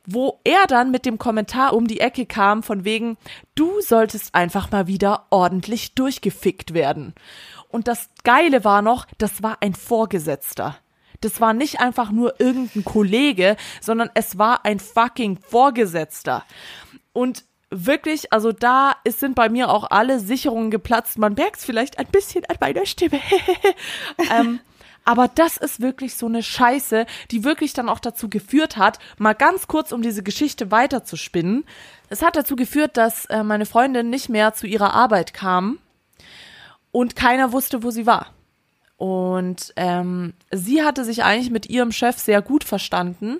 wo 0.06 0.40
er 0.44 0.66
dann 0.66 0.90
mit 0.90 1.06
dem 1.06 1.18
Kommentar 1.18 1.72
um 1.72 1.86
die 1.86 2.00
Ecke 2.00 2.26
kam 2.26 2.62
von 2.62 2.84
wegen, 2.84 3.16
du 3.54 3.80
solltest 3.80 4.34
einfach 4.34 4.70
mal 4.70 4.86
wieder 4.86 5.26
ordentlich 5.30 5.94
durchgefickt 5.94 6.74
werden. 6.74 7.14
Und 7.68 7.86
das 7.86 8.10
Geile 8.24 8.64
war 8.64 8.82
noch, 8.82 9.06
das 9.18 9.42
war 9.42 9.58
ein 9.60 9.74
Vorgesetzter. 9.74 10.76
Das 11.20 11.40
war 11.40 11.52
nicht 11.52 11.80
einfach 11.80 12.10
nur 12.10 12.40
irgendein 12.40 12.84
Kollege, 12.84 13.56
sondern 13.80 14.10
es 14.14 14.38
war 14.38 14.64
ein 14.64 14.80
fucking 14.80 15.38
Vorgesetzter. 15.38 16.44
Und 17.12 17.44
wirklich, 17.70 18.32
also 18.32 18.52
da 18.52 18.94
ist, 19.04 19.20
sind 19.20 19.34
bei 19.34 19.48
mir 19.48 19.70
auch 19.70 19.90
alle 19.90 20.20
Sicherungen 20.20 20.70
geplatzt. 20.70 21.18
Man 21.18 21.34
merkt 21.34 21.58
es 21.58 21.64
vielleicht 21.64 21.98
ein 21.98 22.06
bisschen 22.06 22.44
an 22.46 22.56
meiner 22.60 22.86
Stimme. 22.86 23.20
ähm, 24.30 24.60
aber 25.04 25.28
das 25.28 25.56
ist 25.56 25.80
wirklich 25.80 26.14
so 26.14 26.26
eine 26.26 26.42
Scheiße, 26.42 27.06
die 27.30 27.44
wirklich 27.44 27.72
dann 27.72 27.88
auch 27.88 28.00
dazu 28.00 28.28
geführt 28.28 28.76
hat, 28.76 28.98
mal 29.18 29.34
ganz 29.34 29.66
kurz 29.66 29.92
um 29.92 30.02
diese 30.02 30.22
Geschichte 30.22 30.70
weiterzuspinnen. 30.70 31.64
Es 32.08 32.22
hat 32.22 32.36
dazu 32.36 32.56
geführt, 32.56 32.96
dass 32.96 33.24
äh, 33.26 33.42
meine 33.42 33.66
Freundin 33.66 34.10
nicht 34.10 34.28
mehr 34.28 34.52
zu 34.52 34.66
ihrer 34.66 34.92
Arbeit 34.92 35.32
kam 35.32 35.78
und 36.92 37.16
keiner 37.16 37.52
wusste, 37.52 37.82
wo 37.82 37.90
sie 37.90 38.06
war. 38.06 38.34
Und 39.00 39.72
ähm, 39.76 40.34
sie 40.50 40.82
hatte 40.82 41.06
sich 41.06 41.24
eigentlich 41.24 41.50
mit 41.50 41.70
ihrem 41.70 41.90
Chef 41.90 42.18
sehr 42.18 42.42
gut 42.42 42.64
verstanden 42.64 43.38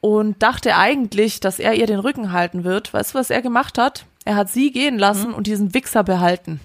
und 0.00 0.42
dachte 0.42 0.74
eigentlich, 0.74 1.38
dass 1.38 1.58
er 1.58 1.74
ihr 1.74 1.86
den 1.86 1.98
Rücken 1.98 2.32
halten 2.32 2.64
wird. 2.64 2.94
Weißt 2.94 3.12
du, 3.12 3.18
was 3.18 3.28
er 3.28 3.42
gemacht 3.42 3.76
hat? 3.76 4.06
Er 4.24 4.36
hat 4.36 4.48
sie 4.48 4.70
gehen 4.70 4.98
lassen 4.98 5.28
mhm. 5.28 5.34
und 5.34 5.48
diesen 5.48 5.74
Wichser 5.74 6.02
behalten. 6.02 6.60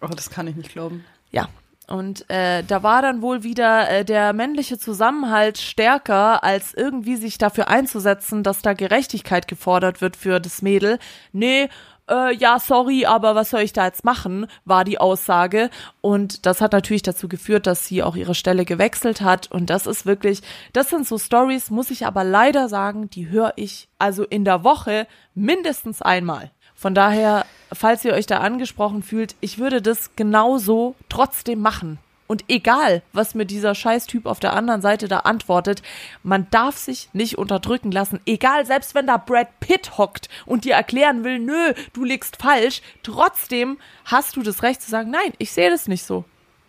Oh, 0.00 0.06
das 0.06 0.30
kann 0.30 0.46
ich 0.46 0.54
nicht 0.54 0.70
glauben. 0.70 1.04
Ja. 1.32 1.48
Und 1.88 2.30
äh, 2.30 2.62
da 2.62 2.84
war 2.84 3.02
dann 3.02 3.22
wohl 3.22 3.42
wieder 3.42 3.90
äh, 3.90 4.04
der 4.04 4.34
männliche 4.34 4.78
Zusammenhalt 4.78 5.58
stärker, 5.58 6.44
als 6.44 6.74
irgendwie 6.74 7.16
sich 7.16 7.38
dafür 7.38 7.66
einzusetzen, 7.66 8.44
dass 8.44 8.62
da 8.62 8.72
Gerechtigkeit 8.72 9.48
gefordert 9.48 10.00
wird 10.00 10.16
für 10.16 10.38
das 10.38 10.62
Mädel. 10.62 11.00
Nee, 11.32 11.70
äh, 12.08 12.34
ja, 12.34 12.58
sorry, 12.58 13.06
aber 13.06 13.34
was 13.34 13.50
soll 13.50 13.60
ich 13.60 13.72
da 13.72 13.86
jetzt 13.86 14.04
machen, 14.04 14.46
war 14.64 14.84
die 14.84 14.98
Aussage. 14.98 15.70
Und 16.00 16.46
das 16.46 16.60
hat 16.60 16.72
natürlich 16.72 17.02
dazu 17.02 17.28
geführt, 17.28 17.66
dass 17.66 17.86
sie 17.86 18.02
auch 18.02 18.16
ihre 18.16 18.34
Stelle 18.34 18.64
gewechselt 18.64 19.20
hat. 19.20 19.50
Und 19.50 19.70
das 19.70 19.86
ist 19.86 20.06
wirklich, 20.06 20.42
das 20.72 20.90
sind 20.90 21.06
so 21.06 21.18
Stories, 21.18 21.70
muss 21.70 21.90
ich 21.90 22.06
aber 22.06 22.24
leider 22.24 22.68
sagen, 22.68 23.10
die 23.10 23.28
höre 23.28 23.52
ich 23.56 23.88
also 23.98 24.24
in 24.24 24.44
der 24.44 24.64
Woche 24.64 25.06
mindestens 25.34 26.02
einmal. 26.02 26.50
Von 26.74 26.94
daher, 26.94 27.44
falls 27.72 28.04
ihr 28.04 28.12
euch 28.14 28.26
da 28.26 28.38
angesprochen 28.38 29.02
fühlt, 29.02 29.34
ich 29.40 29.58
würde 29.58 29.82
das 29.82 30.14
genauso 30.14 30.94
trotzdem 31.08 31.60
machen. 31.60 31.98
Und 32.28 32.44
egal, 32.48 33.02
was 33.12 33.34
mir 33.34 33.46
dieser 33.46 33.74
Scheißtyp 33.74 34.26
auf 34.26 34.38
der 34.38 34.52
anderen 34.52 34.82
Seite 34.82 35.08
da 35.08 35.20
antwortet, 35.20 35.82
man 36.22 36.46
darf 36.50 36.76
sich 36.76 37.08
nicht 37.14 37.38
unterdrücken 37.38 37.90
lassen. 37.90 38.20
Egal, 38.26 38.66
selbst 38.66 38.94
wenn 38.94 39.06
da 39.06 39.16
Brad 39.16 39.58
Pitt 39.60 39.98
hockt 39.98 40.28
und 40.44 40.64
dir 40.64 40.74
erklären 40.74 41.24
will, 41.24 41.40
nö, 41.40 41.72
du 41.94 42.04
liegst 42.04 42.36
falsch, 42.36 42.82
trotzdem 43.02 43.78
hast 44.04 44.36
du 44.36 44.42
das 44.42 44.62
Recht 44.62 44.82
zu 44.82 44.90
sagen, 44.90 45.10
nein, 45.10 45.32
ich 45.38 45.52
sehe 45.52 45.70
das 45.70 45.88
nicht 45.88 46.04
so. 46.04 46.24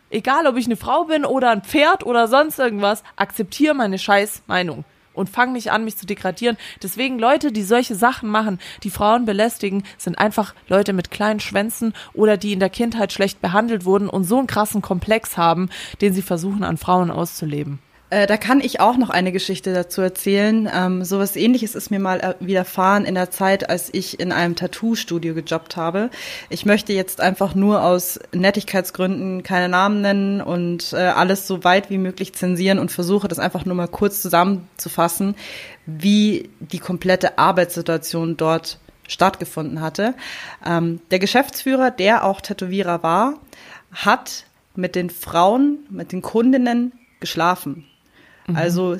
Egal, 0.09 0.47
ob 0.47 0.55
ich 0.55 0.65
eine 0.65 0.77
Frau 0.77 1.03
bin 1.03 1.25
oder 1.25 1.51
ein 1.51 1.61
Pferd 1.61 2.05
oder 2.05 2.27
sonst 2.27 2.57
irgendwas, 2.57 3.03
akzeptiere 3.17 3.75
meine 3.75 3.99
scheiß 3.99 4.43
Meinung 4.47 4.85
und 5.19 5.29
fang 5.29 5.51
nicht 5.51 5.71
an, 5.71 5.83
mich 5.83 5.97
zu 5.97 6.05
degradieren. 6.05 6.57
Deswegen 6.81 7.19
Leute, 7.19 7.51
die 7.51 7.63
solche 7.63 7.95
Sachen 7.95 8.29
machen, 8.29 8.59
die 8.83 8.89
Frauen 8.89 9.25
belästigen, 9.25 9.83
sind 9.97 10.17
einfach 10.17 10.55
Leute 10.67 10.93
mit 10.93 11.11
kleinen 11.11 11.39
Schwänzen 11.39 11.93
oder 12.13 12.37
die 12.37 12.53
in 12.53 12.59
der 12.59 12.69
Kindheit 12.69 13.13
schlecht 13.13 13.41
behandelt 13.41 13.85
wurden 13.85 14.09
und 14.09 14.23
so 14.23 14.37
einen 14.37 14.47
krassen 14.47 14.81
Komplex 14.81 15.37
haben, 15.37 15.69
den 16.01 16.13
sie 16.13 16.21
versuchen 16.21 16.63
an 16.63 16.77
Frauen 16.77 17.11
auszuleben. 17.11 17.79
Äh, 18.09 18.25
da 18.25 18.37
kann 18.37 18.59
ich 18.59 18.79
auch 18.79 18.97
noch 18.97 19.09
eine 19.09 19.31
Geschichte 19.31 19.73
dazu 19.73 20.01
erzählen. 20.01 20.69
Ähm, 20.73 21.03
sowas 21.03 21.35
ähnliches 21.35 21.75
ist 21.75 21.91
mir 21.91 21.99
mal 21.99 22.19
äh, 22.19 22.33
widerfahren 22.39 23.05
in 23.05 23.15
der 23.15 23.29
Zeit, 23.29 23.69
als 23.69 23.89
ich 23.93 24.19
in 24.19 24.31
einem 24.31 24.55
Tattoo-Studio 24.55 25.35
gejobbt 25.35 25.75
habe. 25.75 26.09
Ich 26.49 26.65
möchte 26.65 26.93
jetzt 26.93 27.21
einfach 27.21 27.53
nur 27.53 27.83
aus 27.83 28.19
Nettigkeitsgründen 28.33 29.43
keine 29.43 29.69
Namen 29.69 30.01
nennen 30.01 30.41
und 30.41 30.93
äh, 30.93 30.97
alles 30.97 31.45
so 31.45 31.63
weit 31.63 31.89
wie 31.91 31.99
möglich 31.99 32.33
zensieren 32.33 32.79
und 32.79 32.91
versuche 32.91 33.27
das 33.27 33.37
einfach 33.37 33.65
nur 33.65 33.75
mal 33.75 33.87
kurz 33.87 34.21
zusammenzufassen, 34.21 35.35
wie 35.85 36.49
die 36.59 36.79
komplette 36.79 37.37
Arbeitssituation 37.37 38.37
dort 38.37 38.79
stattgefunden 39.07 39.81
hatte. 39.81 40.15
Ähm, 40.65 40.99
der 41.11 41.19
Geschäftsführer, 41.19 41.91
der 41.91 42.25
auch 42.25 42.41
Tätowierer 42.41 43.03
war, 43.03 43.35
hat 43.91 44.45
mit 44.75 44.95
den 44.95 45.09
Frauen, 45.11 45.79
mit 45.89 46.11
den 46.11 46.21
Kundinnen 46.21 46.93
geschlafen. 47.19 47.85
Mhm. 48.49 48.55
Also 48.55 48.97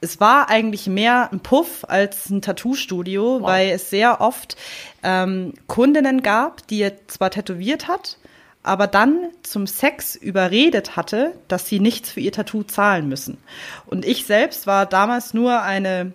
es 0.00 0.20
war 0.20 0.48
eigentlich 0.48 0.86
mehr 0.86 1.30
ein 1.32 1.40
Puff 1.40 1.84
als 1.88 2.30
ein 2.30 2.42
Tattoo-Studio, 2.42 3.40
wow. 3.40 3.42
weil 3.42 3.70
es 3.70 3.90
sehr 3.90 4.20
oft 4.20 4.56
ähm, 5.02 5.54
Kundinnen 5.66 6.22
gab, 6.22 6.66
die 6.68 6.80
er 6.80 7.06
zwar 7.08 7.30
tätowiert 7.30 7.88
hat, 7.88 8.18
aber 8.62 8.86
dann 8.86 9.28
zum 9.42 9.66
Sex 9.66 10.16
überredet 10.16 10.96
hatte, 10.96 11.32
dass 11.48 11.68
sie 11.68 11.80
nichts 11.80 12.10
für 12.10 12.20
ihr 12.20 12.32
Tattoo 12.32 12.62
zahlen 12.64 13.08
müssen. 13.08 13.38
Und 13.86 14.04
ich 14.04 14.26
selbst 14.26 14.66
war 14.66 14.86
damals 14.86 15.34
nur 15.34 15.62
eine 15.62 16.12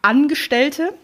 Angestellte 0.00 0.94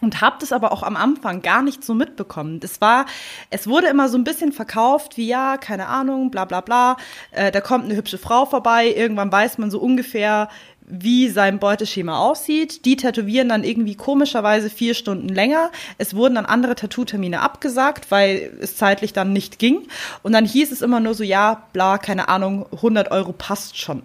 und 0.00 0.20
habe 0.20 0.36
das 0.40 0.52
aber 0.52 0.72
auch 0.72 0.82
am 0.82 0.96
Anfang 0.96 1.42
gar 1.42 1.62
nicht 1.62 1.84
so 1.84 1.94
mitbekommen. 1.94 2.60
Das 2.60 2.80
war, 2.80 3.06
es 3.50 3.66
wurde 3.66 3.88
immer 3.88 4.08
so 4.08 4.16
ein 4.16 4.24
bisschen 4.24 4.52
verkauft 4.52 5.16
wie 5.16 5.26
ja, 5.26 5.56
keine 5.56 5.86
Ahnung, 5.86 6.30
bla 6.30 6.44
bla 6.44 6.60
bla. 6.60 6.96
Äh, 7.32 7.50
da 7.50 7.60
kommt 7.60 7.84
eine 7.84 7.96
hübsche 7.96 8.18
Frau 8.18 8.46
vorbei. 8.46 8.92
Irgendwann 8.94 9.32
weiß 9.32 9.58
man 9.58 9.70
so 9.70 9.78
ungefähr, 9.80 10.48
wie 10.90 11.28
sein 11.28 11.58
Beuteschema 11.58 12.18
aussieht. 12.18 12.84
Die 12.84 12.96
tätowieren 12.96 13.48
dann 13.48 13.64
irgendwie 13.64 13.94
komischerweise 13.94 14.70
vier 14.70 14.94
Stunden 14.94 15.28
länger. 15.28 15.70
Es 15.98 16.14
wurden 16.14 16.36
dann 16.36 16.46
andere 16.46 16.74
Tattoo-Termine 16.74 17.40
abgesagt, 17.40 18.10
weil 18.10 18.52
es 18.60 18.76
zeitlich 18.76 19.12
dann 19.12 19.32
nicht 19.32 19.58
ging. 19.58 19.86
Und 20.22 20.32
dann 20.32 20.46
hieß 20.46 20.72
es 20.72 20.82
immer 20.82 21.00
nur 21.00 21.14
so, 21.14 21.24
ja, 21.24 21.62
bla, 21.72 21.98
keine 21.98 22.28
Ahnung, 22.28 22.66
100 22.72 23.10
Euro 23.10 23.32
passt 23.32 23.78
schon 23.78 24.02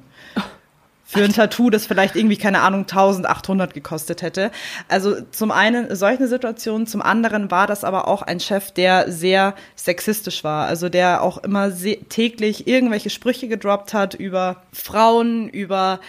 für 1.13 1.23
ein 1.23 1.33
Tattoo, 1.33 1.69
das 1.69 1.85
vielleicht 1.85 2.15
irgendwie, 2.15 2.37
keine 2.37 2.61
Ahnung, 2.61 2.81
1800 2.81 3.73
gekostet 3.73 4.21
hätte. 4.21 4.51
Also 4.87 5.15
zum 5.31 5.51
einen 5.51 5.95
solche 5.95 6.27
Situationen, 6.27 6.87
zum 6.87 7.01
anderen 7.01 7.51
war 7.51 7.67
das 7.67 7.83
aber 7.83 8.07
auch 8.07 8.21
ein 8.21 8.39
Chef, 8.39 8.71
der 8.71 9.11
sehr 9.11 9.55
sexistisch 9.75 10.43
war. 10.43 10.67
Also 10.67 10.89
der 10.89 11.21
auch 11.21 11.37
immer 11.37 11.71
täglich 12.09 12.67
irgendwelche 12.67 13.09
Sprüche 13.09 13.47
gedroppt 13.47 13.93
hat 13.93 14.13
über 14.13 14.63
Frauen, 14.71 15.49
über 15.49 15.99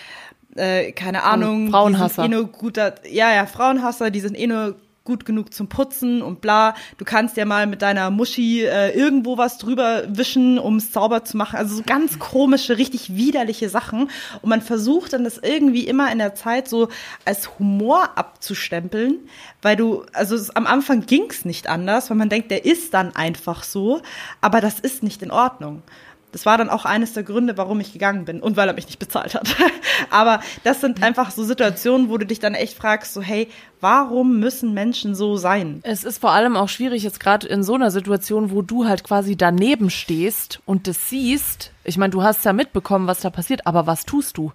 äh, 0.57 0.93
keine 0.93 1.25
Ahnung, 1.25 1.71
Frauenhasser. 1.71 2.25
Eh 2.25 2.29
nur 2.29 2.47
guter, 2.47 2.95
ja, 3.09 3.35
ja, 3.35 3.47
Frauenhasser, 3.47 4.11
die 4.11 4.21
sind 4.21 4.39
eh 4.39 4.47
nur 4.47 4.77
gut 5.05 5.27
genug 5.27 5.53
zum 5.53 5.69
Putzen 5.69 6.23
und 6.23 6.41
bla. 6.41 6.75
Du 6.97 7.05
kannst 7.05 7.37
ja 7.37 7.45
mal 7.45 7.67
mit 7.67 7.83
deiner 7.83 8.11
Muschi 8.11 8.63
äh, 8.63 8.91
irgendwo 8.97 9.37
was 9.37 9.59
drüber 9.59 10.05
wischen, 10.09 10.59
um 10.59 10.77
es 10.77 10.95
sauber 10.95 11.25
zu 11.25 11.37
machen. 11.37 11.57
Also 11.57 11.77
so 11.77 11.83
ganz 11.85 12.19
komische, 12.19 12.79
richtig 12.79 13.15
widerliche 13.15 13.69
Sachen. 13.69 14.11
Und 14.41 14.49
man 14.49 14.63
versucht 14.63 15.13
dann 15.13 15.23
das 15.23 15.37
irgendwie 15.37 15.87
immer 15.87 16.11
in 16.11 16.19
der 16.19 16.35
Zeit 16.35 16.69
so 16.69 16.89
als 17.27 17.59
Humor 17.59 18.17
abzustempeln, 18.17 19.19
weil 19.61 19.77
du, 19.77 20.05
also 20.15 20.35
es, 20.37 20.49
am 20.57 20.67
Anfang 20.67 21.05
ging's 21.05 21.45
nicht 21.45 21.69
anders, 21.69 22.09
weil 22.09 22.17
man 22.17 22.31
denkt, 22.31 22.51
der 22.51 22.65
ist 22.65 22.95
dann 22.95 23.15
einfach 23.15 23.63
so, 23.63 24.01
aber 24.41 24.63
das 24.63 24.81
ist 24.81 25.03
nicht 25.03 25.23
in 25.23 25.31
Ordnung. 25.31 25.83
Das 26.35 26.47
war 26.47 26.59
dann 26.59 26.69
auch 26.69 26.85
eines 26.85 27.13
der 27.13 27.23
Gründe, 27.23 27.57
warum 27.57 27.79
ich 27.79 27.93
gegangen 27.93 28.25
bin 28.25 28.41
und 28.41 28.57
weil 28.57 28.67
er 28.67 28.75
mich 28.75 28.87
nicht 28.87 28.99
bezahlt 28.99 29.37
hat. 29.37 29.47
Aber 30.11 30.41
das 30.65 30.81
sind 30.81 31.01
einfach 31.01 31.31
so 31.31 31.45
Situationen, 31.45 32.09
wo 32.09 32.19
du 32.19 32.27
dich 32.27 32.41
dann 32.41 32.55
echt 32.55 32.77
fragst, 32.77 33.15
so 33.15 33.23
hey, 33.23 33.47
warum 33.81 34.41
müssen 34.41 34.75
Menschen 34.75 35.15
so 35.15 35.37
sein? 35.37 35.79
Es 35.85 36.03
ist 36.03 36.19
vor 36.19 36.33
allem 36.33 36.57
auch 36.57 36.69
schwierig 36.69 37.05
jetzt 37.05 37.21
gerade 37.21 37.47
in 37.47 37.63
so 37.63 37.75
einer 37.75 37.93
Situation, 37.93 38.51
wo 38.51 38.63
du 38.63 38.85
halt 38.85 39.05
quasi 39.05 39.37
daneben 39.37 39.91
stehst 39.91 40.61
und 40.67 40.89
das 40.89 41.09
siehst. 41.09 41.71
Ich 41.85 41.99
meine, 41.99 42.11
du 42.11 42.25
hast 42.25 42.45
ja 42.45 42.53
mitbekommen, 42.53 43.07
was 43.07 43.21
da 43.21 43.31
passiert, 43.31 43.65
aber 43.69 43.87
was 43.87 44.05
tust 44.05 44.37
du? 44.37 44.51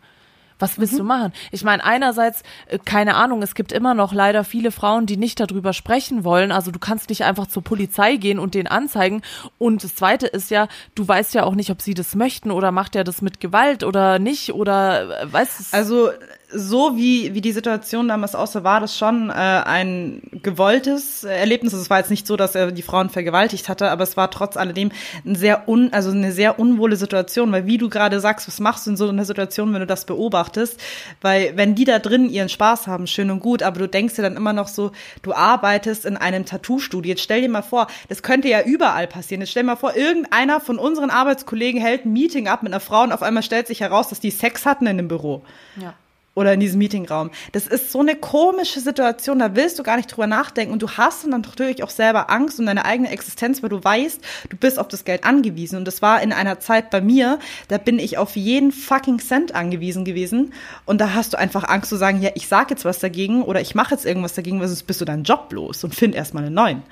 Was 0.59 0.77
willst 0.77 0.93
mhm. 0.93 0.97
du 0.97 1.03
machen? 1.05 1.33
Ich 1.51 1.63
meine, 1.63 1.83
einerseits, 1.83 2.43
äh, 2.67 2.77
keine 2.77 3.15
Ahnung, 3.15 3.41
es 3.41 3.55
gibt 3.55 3.71
immer 3.71 3.93
noch 3.93 4.13
leider 4.13 4.43
viele 4.43 4.71
Frauen, 4.71 5.05
die 5.05 5.17
nicht 5.17 5.39
darüber 5.39 5.73
sprechen 5.73 6.23
wollen. 6.23 6.51
Also 6.51 6.71
du 6.71 6.79
kannst 6.79 7.09
nicht 7.09 7.23
einfach 7.23 7.47
zur 7.47 7.63
Polizei 7.63 8.17
gehen 8.17 8.39
und 8.39 8.53
den 8.53 8.67
anzeigen. 8.67 9.21
Und 9.57 9.83
das 9.83 9.95
Zweite 9.95 10.27
ist 10.27 10.51
ja, 10.51 10.67
du 10.95 11.07
weißt 11.07 11.33
ja 11.33 11.43
auch 11.43 11.55
nicht, 11.55 11.71
ob 11.71 11.81
sie 11.81 11.93
das 11.93 12.15
möchten 12.15 12.51
oder 12.51 12.71
macht 12.71 12.95
er 12.95 13.03
das 13.03 13.21
mit 13.21 13.39
Gewalt 13.39 13.83
oder 13.83 14.19
nicht 14.19 14.53
oder 14.53 15.21
äh, 15.21 15.33
weißt 15.33 15.59
du. 15.59 15.77
Also 15.77 16.09
so 16.51 16.97
wie, 16.97 17.33
wie 17.35 17.41
die 17.41 17.51
Situation 17.51 18.07
damals 18.07 18.33
aussah, 18.33 18.63
war 18.63 18.79
das 18.79 18.97
schon 18.97 19.29
äh, 19.29 19.33
ein 19.33 20.21
gewolltes 20.31 21.23
Erlebnis. 21.23 21.73
Also 21.73 21.83
es 21.83 21.89
war 21.89 21.99
jetzt 21.99 22.09
nicht 22.09 22.25
so, 22.25 22.37
dass 22.37 22.55
er 22.55 22.71
die 22.71 22.81
Frauen 22.81 23.09
vergewaltigt 23.09 23.69
hatte, 23.69 23.91
aber 23.91 24.03
es 24.03 24.17
war 24.17 24.31
trotz 24.31 24.57
alledem 24.57 24.91
ein 25.25 25.35
sehr 25.35 25.69
un, 25.69 25.93
also 25.93 26.09
eine 26.09 26.31
sehr 26.31 26.57
unwohle 26.57 26.95
Situation, 26.95 27.51
weil 27.51 27.67
wie 27.67 27.77
du 27.77 27.89
gerade 27.89 28.19
sagst, 28.19 28.47
was 28.47 28.59
machst 28.59 28.87
du 28.87 28.91
in 28.91 28.97
so 28.97 29.07
einer 29.07 29.25
Situation, 29.25 29.73
wenn 29.73 29.81
du 29.81 29.87
das 29.87 30.05
beobachtest? 30.05 30.79
Weil 31.21 31.55
wenn 31.55 31.75
die 31.75 31.85
da 31.85 31.99
drin 31.99 32.29
ihren 32.29 32.49
Spaß 32.49 32.87
haben, 32.87 33.05
schön 33.05 33.29
und 33.29 33.41
gut, 33.41 33.61
aber 33.61 33.79
du 33.79 33.87
denkst 33.87 34.15
dir 34.15 34.23
dann 34.23 34.35
immer 34.35 34.53
noch 34.53 34.67
so, 34.67 34.91
du 35.21 35.33
arbeitest 35.33 36.05
in 36.05 36.17
einem 36.17 36.45
Tattoo-Studio. 36.45 37.09
Jetzt 37.09 37.21
stell 37.21 37.41
dir 37.41 37.49
mal 37.49 37.61
vor, 37.61 37.87
das 38.07 38.23
könnte 38.23 38.47
ja 38.47 38.63
überall 38.63 39.07
passieren. 39.07 39.41
Jetzt 39.41 39.51
stell 39.51 39.63
dir 39.63 39.67
mal 39.67 39.75
vor, 39.75 39.95
irgendeiner 39.95 40.59
von 40.59 40.79
unseren 40.79 41.11
Arbeitskollegen 41.11 41.79
hält 41.79 42.05
ein 42.05 42.13
Meeting 42.13 42.47
ab 42.47 42.63
mit 42.63 42.71
einer 42.71 42.79
Frau 42.79 43.03
und 43.03 43.11
auf 43.11 43.21
einmal 43.21 43.43
stellt 43.43 43.67
sich 43.67 43.81
heraus, 43.81 44.09
dass 44.09 44.19
die 44.19 44.31
Sex 44.31 44.65
hatten 44.65 44.87
in 44.87 44.97
dem 44.97 45.07
Büro. 45.07 45.43
Ja 45.79 45.93
oder 46.39 46.53
in 46.53 46.61
diesem 46.61 46.79
Meetingraum. 46.79 47.31
Das 47.51 47.67
ist 47.67 47.91
so 47.91 47.99
eine 47.99 48.15
komische 48.15 48.79
Situation, 48.79 49.39
da 49.39 49.55
willst 49.55 49.77
du 49.77 49.83
gar 49.83 49.97
nicht 49.97 50.07
drüber 50.07 50.25
nachdenken 50.25 50.71
und 50.71 50.81
du 50.81 50.89
hast 50.89 51.23
dann 51.23 51.31
natürlich 51.31 51.83
auch 51.83 51.89
selber 51.89 52.29
Angst 52.29 52.59
um 52.59 52.65
deine 52.65 52.85
eigene 52.85 53.11
Existenz, 53.11 53.61
weil 53.61 53.69
du 53.69 53.83
weißt, 53.83 54.21
du 54.49 54.55
bist 54.55 54.79
auf 54.79 54.87
das 54.87 55.03
Geld 55.03 55.25
angewiesen 55.25 55.75
und 55.75 55.85
das 55.85 56.01
war 56.01 56.21
in 56.21 56.31
einer 56.31 56.61
Zeit 56.61 56.91
bei 56.91 57.01
mir, 57.01 57.39
da 57.67 57.77
bin 57.77 57.99
ich 57.99 58.17
auf 58.17 58.37
jeden 58.37 58.71
fucking 58.71 59.19
Cent 59.19 59.53
angewiesen 59.53 60.05
gewesen 60.05 60.53
und 60.85 61.01
da 61.01 61.13
hast 61.13 61.33
du 61.33 61.37
einfach 61.37 61.67
Angst 61.67 61.89
zu 61.89 61.97
sagen, 61.97 62.21
ja, 62.21 62.29
ich 62.35 62.47
sag 62.47 62.69
jetzt 62.71 62.85
was 62.85 62.99
dagegen 62.99 63.43
oder 63.43 63.59
ich 63.59 63.75
mache 63.75 63.93
jetzt 63.93 64.05
irgendwas 64.05 64.33
dagegen, 64.33 64.61
weil 64.61 64.69
sonst 64.69 64.83
bist 64.83 65.01
du 65.01 65.05
deinen 65.05 65.25
Job 65.25 65.51
los 65.51 65.83
und 65.83 65.93
find 65.93 66.15
erstmal 66.15 66.45
einen 66.45 66.55
neuen. 66.55 66.83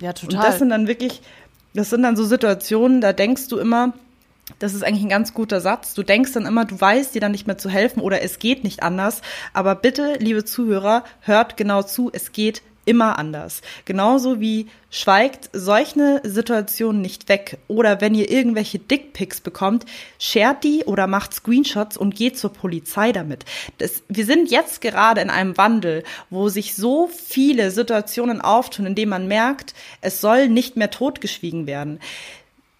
Ja, 0.00 0.14
total. 0.14 0.38
Und 0.38 0.44
das 0.44 0.58
sind 0.58 0.70
dann 0.70 0.86
wirklich, 0.86 1.20
das 1.74 1.90
sind 1.90 2.02
dann 2.02 2.16
so 2.16 2.24
Situationen, 2.24 3.02
da 3.02 3.12
denkst 3.12 3.48
du 3.48 3.58
immer, 3.58 3.92
das 4.58 4.74
ist 4.74 4.84
eigentlich 4.84 5.02
ein 5.02 5.08
ganz 5.08 5.34
guter 5.34 5.60
Satz. 5.60 5.94
Du 5.94 6.02
denkst 6.02 6.32
dann 6.32 6.46
immer, 6.46 6.64
du 6.64 6.80
weißt 6.80 7.14
dir 7.14 7.20
dann 7.20 7.32
nicht 7.32 7.46
mehr 7.46 7.58
zu 7.58 7.68
helfen 7.68 8.00
oder 8.00 8.22
es 8.22 8.38
geht 8.38 8.64
nicht 8.64 8.82
anders. 8.82 9.22
Aber 9.52 9.74
bitte, 9.74 10.14
liebe 10.18 10.44
Zuhörer, 10.44 11.04
hört 11.20 11.56
genau 11.56 11.82
zu, 11.82 12.10
es 12.12 12.32
geht 12.32 12.62
immer 12.86 13.18
anders. 13.18 13.60
Genauso 13.84 14.40
wie 14.40 14.68
schweigt 14.90 15.50
solche 15.52 16.20
Situationen 16.22 17.02
nicht 17.02 17.28
weg. 17.28 17.58
Oder 17.66 18.00
wenn 18.00 18.14
ihr 18.14 18.30
irgendwelche 18.30 18.78
Dickpics 18.78 19.40
bekommt, 19.40 19.84
shared 20.20 20.62
die 20.62 20.84
oder 20.84 21.08
macht 21.08 21.34
Screenshots 21.34 21.96
und 21.96 22.14
geht 22.14 22.38
zur 22.38 22.52
Polizei 22.52 23.10
damit. 23.10 23.44
Das, 23.78 24.04
wir 24.08 24.24
sind 24.24 24.50
jetzt 24.50 24.80
gerade 24.80 25.20
in 25.20 25.30
einem 25.30 25.58
Wandel, 25.58 26.04
wo 26.30 26.48
sich 26.48 26.76
so 26.76 27.08
viele 27.08 27.72
Situationen 27.72 28.40
auftun, 28.40 28.86
in 28.86 28.94
denen 28.94 29.10
man 29.10 29.26
merkt, 29.26 29.74
es 30.00 30.20
soll 30.20 30.48
nicht 30.48 30.76
mehr 30.76 30.90
totgeschwiegen 30.90 31.66
werden. 31.66 31.98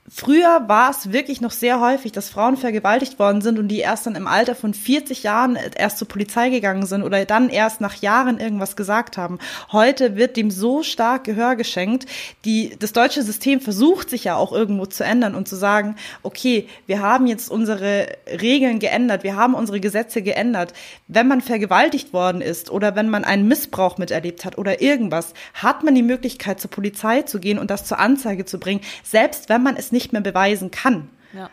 Früher 0.09 0.69
war 0.69 0.91
es 0.91 1.11
wirklich 1.11 1.41
noch 1.41 1.51
sehr 1.51 1.81
häufig, 1.81 2.13
dass 2.13 2.29
Frauen 2.29 2.57
vergewaltigt 2.57 3.19
worden 3.19 3.41
sind 3.41 3.59
und 3.59 3.67
die 3.67 3.81
erst 3.81 4.07
dann 4.07 4.15
im 4.15 4.29
Alter 4.29 4.55
von 4.55 4.73
40 4.73 5.25
Jahren 5.25 5.57
erst 5.57 5.99
zur 5.99 6.07
Polizei 6.07 6.49
gegangen 6.49 6.87
sind 6.87 7.03
oder 7.03 7.25
dann 7.25 7.49
erst 7.49 7.81
nach 7.81 7.95
Jahren 7.97 8.39
irgendwas 8.39 8.77
gesagt 8.77 9.17
haben. 9.17 9.41
Heute 9.73 10.15
wird 10.15 10.37
dem 10.37 10.53
so 10.53 10.85
stark 10.85 11.25
Gehör 11.25 11.57
geschenkt. 11.57 12.07
Die, 12.45 12.77
das 12.79 12.93
deutsche 12.93 13.23
System 13.25 13.61
versucht 13.61 14.09
sich 14.09 14.23
ja 14.25 14.37
auch 14.37 14.53
irgendwo 14.53 14.87
zu 14.87 15.03
ändern 15.03 15.35
und 15.35 15.49
zu 15.49 15.57
sagen, 15.57 15.97
okay, 16.23 16.69
wir 16.87 17.03
haben 17.03 17.27
jetzt 17.27 17.51
unsere 17.51 18.07
Regeln 18.31 18.79
geändert, 18.79 19.25
wir 19.25 19.35
haben 19.35 19.55
unsere 19.55 19.81
Gesetze 19.81 20.23
geändert. 20.23 20.73
Wenn 21.09 21.27
man 21.27 21.41
vergewaltigt 21.41 22.13
worden 22.13 22.43
ist 22.43 22.71
oder 22.71 22.95
wenn 22.95 23.09
man 23.09 23.25
einen 23.25 23.49
Missbrauch 23.49 23.99
miterlebt 23.99 24.45
hat 24.45 24.57
oder 24.57 24.81
irgendwas, 24.81 25.35
hat 25.55 25.83
man 25.83 25.97
die 25.97 26.05
Möglichkeit 26.05 26.61
zur 26.61 26.71
Polizei 26.71 27.23
zu 27.23 27.41
gehen 27.41 27.59
und 27.59 27.73
das 27.73 27.85
zur 27.85 27.99
Anzeige 27.99 28.45
zu 28.45 28.61
bringen, 28.61 28.83
selbst 29.03 29.49
wenn 29.49 29.65
man 29.65 29.77
es 29.77 29.91
nicht 29.91 29.96
mehr 30.13 30.23
beweisen 30.23 30.71
kann. 30.71 31.09
Ja. 31.33 31.51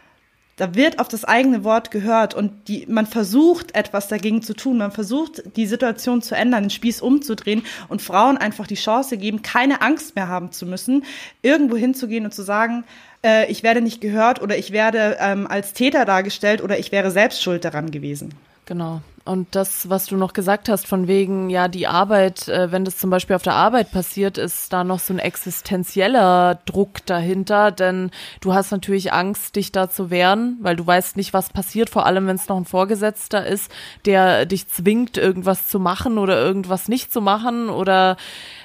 Da 0.56 0.76
wird 0.76 1.00
auf 1.00 1.08
das 1.08 1.26
eigene 1.26 1.64
Wort 1.64 1.90
gehört 1.90 2.36
und 2.36 2.68
die, 2.68 2.86
man 2.88 3.08
versucht 3.08 3.76
etwas 3.76 4.08
dagegen 4.08 4.44
zu 4.44 4.54
tun. 4.54 4.78
Man 4.78 4.92
versucht 4.92 5.42
die 5.56 5.66
Situation 5.66 6.22
zu 6.22 6.36
ändern, 6.36 6.66
den 6.66 6.70
Spieß 6.70 7.02
umzudrehen 7.02 7.64
und 7.90 8.04
Frauen 8.04 8.38
einfach 8.38 8.68
die 8.68 8.76
Chance 8.76 9.18
geben, 9.18 9.42
keine 9.42 9.82
Angst 9.82 10.16
mehr 10.16 10.28
haben 10.28 10.52
zu 10.52 10.68
müssen, 10.68 11.06
irgendwo 11.42 11.76
hinzugehen 11.76 12.26
und 12.26 12.36
zu 12.36 12.44
sagen, 12.44 12.84
äh, 13.26 13.52
ich 13.52 13.64
werde 13.64 13.82
nicht 13.82 14.00
gehört 14.00 14.44
oder 14.44 14.56
ich 14.56 14.72
werde 14.72 15.18
ähm, 15.20 15.48
als 15.48 15.74
Täter 15.74 16.06
dargestellt 16.06 16.62
oder 16.62 16.78
ich 16.78 16.92
wäre 16.92 17.10
selbst 17.10 17.42
schuld 17.42 17.66
daran 17.66 17.90
gewesen. 17.90 18.36
Genau. 18.66 19.02
Und 19.26 19.56
das, 19.56 19.90
was 19.90 20.08
du 20.08 20.18
noch 20.18 20.34
gesagt 20.34 20.68
hast, 20.68 20.86
von 20.86 21.08
wegen, 21.08 21.50
ja, 21.50 21.70
die 21.70 21.88
Arbeit, 21.88 22.50
äh, 22.50 22.74
wenn 22.74 22.84
das 22.84 22.98
zum 22.98 23.10
Beispiel 23.10 23.38
auf 23.38 23.42
der 23.42 23.54
Arbeit 23.54 23.90
passiert, 23.92 24.38
ist 24.38 24.74
da 24.74 24.84
noch 24.84 25.00
so 25.00 25.14
ein 25.14 25.20
existenzieller 25.20 26.60
Druck 26.66 27.06
dahinter, 27.06 27.72
denn 27.72 28.12
du 28.42 28.54
hast 28.54 28.72
natürlich 28.72 29.14
Angst, 29.14 29.56
dich 29.56 29.72
da 29.72 29.90
zu 29.90 30.10
wehren, 30.10 30.58
weil 30.60 30.76
du 30.76 30.86
weißt 30.86 31.16
nicht, 31.16 31.32
was 31.32 31.52
passiert, 31.52 31.90
vor 31.90 32.06
allem 32.06 32.28
wenn 32.28 32.36
es 32.36 32.50
noch 32.50 32.58
ein 32.58 32.66
Vorgesetzter 32.66 33.46
ist, 33.46 33.72
der 34.06 34.46
dich 34.46 34.68
zwingt, 34.68 35.18
irgendwas 35.18 35.70
zu 35.70 35.80
machen 35.80 36.18
oder 36.18 36.38
irgendwas 36.42 36.90
nicht 36.90 37.14
zu 37.14 37.22
machen 37.22 37.70
oder 37.70 38.18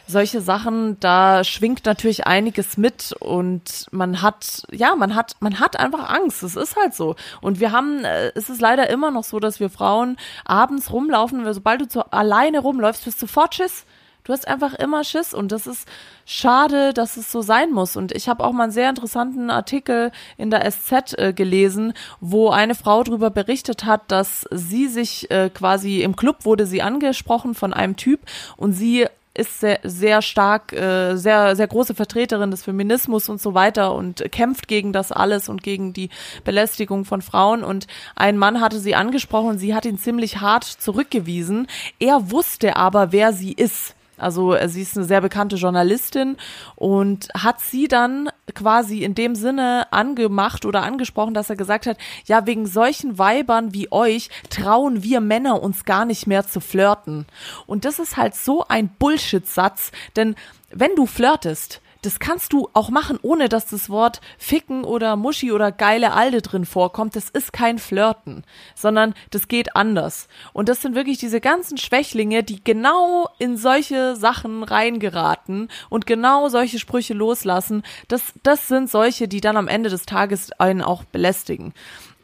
solche 0.09 0.41
Sachen, 0.41 0.99
da 1.01 1.45
schwingt 1.45 1.85
natürlich 1.85 2.27
einiges 2.27 2.77
mit 2.77 3.13
und 3.21 3.87
man 3.91 4.23
hat, 4.23 4.63
ja, 4.73 4.97
man 4.97 5.15
hat, 5.15 5.37
man 5.41 5.61
hat 5.61 5.79
einfach 5.79 6.09
Angst. 6.09 6.43
Es 6.43 6.57
ist 6.57 6.77
halt 6.77 6.95
so. 6.95 7.15
Und 7.41 7.61
wir 7.61 7.73
haben, 7.73 8.05
äh, 8.05 8.33
es 8.35 8.49
ist 8.49 8.61
leider 8.61 8.89
immer 8.91 9.11
noch 9.11 9.25
so, 9.25 9.39
dass 9.39 9.61
wir 9.61 9.71
Frauen 9.71 10.17
abends 10.45 10.93
rumlaufen, 10.93 11.53
sobald 11.53 11.83
du 11.83 11.89
zu, 11.89 12.13
alleine 12.13 12.61
rumläufst, 12.61 13.05
bist 13.05 13.23
du 13.23 13.27
sofort 13.27 13.55
Schiss. 13.55 13.85
Du 14.25 14.35
hast 14.35 14.47
einfach 14.47 14.75
immer 14.75 15.05
Schiss 15.05 15.33
und 15.33 15.53
das 15.53 15.67
ist 15.67 15.89
schade, 16.27 16.93
dass 16.93 17.17
es 17.17 17.33
so 17.33 17.41
sein 17.41 17.73
muss. 17.73 17.97
Und 17.97 18.13
ich 18.13 18.29
habe 18.29 18.45
auch 18.45 18.53
mal 18.53 18.65
einen 18.65 18.73
sehr 18.73 18.91
interessanten 18.91 19.49
Artikel 19.51 20.13
in 20.37 20.51
der 20.51 20.71
SZ 20.71 21.15
äh, 21.17 21.33
gelesen, 21.33 21.95
wo 22.21 22.51
eine 22.51 22.75
Frau 22.75 23.03
darüber 23.03 23.31
berichtet 23.31 23.87
hat, 23.87 24.03
dass 24.09 24.47
sie 24.51 24.89
sich 24.89 25.31
äh, 25.31 25.49
quasi 25.49 26.03
im 26.03 26.15
Club 26.15 26.45
wurde 26.45 26.67
sie 26.67 26.83
angesprochen 26.83 27.55
von 27.55 27.73
einem 27.73 27.97
Typ 27.97 28.21
und 28.59 28.75
sie 28.75 29.07
ist 29.39 29.61
sehr, 29.61 29.81
sehr 29.83 30.23
stark, 30.23 30.73
äh, 30.73 31.17
sehr, 31.17 31.57
sehr 31.57 31.67
große 31.67 31.95
Vertreterin 31.95 32.51
des 32.51 32.65
Feminismus 32.65 33.29
und 33.29 33.41
so 33.41 33.55
weiter 33.55 33.95
und 33.95 34.25
kämpft 34.33 34.69
gegen 34.69 34.93
das 34.93 35.13
alles 35.13 35.49
und 35.49 35.63
gegen 35.63 35.93
die 35.93 36.11
Belästigung 36.45 37.05
von 37.05 37.23
Frauen. 37.23 37.63
Und 37.63 37.87
ein 38.17 38.37
Mann 38.37 38.61
hatte 38.61 38.81
sie 38.81 38.95
angesprochen, 38.95 39.59
sie 39.59 39.75
hat 39.75 39.87
ihn 39.87 39.99
ziemlich 39.99 40.41
hart 40.41 40.65
zurückgewiesen. 40.65 41.67
Er 41.99 42.31
wusste 42.31 42.77
aber, 42.77 43.13
wer 43.13 43.33
sie 43.33 43.53
ist. 43.53 43.95
Also 44.19 44.55
äh, 44.55 44.69
sie 44.69 44.83
ist 44.83 44.97
eine 44.97 45.07
sehr 45.07 45.21
bekannte 45.21 45.57
Journalistin 45.57 46.37
und 46.77 47.29
hat 47.35 47.61
sie 47.61 47.89
dann 47.89 48.29
quasi 48.55 49.03
in 49.03 49.15
dem 49.15 49.35
Sinne 49.35 49.87
angemacht 49.93 50.65
oder 50.65 50.83
angesprochen, 50.83 51.35
dass 51.35 51.51
er 51.51 51.57
gesagt 51.57 51.87
hat, 51.87 51.99
ja, 52.27 52.47
wegen 52.47 52.67
solchen 52.67 53.19
Weibern 53.19 53.75
wie 53.75 53.91
euch 53.93 54.31
trauen 54.51 55.03
wir 55.03 55.21
Männer 55.21 55.63
uns 55.63 55.85
gar 55.85 56.05
nicht 56.05 56.27
mehr 56.27 56.47
zu 56.47 56.61
flirten. 56.61 57.27
Und 57.67 57.85
das 57.85 57.99
ist 57.99 58.17
halt 58.17 58.35
so 58.35 58.65
ein 58.69 58.89
Bullshit-Satz, 58.89 59.93
denn 60.17 60.35
wenn 60.71 60.95
du 60.95 61.07
flirtest, 61.07 61.81
das 62.03 62.21
kannst 62.21 62.53
du 62.53 62.69
auch 62.75 62.91
machen, 62.91 63.19
ohne 63.23 63.49
dass 63.49 63.67
das 63.67 63.91
Wort 63.91 64.21
Ficken 64.39 64.85
oder 64.85 65.17
Muschi 65.17 65.53
oder 65.53 65.73
geile 65.73 66.13
Alde 66.13 66.43
drin 66.43 66.65
vorkommt. 66.65 67.17
Das 67.17 67.29
ist 67.29 67.53
kein 67.53 67.79
Flirten, 67.79 68.45
sondern 68.75 69.15
das 69.31 69.49
geht 69.49 69.75
anders. 69.75 70.29
Und 70.53 70.69
das 70.69 70.83
sind 70.83 70.95
wirklich 70.95 71.19
diese 71.19 71.41
ganzen 71.41 71.77
Schwächlinge, 71.77 72.45
die 72.45 72.63
genau 72.63 73.29
in 73.39 73.57
solche 73.57 74.17
Sachen 74.17 74.63
reingeraten 74.63 75.69
und 75.91 76.07
genau 76.07 76.49
solche 76.49 76.79
Sprüche 76.79 77.15
loslassen. 77.15 77.83
Das, 78.07 78.23
das 78.43 78.69
sind 78.69 78.91
solche, 78.91 79.27
die 79.27 79.41
dann 79.41 79.57
am 79.57 79.69
Ende 79.69 79.91
des 79.91 80.07
Tages 80.07 80.53
einen 80.53 80.83
auch 80.83 81.05
belästigen. 81.05 81.75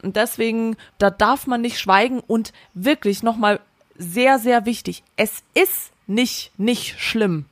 Und 0.03 0.17
deswegen, 0.17 0.77
da 0.99 1.11
darf 1.11 1.47
man 1.47 1.63
nicht 1.63 1.81
schweigen 1.81 2.21
und 2.21 2.53
wirklich 2.75 3.23
nochmal 3.23 3.59
sehr, 3.97 4.39
sehr 4.39 4.67
wichtig. 4.67 5.03
Es 5.17 5.43
ist 5.55 5.93
nicht, 6.07 6.53
nicht 6.59 7.01
schlimm 7.01 7.47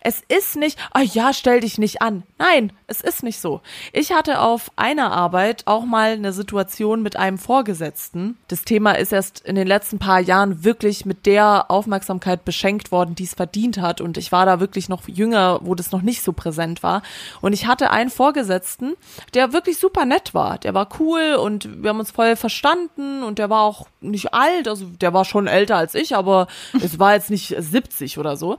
es 0.00 0.22
ist 0.28 0.56
nicht, 0.56 0.78
oh 0.94 1.00
ja, 1.00 1.32
stell 1.32 1.60
dich 1.60 1.78
nicht 1.78 2.02
an. 2.02 2.22
Nein, 2.38 2.72
es 2.86 3.00
ist 3.00 3.22
nicht 3.22 3.40
so. 3.40 3.60
Ich 3.92 4.12
hatte 4.12 4.40
auf 4.40 4.70
einer 4.76 5.12
Arbeit 5.12 5.66
auch 5.66 5.84
mal 5.84 6.12
eine 6.12 6.32
Situation 6.32 7.02
mit 7.02 7.16
einem 7.16 7.38
Vorgesetzten. 7.38 8.38
Das 8.48 8.62
Thema 8.62 8.92
ist 8.92 9.12
erst 9.12 9.40
in 9.40 9.54
den 9.54 9.66
letzten 9.66 9.98
paar 9.98 10.20
Jahren 10.20 10.64
wirklich 10.64 11.04
mit 11.06 11.26
der 11.26 11.70
Aufmerksamkeit 11.70 12.44
beschenkt 12.44 12.92
worden, 12.92 13.14
die 13.14 13.24
es 13.24 13.34
verdient 13.34 13.78
hat. 13.78 14.00
Und 14.00 14.16
ich 14.16 14.32
war 14.32 14.46
da 14.46 14.60
wirklich 14.60 14.88
noch 14.88 15.06
jünger, 15.08 15.60
wo 15.62 15.74
das 15.74 15.92
noch 15.92 16.02
nicht 16.02 16.22
so 16.22 16.32
präsent 16.32 16.82
war. 16.82 17.02
Und 17.40 17.52
ich 17.52 17.66
hatte 17.66 17.90
einen 17.90 18.10
Vorgesetzten, 18.10 18.94
der 19.34 19.52
wirklich 19.52 19.78
super 19.78 20.04
nett 20.04 20.34
war. 20.34 20.58
Der 20.58 20.74
war 20.74 20.88
cool 20.98 21.34
und 21.34 21.82
wir 21.82 21.90
haben 21.90 22.00
uns 22.00 22.10
voll 22.10 22.36
verstanden 22.36 23.22
und 23.22 23.38
der 23.38 23.50
war 23.50 23.62
auch 23.62 23.86
nicht 24.00 24.34
alt. 24.34 24.68
Also 24.68 24.86
der 24.86 25.12
war 25.12 25.24
schon 25.24 25.46
älter 25.46 25.76
als 25.76 25.94
ich, 25.94 26.16
aber 26.16 26.46
es 26.82 26.98
war 26.98 27.14
jetzt 27.14 27.30
nicht 27.30 27.54
70 27.56 28.18
oder 28.18 28.36
so. 28.36 28.58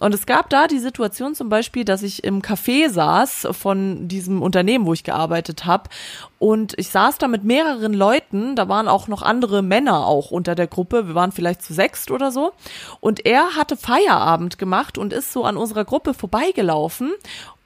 Und 0.00 0.12
es 0.12 0.26
gab 0.26 0.50
da 0.50 0.63
die 0.68 0.78
Situation 0.78 1.34
zum 1.34 1.48
Beispiel, 1.48 1.84
dass 1.84 2.02
ich 2.02 2.24
im 2.24 2.42
Café 2.42 2.88
saß 2.88 3.48
von 3.52 4.08
diesem 4.08 4.42
Unternehmen, 4.42 4.86
wo 4.86 4.92
ich 4.92 5.04
gearbeitet 5.04 5.64
habe. 5.64 5.90
Und 6.38 6.74
ich 6.78 6.88
saß 6.88 7.18
da 7.18 7.28
mit 7.28 7.44
mehreren 7.44 7.94
Leuten, 7.94 8.56
da 8.56 8.68
waren 8.68 8.88
auch 8.88 9.08
noch 9.08 9.22
andere 9.22 9.62
Männer 9.62 10.06
auch 10.06 10.30
unter 10.30 10.54
der 10.54 10.66
Gruppe, 10.66 11.08
wir 11.08 11.14
waren 11.14 11.32
vielleicht 11.32 11.62
zu 11.62 11.72
sechst 11.72 12.10
oder 12.10 12.30
so. 12.30 12.52
Und 13.00 13.24
er 13.24 13.56
hatte 13.56 13.76
Feierabend 13.76 14.58
gemacht 14.58 14.98
und 14.98 15.12
ist 15.12 15.32
so 15.32 15.44
an 15.44 15.56
unserer 15.56 15.84
Gruppe 15.84 16.14
vorbeigelaufen 16.14 17.12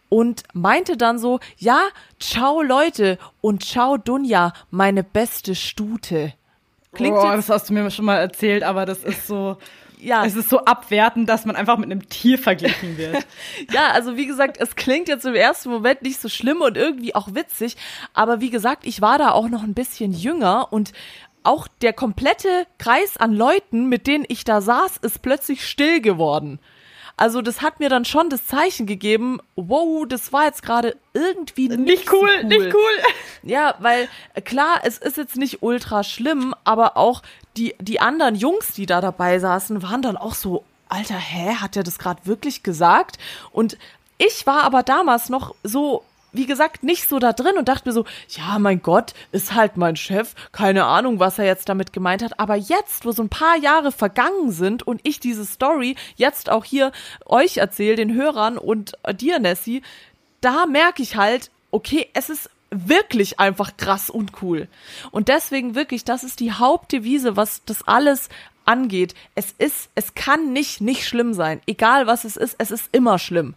und 0.09 0.45
meinte 0.53 0.97
dann 0.97 1.19
so, 1.19 1.41
ja, 1.59 1.81
ciao 2.19 2.63
Leute 2.63 3.19
und 3.41 3.65
ciao 3.65 3.97
Dunja, 3.97 4.53
meine 4.71 5.05
beste 5.05 5.55
Stute. 5.55 6.33
Klingt 6.93 7.17
oh, 7.17 7.25
jetzt, 7.25 7.49
das 7.49 7.49
hast 7.49 7.71
du 7.71 7.75
mir 7.75 7.91
schon 7.91 8.07
mal 8.07 8.17
erzählt, 8.17 8.63
aber 8.63 8.87
das 8.87 9.05
ist 9.05 9.27
so, 9.27 9.59
ja, 10.01 10.25
es 10.25 10.37
ist 10.37 10.49
so 10.49 10.65
abwertend, 10.65 11.29
dass 11.29 11.45
man 11.45 11.57
einfach 11.57 11.77
mit 11.77 11.91
einem 11.91 12.09
Tier 12.09 12.39
verglichen 12.39 12.97
wird. 12.97 13.27
Ja, 13.73 13.91
also 13.93 14.17
wie 14.17 14.27
gesagt, 14.27 14.57
es 14.59 14.77
klingt 14.77 15.09
jetzt 15.09 15.25
im 15.25 15.35
ersten 15.35 15.71
Moment 15.71 16.03
nicht 16.03 16.21
so 16.21 16.29
schlimm 16.29 16.61
und 16.61 16.77
irgendwie 16.77 17.15
auch 17.15 17.35
witzig, 17.35 17.77
aber 18.15 18.41
wie 18.41 18.51
gesagt, 18.51 18.87
ich 18.87 19.01
war 19.01 19.19
da 19.19 19.33
auch 19.33 19.49
noch 19.49 19.63
ein 19.63 19.75
bisschen 19.75 20.13
jünger 20.13 20.73
und 20.73 20.93
auch 21.43 21.69
der 21.83 21.93
komplette 21.93 22.67
Kreis 22.79 23.17
an 23.17 23.33
Leuten, 23.33 23.89
mit 23.89 24.07
denen 24.07 24.25
ich 24.29 24.45
da 24.45 24.61
saß, 24.61 24.99
ist 24.99 25.23
plötzlich 25.23 25.67
still 25.67 26.01
geworden. 26.01 26.61
Also 27.19 27.43
das 27.43 27.63
hat 27.63 27.81
mir 27.81 27.89
dann 27.89 28.05
schon 28.05 28.31
das 28.31 28.47
Zeichen 28.47 28.87
gegeben, 28.87 29.41
wow, 29.57 30.07
das 30.07 30.33
war 30.33 30.45
jetzt 30.45 30.63
gerade 30.63 30.97
irgendwie 31.15 31.69
nicht, 31.69 31.81
nicht 31.81 32.13
cool, 32.13 32.31
so 32.43 32.47
nicht 32.47 32.73
cool. 32.73 33.03
Ja, 33.43 33.75
weil 33.81 34.09
klar, 34.45 34.83
es 34.85 34.99
ist 34.99 35.17
jetzt 35.17 35.37
nicht 35.37 35.63
ultra 35.63 36.05
schlimm, 36.05 36.55
aber 36.63 36.97
auch 36.97 37.23
die, 37.59 37.75
die 37.81 38.01
anderen 38.01 38.37
Jungs, 38.37 38.73
die 38.73 38.87
da 38.87 39.01
dabei 39.01 39.39
saßen, 39.39 39.83
waren 39.83 40.03
dann 40.03 40.17
auch 40.17 40.35
so, 40.35 40.65
Alter, 40.89 41.17
hä, 41.17 41.57
hat 41.57 41.77
er 41.77 41.83
das 41.83 41.99
gerade 41.99 42.25
wirklich 42.25 42.63
gesagt? 42.63 43.19
Und 43.53 43.77
ich 44.17 44.47
war 44.47 44.63
aber 44.63 44.83
damals 44.83 45.29
noch 45.29 45.55
so 45.63 46.05
wie 46.31 46.47
gesagt, 46.47 46.83
nicht 46.83 47.09
so 47.09 47.19
da 47.19 47.33
drin 47.33 47.57
und 47.57 47.69
dachte 47.69 47.89
mir 47.89 47.93
so, 47.95 48.05
ja, 48.29 48.59
mein 48.59 48.83
Gott, 48.83 49.15
ist 49.33 49.55
halt 49.55 49.79
mein 49.79 49.97
Chef, 49.97 50.35
keine 50.53 50.85
Ahnung, 50.85 51.19
was 51.19 51.39
er 51.39 51.47
jetzt 51.47 51.69
damit 51.71 51.93
gemeint 51.95 52.23
hat. 52.23 52.39
Aber 52.39 52.55
jetzt, 52.55 53.07
wo 53.07 53.13
so 53.13 53.23
ein 53.23 53.31
paar 53.31 53.57
Jahre 53.57 53.93
vergangen 53.93 54.53
sind 54.53 54.87
und 54.87 55.01
ich 55.05 55.21
diese 55.21 55.47
Story 55.47 55.97
jetzt 56.17 56.51
auch 56.51 56.65
hier 56.65 56.93
euch 57.25 57.57
erzähle, 57.57 57.97
den 57.97 58.15
Hörern 58.15 58.59
und 58.59 58.93
dir, 59.15 59.39
Nessie, 59.39 59.83
da 60.43 60.67
merke 60.67 61.03
ich 61.03 61.17
halt, 61.17 61.51
okay, 61.71 62.09
es 62.13 62.29
ist 62.29 62.51
wirklich 62.71 63.41
einfach 63.41 63.77
krass 63.77 64.11
und 64.11 64.43
cool. 64.43 64.69
Und 65.11 65.29
deswegen 65.29 65.75
wirklich, 65.75 66.05
das 66.05 66.25
ist 66.25 66.41
die 66.41 66.53
Hauptdevise, 66.53 67.37
was 67.37 67.65
das 67.65 67.87
alles 67.87 68.29
angeht. 68.65 69.15
Es 69.35 69.53
ist, 69.53 69.91
es 69.95 70.15
kann 70.15 70.53
nicht 70.53 70.81
nicht 70.81 71.07
schlimm 71.07 71.33
sein. 71.33 71.61
Egal 71.67 72.07
was 72.07 72.25
es 72.25 72.37
ist, 72.37 72.57
es 72.59 72.71
ist 72.71 72.91
immer 72.93 73.19
schlimm. 73.19 73.55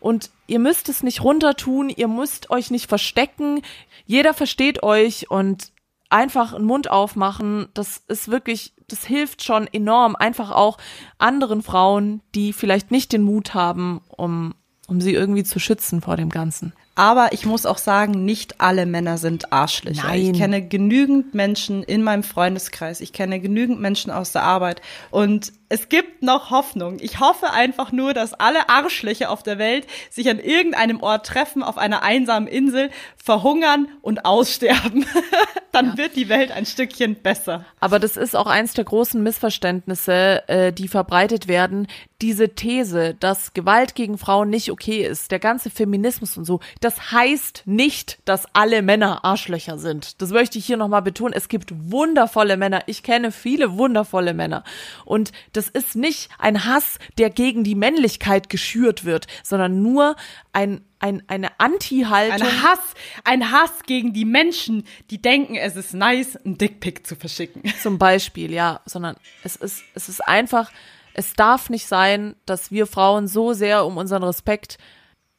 Und 0.00 0.30
ihr 0.46 0.60
müsst 0.60 0.88
es 0.88 1.02
nicht 1.02 1.22
runtertun, 1.22 1.88
ihr 1.88 2.08
müsst 2.08 2.50
euch 2.50 2.70
nicht 2.70 2.88
verstecken. 2.88 3.62
Jeder 4.06 4.34
versteht 4.34 4.82
euch 4.82 5.30
und 5.30 5.72
einfach 6.12 6.52
einen 6.52 6.66
Mund 6.66 6.90
aufmachen, 6.90 7.68
das 7.74 8.02
ist 8.06 8.30
wirklich, 8.30 8.74
das 8.86 9.04
hilft 9.04 9.42
schon 9.42 9.66
enorm. 9.66 10.14
Einfach 10.14 10.50
auch 10.50 10.78
anderen 11.18 11.62
Frauen, 11.62 12.20
die 12.34 12.52
vielleicht 12.52 12.90
nicht 12.90 13.12
den 13.12 13.22
Mut 13.22 13.54
haben, 13.54 14.02
um, 14.16 14.54
um 14.86 15.00
sie 15.00 15.14
irgendwie 15.14 15.44
zu 15.44 15.58
schützen 15.58 16.02
vor 16.02 16.16
dem 16.16 16.28
Ganzen. 16.28 16.74
Aber 16.94 17.32
ich 17.32 17.46
muss 17.46 17.64
auch 17.64 17.78
sagen, 17.78 18.24
nicht 18.24 18.60
alle 18.60 18.84
Männer 18.84 19.16
sind 19.16 19.52
Arschlöcher. 19.52 20.08
Nein. 20.08 20.20
Ich 20.20 20.38
kenne 20.38 20.66
genügend 20.66 21.34
Menschen 21.34 21.82
in 21.82 22.02
meinem 22.02 22.22
Freundeskreis. 22.22 23.00
Ich 23.00 23.14
kenne 23.14 23.40
genügend 23.40 23.80
Menschen 23.80 24.10
aus 24.10 24.32
der 24.32 24.42
Arbeit. 24.42 24.82
Und 25.10 25.52
es 25.72 25.88
gibt 25.88 26.22
noch 26.22 26.50
Hoffnung. 26.50 26.98
Ich 27.00 27.18
hoffe 27.18 27.50
einfach 27.50 27.92
nur, 27.92 28.12
dass 28.12 28.34
alle 28.34 28.68
Arschlöcher 28.68 29.30
auf 29.30 29.42
der 29.42 29.56
Welt 29.56 29.86
sich 30.10 30.28
an 30.28 30.38
irgendeinem 30.38 31.02
Ort 31.02 31.24
treffen, 31.24 31.62
auf 31.62 31.78
einer 31.78 32.02
einsamen 32.02 32.46
Insel, 32.46 32.90
verhungern 33.16 33.88
und 34.02 34.26
aussterben. 34.26 35.06
Dann 35.72 35.96
wird 35.96 36.16
die 36.16 36.28
Welt 36.28 36.52
ein 36.52 36.66
Stückchen 36.66 37.14
besser. 37.14 37.64
Aber 37.80 37.98
das 37.98 38.18
ist 38.18 38.36
auch 38.36 38.46
eins 38.46 38.74
der 38.74 38.84
großen 38.84 39.22
Missverständnisse, 39.22 40.46
äh, 40.46 40.72
die 40.74 40.88
verbreitet 40.88 41.48
werden. 41.48 41.86
Diese 42.20 42.50
These, 42.50 43.14
dass 43.18 43.54
Gewalt 43.54 43.94
gegen 43.94 44.18
Frauen 44.18 44.50
nicht 44.50 44.70
okay 44.70 45.02
ist, 45.06 45.30
der 45.30 45.38
ganze 45.38 45.70
Feminismus 45.70 46.36
und 46.36 46.44
so, 46.44 46.60
das 46.80 47.12
heißt 47.12 47.62
nicht, 47.64 48.18
dass 48.26 48.44
alle 48.52 48.82
Männer 48.82 49.24
Arschlöcher 49.24 49.78
sind. 49.78 50.20
Das 50.20 50.30
möchte 50.30 50.58
ich 50.58 50.66
hier 50.66 50.76
nochmal 50.76 51.02
betonen. 51.02 51.32
Es 51.34 51.48
gibt 51.48 51.72
wundervolle 51.90 52.58
Männer. 52.58 52.82
Ich 52.86 53.02
kenne 53.02 53.32
viele 53.32 53.78
wundervolle 53.78 54.34
Männer. 54.34 54.64
Und 55.06 55.32
das 55.54 55.61
ist 55.68 55.96
nicht 55.96 56.30
ein 56.38 56.64
Hass, 56.64 56.98
der 57.18 57.30
gegen 57.30 57.64
die 57.64 57.74
Männlichkeit 57.74 58.48
geschürt 58.48 59.04
wird, 59.04 59.26
sondern 59.42 59.82
nur 59.82 60.16
ein 60.52 60.84
ein, 61.02 61.20
eine 61.26 61.48
Anti-Haltung. 61.58 62.46
Ein 62.46 62.62
Hass, 62.62 62.78
ein 63.24 63.50
Hass 63.50 63.82
gegen 63.86 64.12
die 64.12 64.24
Menschen, 64.24 64.84
die 65.10 65.20
denken, 65.20 65.56
es 65.56 65.74
ist 65.74 65.94
nice, 65.94 66.36
einen 66.36 66.58
Dickpick 66.58 67.04
zu 67.04 67.16
verschicken. 67.16 67.64
Zum 67.82 67.98
Beispiel, 67.98 68.52
ja, 68.52 68.80
sondern 68.86 69.16
es 69.42 69.56
ist, 69.56 69.82
es 69.94 70.08
ist 70.08 70.20
einfach, 70.20 70.70
es 71.12 71.34
darf 71.34 71.70
nicht 71.70 71.86
sein, 71.86 72.36
dass 72.46 72.70
wir 72.70 72.86
Frauen 72.86 73.26
so 73.26 73.52
sehr 73.52 73.84
um 73.84 73.96
unseren 73.96 74.22
Respekt 74.22 74.78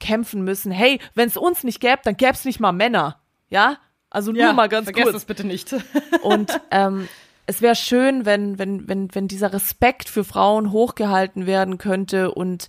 kämpfen 0.02 0.44
müssen. 0.44 0.72
Hey, 0.72 1.00
wenn 1.16 1.30
es 1.30 1.38
uns 1.38 1.64
nicht 1.64 1.80
gäbe, 1.80 2.02
dann 2.04 2.18
gäbe 2.18 2.34
es 2.34 2.44
nicht 2.44 2.60
mal 2.60 2.74
Männer. 2.74 3.22
Ja? 3.50 3.78
Also 4.10 4.34
nur 4.34 4.54
mal 4.54 4.68
ganz 4.68 4.86
vergesst 4.86 5.06
kurz. 5.06 5.16
das 5.16 5.26
bitte 5.26 5.48
nicht. 5.48 5.74
Und 6.22 6.60
ähm, 6.72 7.08
es 7.46 7.62
wäre 7.62 7.76
schön, 7.76 8.26
wenn, 8.26 8.58
wenn, 8.58 8.88
wenn, 8.88 9.14
wenn 9.14 9.28
dieser 9.28 9.54
Respekt 9.54 10.10
für 10.10 10.24
Frauen 10.24 10.72
hochgehalten 10.72 11.46
werden 11.46 11.78
könnte 11.78 12.32
und 12.32 12.68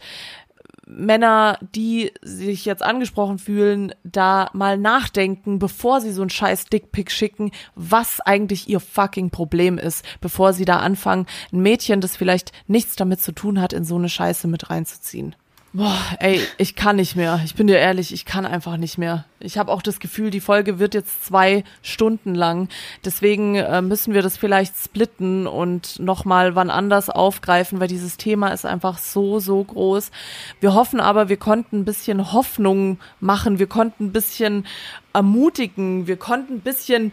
Männer, 0.86 1.58
die 1.74 2.12
sich 2.22 2.64
jetzt 2.64 2.82
angesprochen 2.82 3.38
fühlen, 3.38 3.94
da 4.04 4.50
mal 4.52 4.76
nachdenken, 4.76 5.58
bevor 5.58 6.00
sie 6.00 6.12
so 6.12 6.22
einen 6.22 6.30
scheiß 6.30 6.66
Dickpick 6.66 7.10
schicken, 7.10 7.52
was 7.74 8.20
eigentlich 8.20 8.68
ihr 8.68 8.80
fucking 8.80 9.30
Problem 9.30 9.78
ist, 9.78 10.04
bevor 10.20 10.52
sie 10.52 10.64
da 10.64 10.80
anfangen, 10.80 11.26
ein 11.52 11.60
Mädchen, 11.60 12.00
das 12.00 12.16
vielleicht 12.16 12.52
nichts 12.66 12.96
damit 12.96 13.20
zu 13.22 13.32
tun 13.32 13.60
hat, 13.60 13.72
in 13.72 13.84
so 13.84 13.96
eine 13.96 14.08
Scheiße 14.08 14.46
mit 14.46 14.70
reinzuziehen. 14.70 15.34
Boah, 15.76 15.98
ey, 16.20 16.40
ich 16.56 16.76
kann 16.76 16.94
nicht 16.94 17.16
mehr. 17.16 17.40
Ich 17.44 17.56
bin 17.56 17.66
dir 17.66 17.78
ehrlich, 17.80 18.12
ich 18.12 18.24
kann 18.24 18.46
einfach 18.46 18.76
nicht 18.76 18.96
mehr. 18.96 19.24
Ich 19.40 19.58
habe 19.58 19.72
auch 19.72 19.82
das 19.82 19.98
Gefühl, 19.98 20.30
die 20.30 20.38
Folge 20.40 20.78
wird 20.78 20.94
jetzt 20.94 21.24
zwei 21.24 21.64
Stunden 21.82 22.36
lang. 22.36 22.68
Deswegen 23.04 23.56
äh, 23.56 23.82
müssen 23.82 24.14
wir 24.14 24.22
das 24.22 24.36
vielleicht 24.36 24.76
splitten 24.78 25.48
und 25.48 25.98
nochmal 25.98 26.54
wann 26.54 26.70
anders 26.70 27.10
aufgreifen, 27.10 27.80
weil 27.80 27.88
dieses 27.88 28.16
Thema 28.18 28.50
ist 28.50 28.64
einfach 28.64 28.98
so, 28.98 29.40
so 29.40 29.64
groß. 29.64 30.12
Wir 30.60 30.74
hoffen 30.74 31.00
aber, 31.00 31.28
wir 31.28 31.38
konnten 31.38 31.80
ein 31.80 31.84
bisschen 31.84 32.32
Hoffnung 32.32 33.00
machen. 33.18 33.58
Wir 33.58 33.66
konnten 33.66 34.04
ein 34.04 34.12
bisschen 34.12 34.68
ermutigen. 35.12 36.06
Wir 36.06 36.18
konnten 36.18 36.54
ein 36.54 36.60
bisschen 36.60 37.10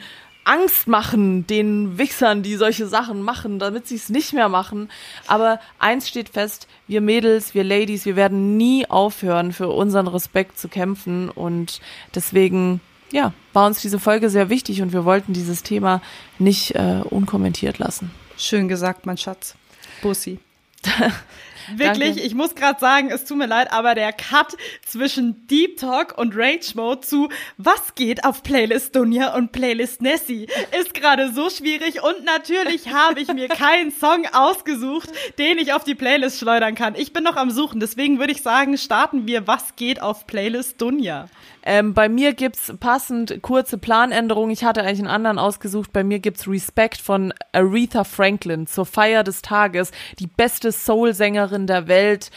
Angst 0.52 0.86
machen 0.86 1.48
den 1.48 1.98
Wichsern, 1.98 2.44
die 2.44 2.58
solche 2.58 2.86
Sachen 2.86 3.22
machen, 3.22 3.58
damit 3.58 3.88
sie 3.88 3.96
es 3.96 4.10
nicht 4.10 4.34
mehr 4.34 4.50
machen. 4.50 4.90
Aber 5.26 5.62
eins 5.80 6.10
steht 6.10 6.28
fest, 6.28 6.68
wir 6.88 7.00
Mädels, 7.00 7.54
wir 7.54 7.64
Ladies, 7.64 8.06
wir 8.06 8.18
werden 8.18 8.58
nie 8.58 8.86
aufhören, 8.90 9.54
für 9.54 9.70
unseren 9.70 10.08
Respekt 10.08 10.60
zu 10.60 10.68
kämpfen. 10.68 11.30
Und 11.30 11.80
deswegen, 12.16 12.82
ja, 13.14 13.34
war 13.54 13.66
uns 13.66 13.82
diese 13.82 13.98
Folge 13.98 14.30
sehr 14.30 14.50
wichtig 14.50 14.82
und 14.82 14.92
wir 14.92 15.06
wollten 15.06 15.32
dieses 15.32 15.64
Thema 15.64 16.02
nicht 16.38 16.76
äh, 16.76 17.02
unkommentiert 17.10 17.80
lassen. 17.80 18.12
Schön 18.36 18.68
gesagt, 18.68 19.06
mein 19.06 19.18
Schatz. 19.18 19.56
Bussi. 20.02 20.38
Wirklich, 21.76 22.16
Danke. 22.16 22.22
ich 22.22 22.36
muss 22.36 22.56
gerade 22.56 22.80
sagen, 22.80 23.10
es 23.12 23.26
tut 23.26 23.38
mir 23.38 23.48
leid, 23.48 23.72
aber 23.72 23.96
der 23.96 24.14
Cut 24.14 24.56
zwischen 24.86 25.48
Deep 25.48 25.78
Talk 25.78 26.18
und 26.18 26.34
Rage 26.36 26.74
Mode 26.76 27.02
zu 27.02 27.30
Was 27.58 27.96
geht 27.96 28.24
auf 28.24 28.44
Playlist 28.44 28.96
Dunja 28.96 29.36
und 29.36 29.52
Playlist 29.52 30.02
Nessie 30.02 30.48
ist 30.80 30.94
gerade 30.94 31.32
so 31.32 31.50
schwierig 31.50 32.04
und 32.04 32.24
natürlich 32.26 32.94
habe 32.94 33.20
ich 33.20 33.34
mir 33.34 33.48
keinen 33.48 33.92
Song 33.92 34.26
ausgesucht, 34.32 35.10
den 35.38 35.58
ich 35.58 35.74
auf 35.74 35.84
die 35.84 35.96
Playlist 35.96 36.40
schleudern 36.40 36.76
kann. 36.76 36.96
Ich 36.96 37.14
bin 37.14 37.24
noch 37.24 37.36
am 37.36 37.52
Suchen, 37.52 37.80
deswegen 37.80 38.20
würde 38.20 38.34
ich 38.34 38.42
sagen, 38.42 38.78
starten 38.78 39.28
wir 39.28 39.48
Was 39.48 39.76
geht 39.76 40.02
auf 40.02 40.28
Playlist 40.28 40.82
Dunja. 40.82 41.28
Ähm, 41.64 41.94
bei 41.94 42.10
mir 42.10 42.34
gibt's 42.34 42.74
passend 42.80 43.42
kurze 43.42 43.78
Planänderungen. 43.78 44.52
Ich 44.52 44.64
hatte 44.64 44.82
eigentlich 44.82 45.00
einen 45.00 45.08
anderen 45.08 45.38
ausgesucht. 45.38 45.94
Bei 45.94 46.04
mir 46.04 46.20
gibt's 46.20 46.48
Respect 46.48 46.98
von 46.98 47.34
Aretha 47.52 48.04
Franklin 48.04 48.66
zur 48.66 48.86
Feier 48.86 49.24
des 49.24 49.42
Tages. 49.42 49.92
Die 50.20 50.28
beste 50.28 50.72
Soul-Sängerin 50.72 51.51
der 51.68 51.88
Welt. 51.88 52.32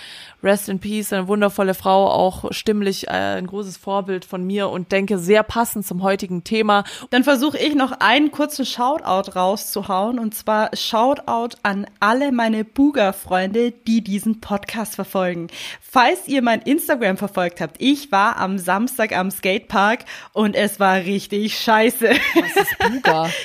Rest 0.45 0.69
in 0.69 0.79
Peace, 0.79 1.13
eine 1.13 1.27
wundervolle 1.27 1.73
Frau, 1.73 2.07
auch 2.11 2.53
stimmlich 2.53 3.09
äh, 3.09 3.39
ein 3.39 3.47
großes 3.47 3.79
Vorbild 3.79 4.27
von 4.27 4.47
mir 4.47 4.69
und 4.69 4.93
denke 4.93 5.19
sehr 5.19 5.43
passend 5.43 5.87
zum 5.87 6.03
heutigen 6.03 6.45
Thema. 6.45 6.85
Dann 7.09 7.25
versuche 7.25 7.57
ich 7.59 7.75
noch 7.75 7.93
einen 8.01 8.31
kurzen 8.31 8.67
Shoutout 8.67 9.33
rauszuhauen 9.35 10.19
und 10.19 10.35
zwar 10.35 10.77
Shoutout 10.77 11.57
an 11.63 11.87
alle 11.99 12.31
meine 12.31 12.65
Buga-Freunde, 12.65 13.73
die 13.87 14.03
diesen 14.03 14.41
Podcast 14.41 14.95
verfolgen. 14.97 15.49
Falls 15.81 16.29
ihr 16.29 16.43
mein 16.43 16.61
Instagram 16.61 17.17
verfolgt 17.17 17.63
habt, 17.63 17.77
ich 17.79 18.13
war 18.13 18.37
am 18.37 18.59
Samstag 18.59 19.17
am 19.17 19.31
Skatepark 19.31 20.05
und 20.35 20.55
es 20.55 20.79
war 20.79 20.97
richtig 20.97 21.59
scheiße. 21.59 22.11
Was 22.11 22.57
ist 22.57 22.79
Buga? 22.79 23.31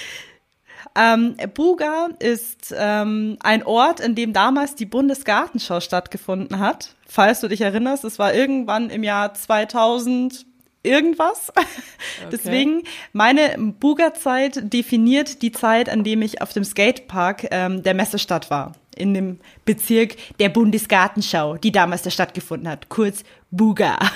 Ähm, 0.96 1.36
Buga 1.54 2.10
ist 2.20 2.74
ähm, 2.78 3.38
ein 3.42 3.64
Ort, 3.64 4.00
in 4.00 4.16
dem 4.16 4.34
damals 4.34 4.76
die 4.76 4.86
Bundesgartenschau 4.86 5.80
stattgefunden 5.80 6.60
hat. 6.60 6.96
Falls 7.08 7.42
du 7.42 7.48
dich 7.48 7.62
erinnerst, 7.62 8.04
es 8.04 8.20
war 8.20 8.34
irgendwann 8.34 8.90
im 8.90 9.04
Jahr 9.04 9.34
2000 9.34 10.46
irgendwas. 10.84 11.52
Deswegen, 12.32 12.84
meine 13.14 13.56
Buga-Zeit 13.58 14.74
definiert 14.74 15.42
die 15.42 15.52
Zeit, 15.52 15.90
an 15.90 16.04
dem 16.04 16.22
ich 16.22 16.42
auf 16.42 16.54
dem 16.54 16.64
Skatepark 16.64 17.48
ähm, 17.52 17.84
der 17.84 17.94
Messestadt 17.94 18.50
war. 18.50 18.74
In 18.96 19.14
dem 19.14 19.40
Bezirk 19.66 20.16
der 20.40 20.50
Bundesgartenschau, 20.50 21.58
die 21.58 21.72
damals 21.72 22.02
da 22.02 22.10
stattgefunden 22.10 22.68
hat. 22.68 22.90
Kurz 22.90 23.24
Buga. 23.52 23.98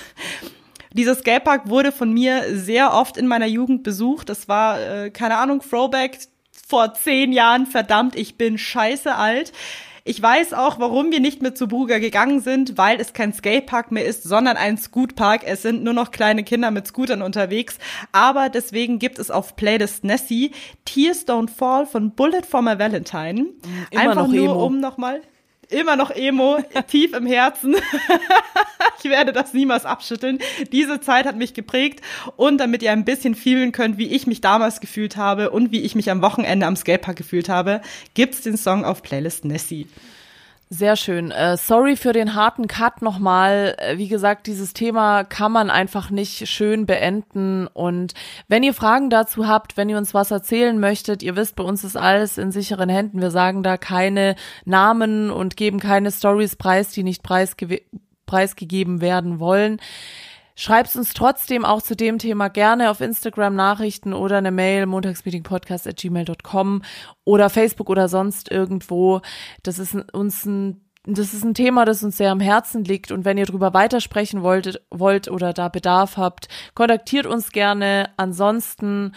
Dieser 0.94 1.16
Skatepark 1.16 1.70
wurde 1.70 1.92
von 1.92 2.14
mir 2.14 2.44
sehr 2.56 2.94
oft 2.94 3.18
in 3.18 3.28
meiner 3.28 3.48
Jugend 3.48 3.84
besucht. 3.84 4.30
Das 4.30 4.48
war, 4.48 4.80
äh, 4.80 5.10
keine 5.10 5.38
Ahnung, 5.38 5.62
Throwback 5.68 6.20
vor 6.74 6.96
zehn 6.96 7.32
Jahren, 7.34 7.68
verdammt, 7.68 8.16
ich 8.16 8.36
bin 8.36 8.58
scheiße 8.58 9.14
alt. 9.14 9.54
Ich 10.06 10.20
weiß 10.20 10.54
auch, 10.54 10.80
warum 10.80 11.12
wir 11.12 11.20
nicht 11.20 11.44
mehr 11.44 11.54
zu 11.54 11.68
Bruger 11.68 12.00
gegangen 12.00 12.40
sind, 12.40 12.80
weil 12.80 13.00
es 13.00 13.14
kein 13.14 13.32
Skatepark 13.32 13.92
mehr 13.92 14.06
ist, 14.06 14.24
sondern 14.24 14.58
ein 14.58 14.80
Scootpark. 14.80 15.44
Es 15.46 15.62
sind 15.62 15.84
nur 15.84 15.94
noch 15.94 16.10
kleine 16.10 16.44
Kinder 16.44 16.72
mit 16.72 16.88
Scootern 16.88 17.22
unterwegs. 17.22 17.78
Aber 18.12 18.50
deswegen 18.50 18.98
gibt 18.98 19.20
es 19.20 19.30
auf 19.30 19.56
Playlist 19.56 20.04
Nessie 20.04 20.50
Tears 20.84 21.28
Don't 21.28 21.52
Fall 21.52 21.86
von 21.86 22.10
Bullet 22.16 22.42
for 22.42 22.64
My 22.64 22.80
Valentine. 22.80 23.50
Immer 23.92 24.02
Einfach 24.02 24.16
noch 24.16 24.28
nur 24.30 24.46
Emo. 24.46 24.66
um 24.66 24.80
nochmal 24.80 25.22
immer 25.70 25.96
noch 25.96 26.12
Emo, 26.12 26.58
tief 26.88 27.14
im 27.14 27.26
Herzen. 27.26 27.76
ich 29.04 29.10
werde 29.12 29.34
das 29.34 29.54
niemals 29.54 29.86
abschütteln. 29.86 30.40
Diese 30.72 31.02
Zeit 31.02 31.26
hat 31.26 31.36
mich 31.36 31.54
geprägt 31.54 32.02
und 32.36 32.58
damit 32.58 32.84
ihr 32.84 32.92
ein 32.92 33.06
bisschen 33.06 33.36
fühlen 33.36 33.72
könnt, 33.72 33.98
wie 33.98 34.08
ich 34.08 34.28
mich 34.28 34.42
damals 34.42 34.80
gefühlt 34.80 35.18
habe 35.18 35.50
und 35.52 35.72
wie 35.72 35.82
ich 35.82 35.96
mich 35.96 36.10
am 36.10 36.22
Wochenende 36.22 36.66
am 36.66 36.76
Skatepark 36.76 37.16
gefühlt 37.16 37.50
habe, 37.50 37.82
gibt's 38.14 38.42
den 38.42 38.58
Song 38.58 38.86
auf 38.86 39.04
Playlist 39.04 39.46
Nessie. 39.46 39.88
Sehr 40.70 40.96
schön. 40.96 41.30
Äh, 41.30 41.56
sorry 41.58 41.96
für 41.96 42.14
den 42.14 42.34
harten 42.34 42.68
Cut 42.68 43.04
nochmal. 43.04 43.76
Äh, 43.78 44.00
Wie 44.00 44.08
gesagt, 44.08 44.48
dieses 44.48 44.74
Thema 44.74 45.24
kann 45.24 45.52
man 45.52 45.70
einfach 45.70 46.10
nicht 46.10 46.48
schön 46.48 46.88
beenden. 46.88 47.68
Und 47.68 48.16
wenn 48.48 48.64
ihr 48.64 48.74
Fragen 48.74 49.12
dazu 49.12 49.48
habt, 49.48 49.78
wenn 49.78 49.90
ihr 49.90 50.00
uns 50.00 50.16
was 50.16 50.32
erzählen 50.32 50.80
möchtet, 50.80 51.22
ihr 51.22 51.36
wisst, 51.36 51.56
bei 51.56 51.64
uns 51.64 51.84
ist 51.84 51.96
alles 51.96 52.40
in 52.40 52.52
sicheren 52.52 52.90
Händen. 52.90 53.22
Wir 53.22 53.30
sagen 53.30 53.62
da 53.62 53.78
keine 53.78 54.36
Namen 54.66 55.30
und 55.30 55.58
geben 55.58 55.80
keine 55.80 56.12
Stories 56.12 56.56
preis, 56.56 56.90
die 56.90 57.04
nicht 57.04 57.24
preisgewe- 57.24 57.84
preisgegeben 58.26 59.02
werden 59.02 59.40
wollen. 59.40 59.80
Schreibt 60.56 60.96
uns 60.96 61.14
trotzdem 61.14 61.66
auch 61.66 61.82
zu 61.82 61.96
dem 61.96 62.20
Thema 62.20 62.48
gerne 62.48 62.92
auf 62.92 63.02
Instagram 63.02 63.56
Nachrichten 63.56 64.14
oder 64.14 64.38
eine 64.38 64.52
Mail 64.52 64.86
montagsmeetingpodcast 64.86 65.88
at 65.88 65.98
gmail.com 65.98 66.84
oder 67.26 67.50
Facebook 67.50 67.90
oder 67.90 68.08
sonst 68.08 68.52
irgendwo. 68.52 69.22
Das 69.64 69.80
ist 69.80 69.96
uns 70.14 70.46
ein 70.46 70.80
das 71.06 71.34
ist 71.34 71.44
ein 71.44 71.54
Thema, 71.54 71.84
das 71.84 72.02
uns 72.02 72.16
sehr 72.16 72.32
am 72.32 72.40
Herzen 72.40 72.86
liegt 72.86 73.12
und 73.12 73.26
wenn 73.26 73.38
ihr 73.38 73.46
drüber 73.46 73.74
weitersprechen 73.74 74.42
wolltet, 74.42 74.82
wollt 74.90 75.30
oder 75.30 75.52
da 75.52 75.68
Bedarf 75.68 76.16
habt, 76.16 76.48
kontaktiert 76.76 77.26
uns 77.26 77.52
gerne. 77.52 78.10
Ansonsten 78.16 79.14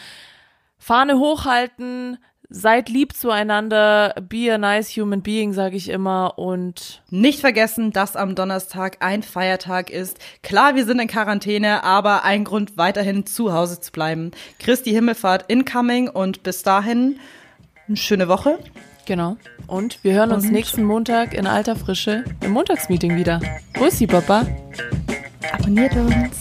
Fahne 0.79 1.19
hochhalten, 1.19 2.19
seid 2.49 2.88
lieb 2.88 3.12
zueinander, 3.14 4.14
be 4.28 4.53
a 4.53 4.59
nice 4.59 4.90
human 4.97 5.22
being, 5.22 5.53
sage 5.53 5.76
ich 5.76 5.88
immer 5.88 6.38
und 6.38 7.03
Nicht 7.11 7.40
vergessen, 7.40 7.92
dass 7.92 8.16
am 8.16 8.34
Donnerstag 8.34 8.99
ein 9.01 9.22
Feiertag 9.22 9.90
ist. 9.90 10.18
Klar, 10.42 10.74
wir 10.74 10.84
sind 10.84 11.01
in 11.01 11.09
Quarantäne, 11.09 11.82
aber 11.84 12.24
ein 12.24 12.44
Grund 12.44 12.76
weiterhin 12.76 13.26
zu 13.26 13.53
Hause 13.53 13.80
zu 13.80 13.92
bleiben. 13.92 14.30
Christi 14.59 14.90
Himmelfahrt 14.92 15.44
incoming 15.49 16.09
und 16.09 16.42
bis 16.42 16.62
dahin 16.62 17.18
eine 17.88 17.97
schöne 17.97 18.28
Woche. 18.28 18.59
Genau. 19.07 19.36
Und 19.68 20.03
wir 20.03 20.12
hören 20.14 20.32
uns 20.32 20.44
Und- 20.47 20.53
nächsten 20.53 20.82
Montag 20.84 21.32
in 21.34 21.47
alter 21.47 21.76
Frische 21.76 22.24
im 22.40 22.53
Montagsmeeting 22.53 23.16
wieder. 23.16 23.40
Grüß 23.74 23.99
Sie, 23.99 24.07
Papa. 24.07 24.47
Abonniert 25.53 25.94
uns. 25.94 26.40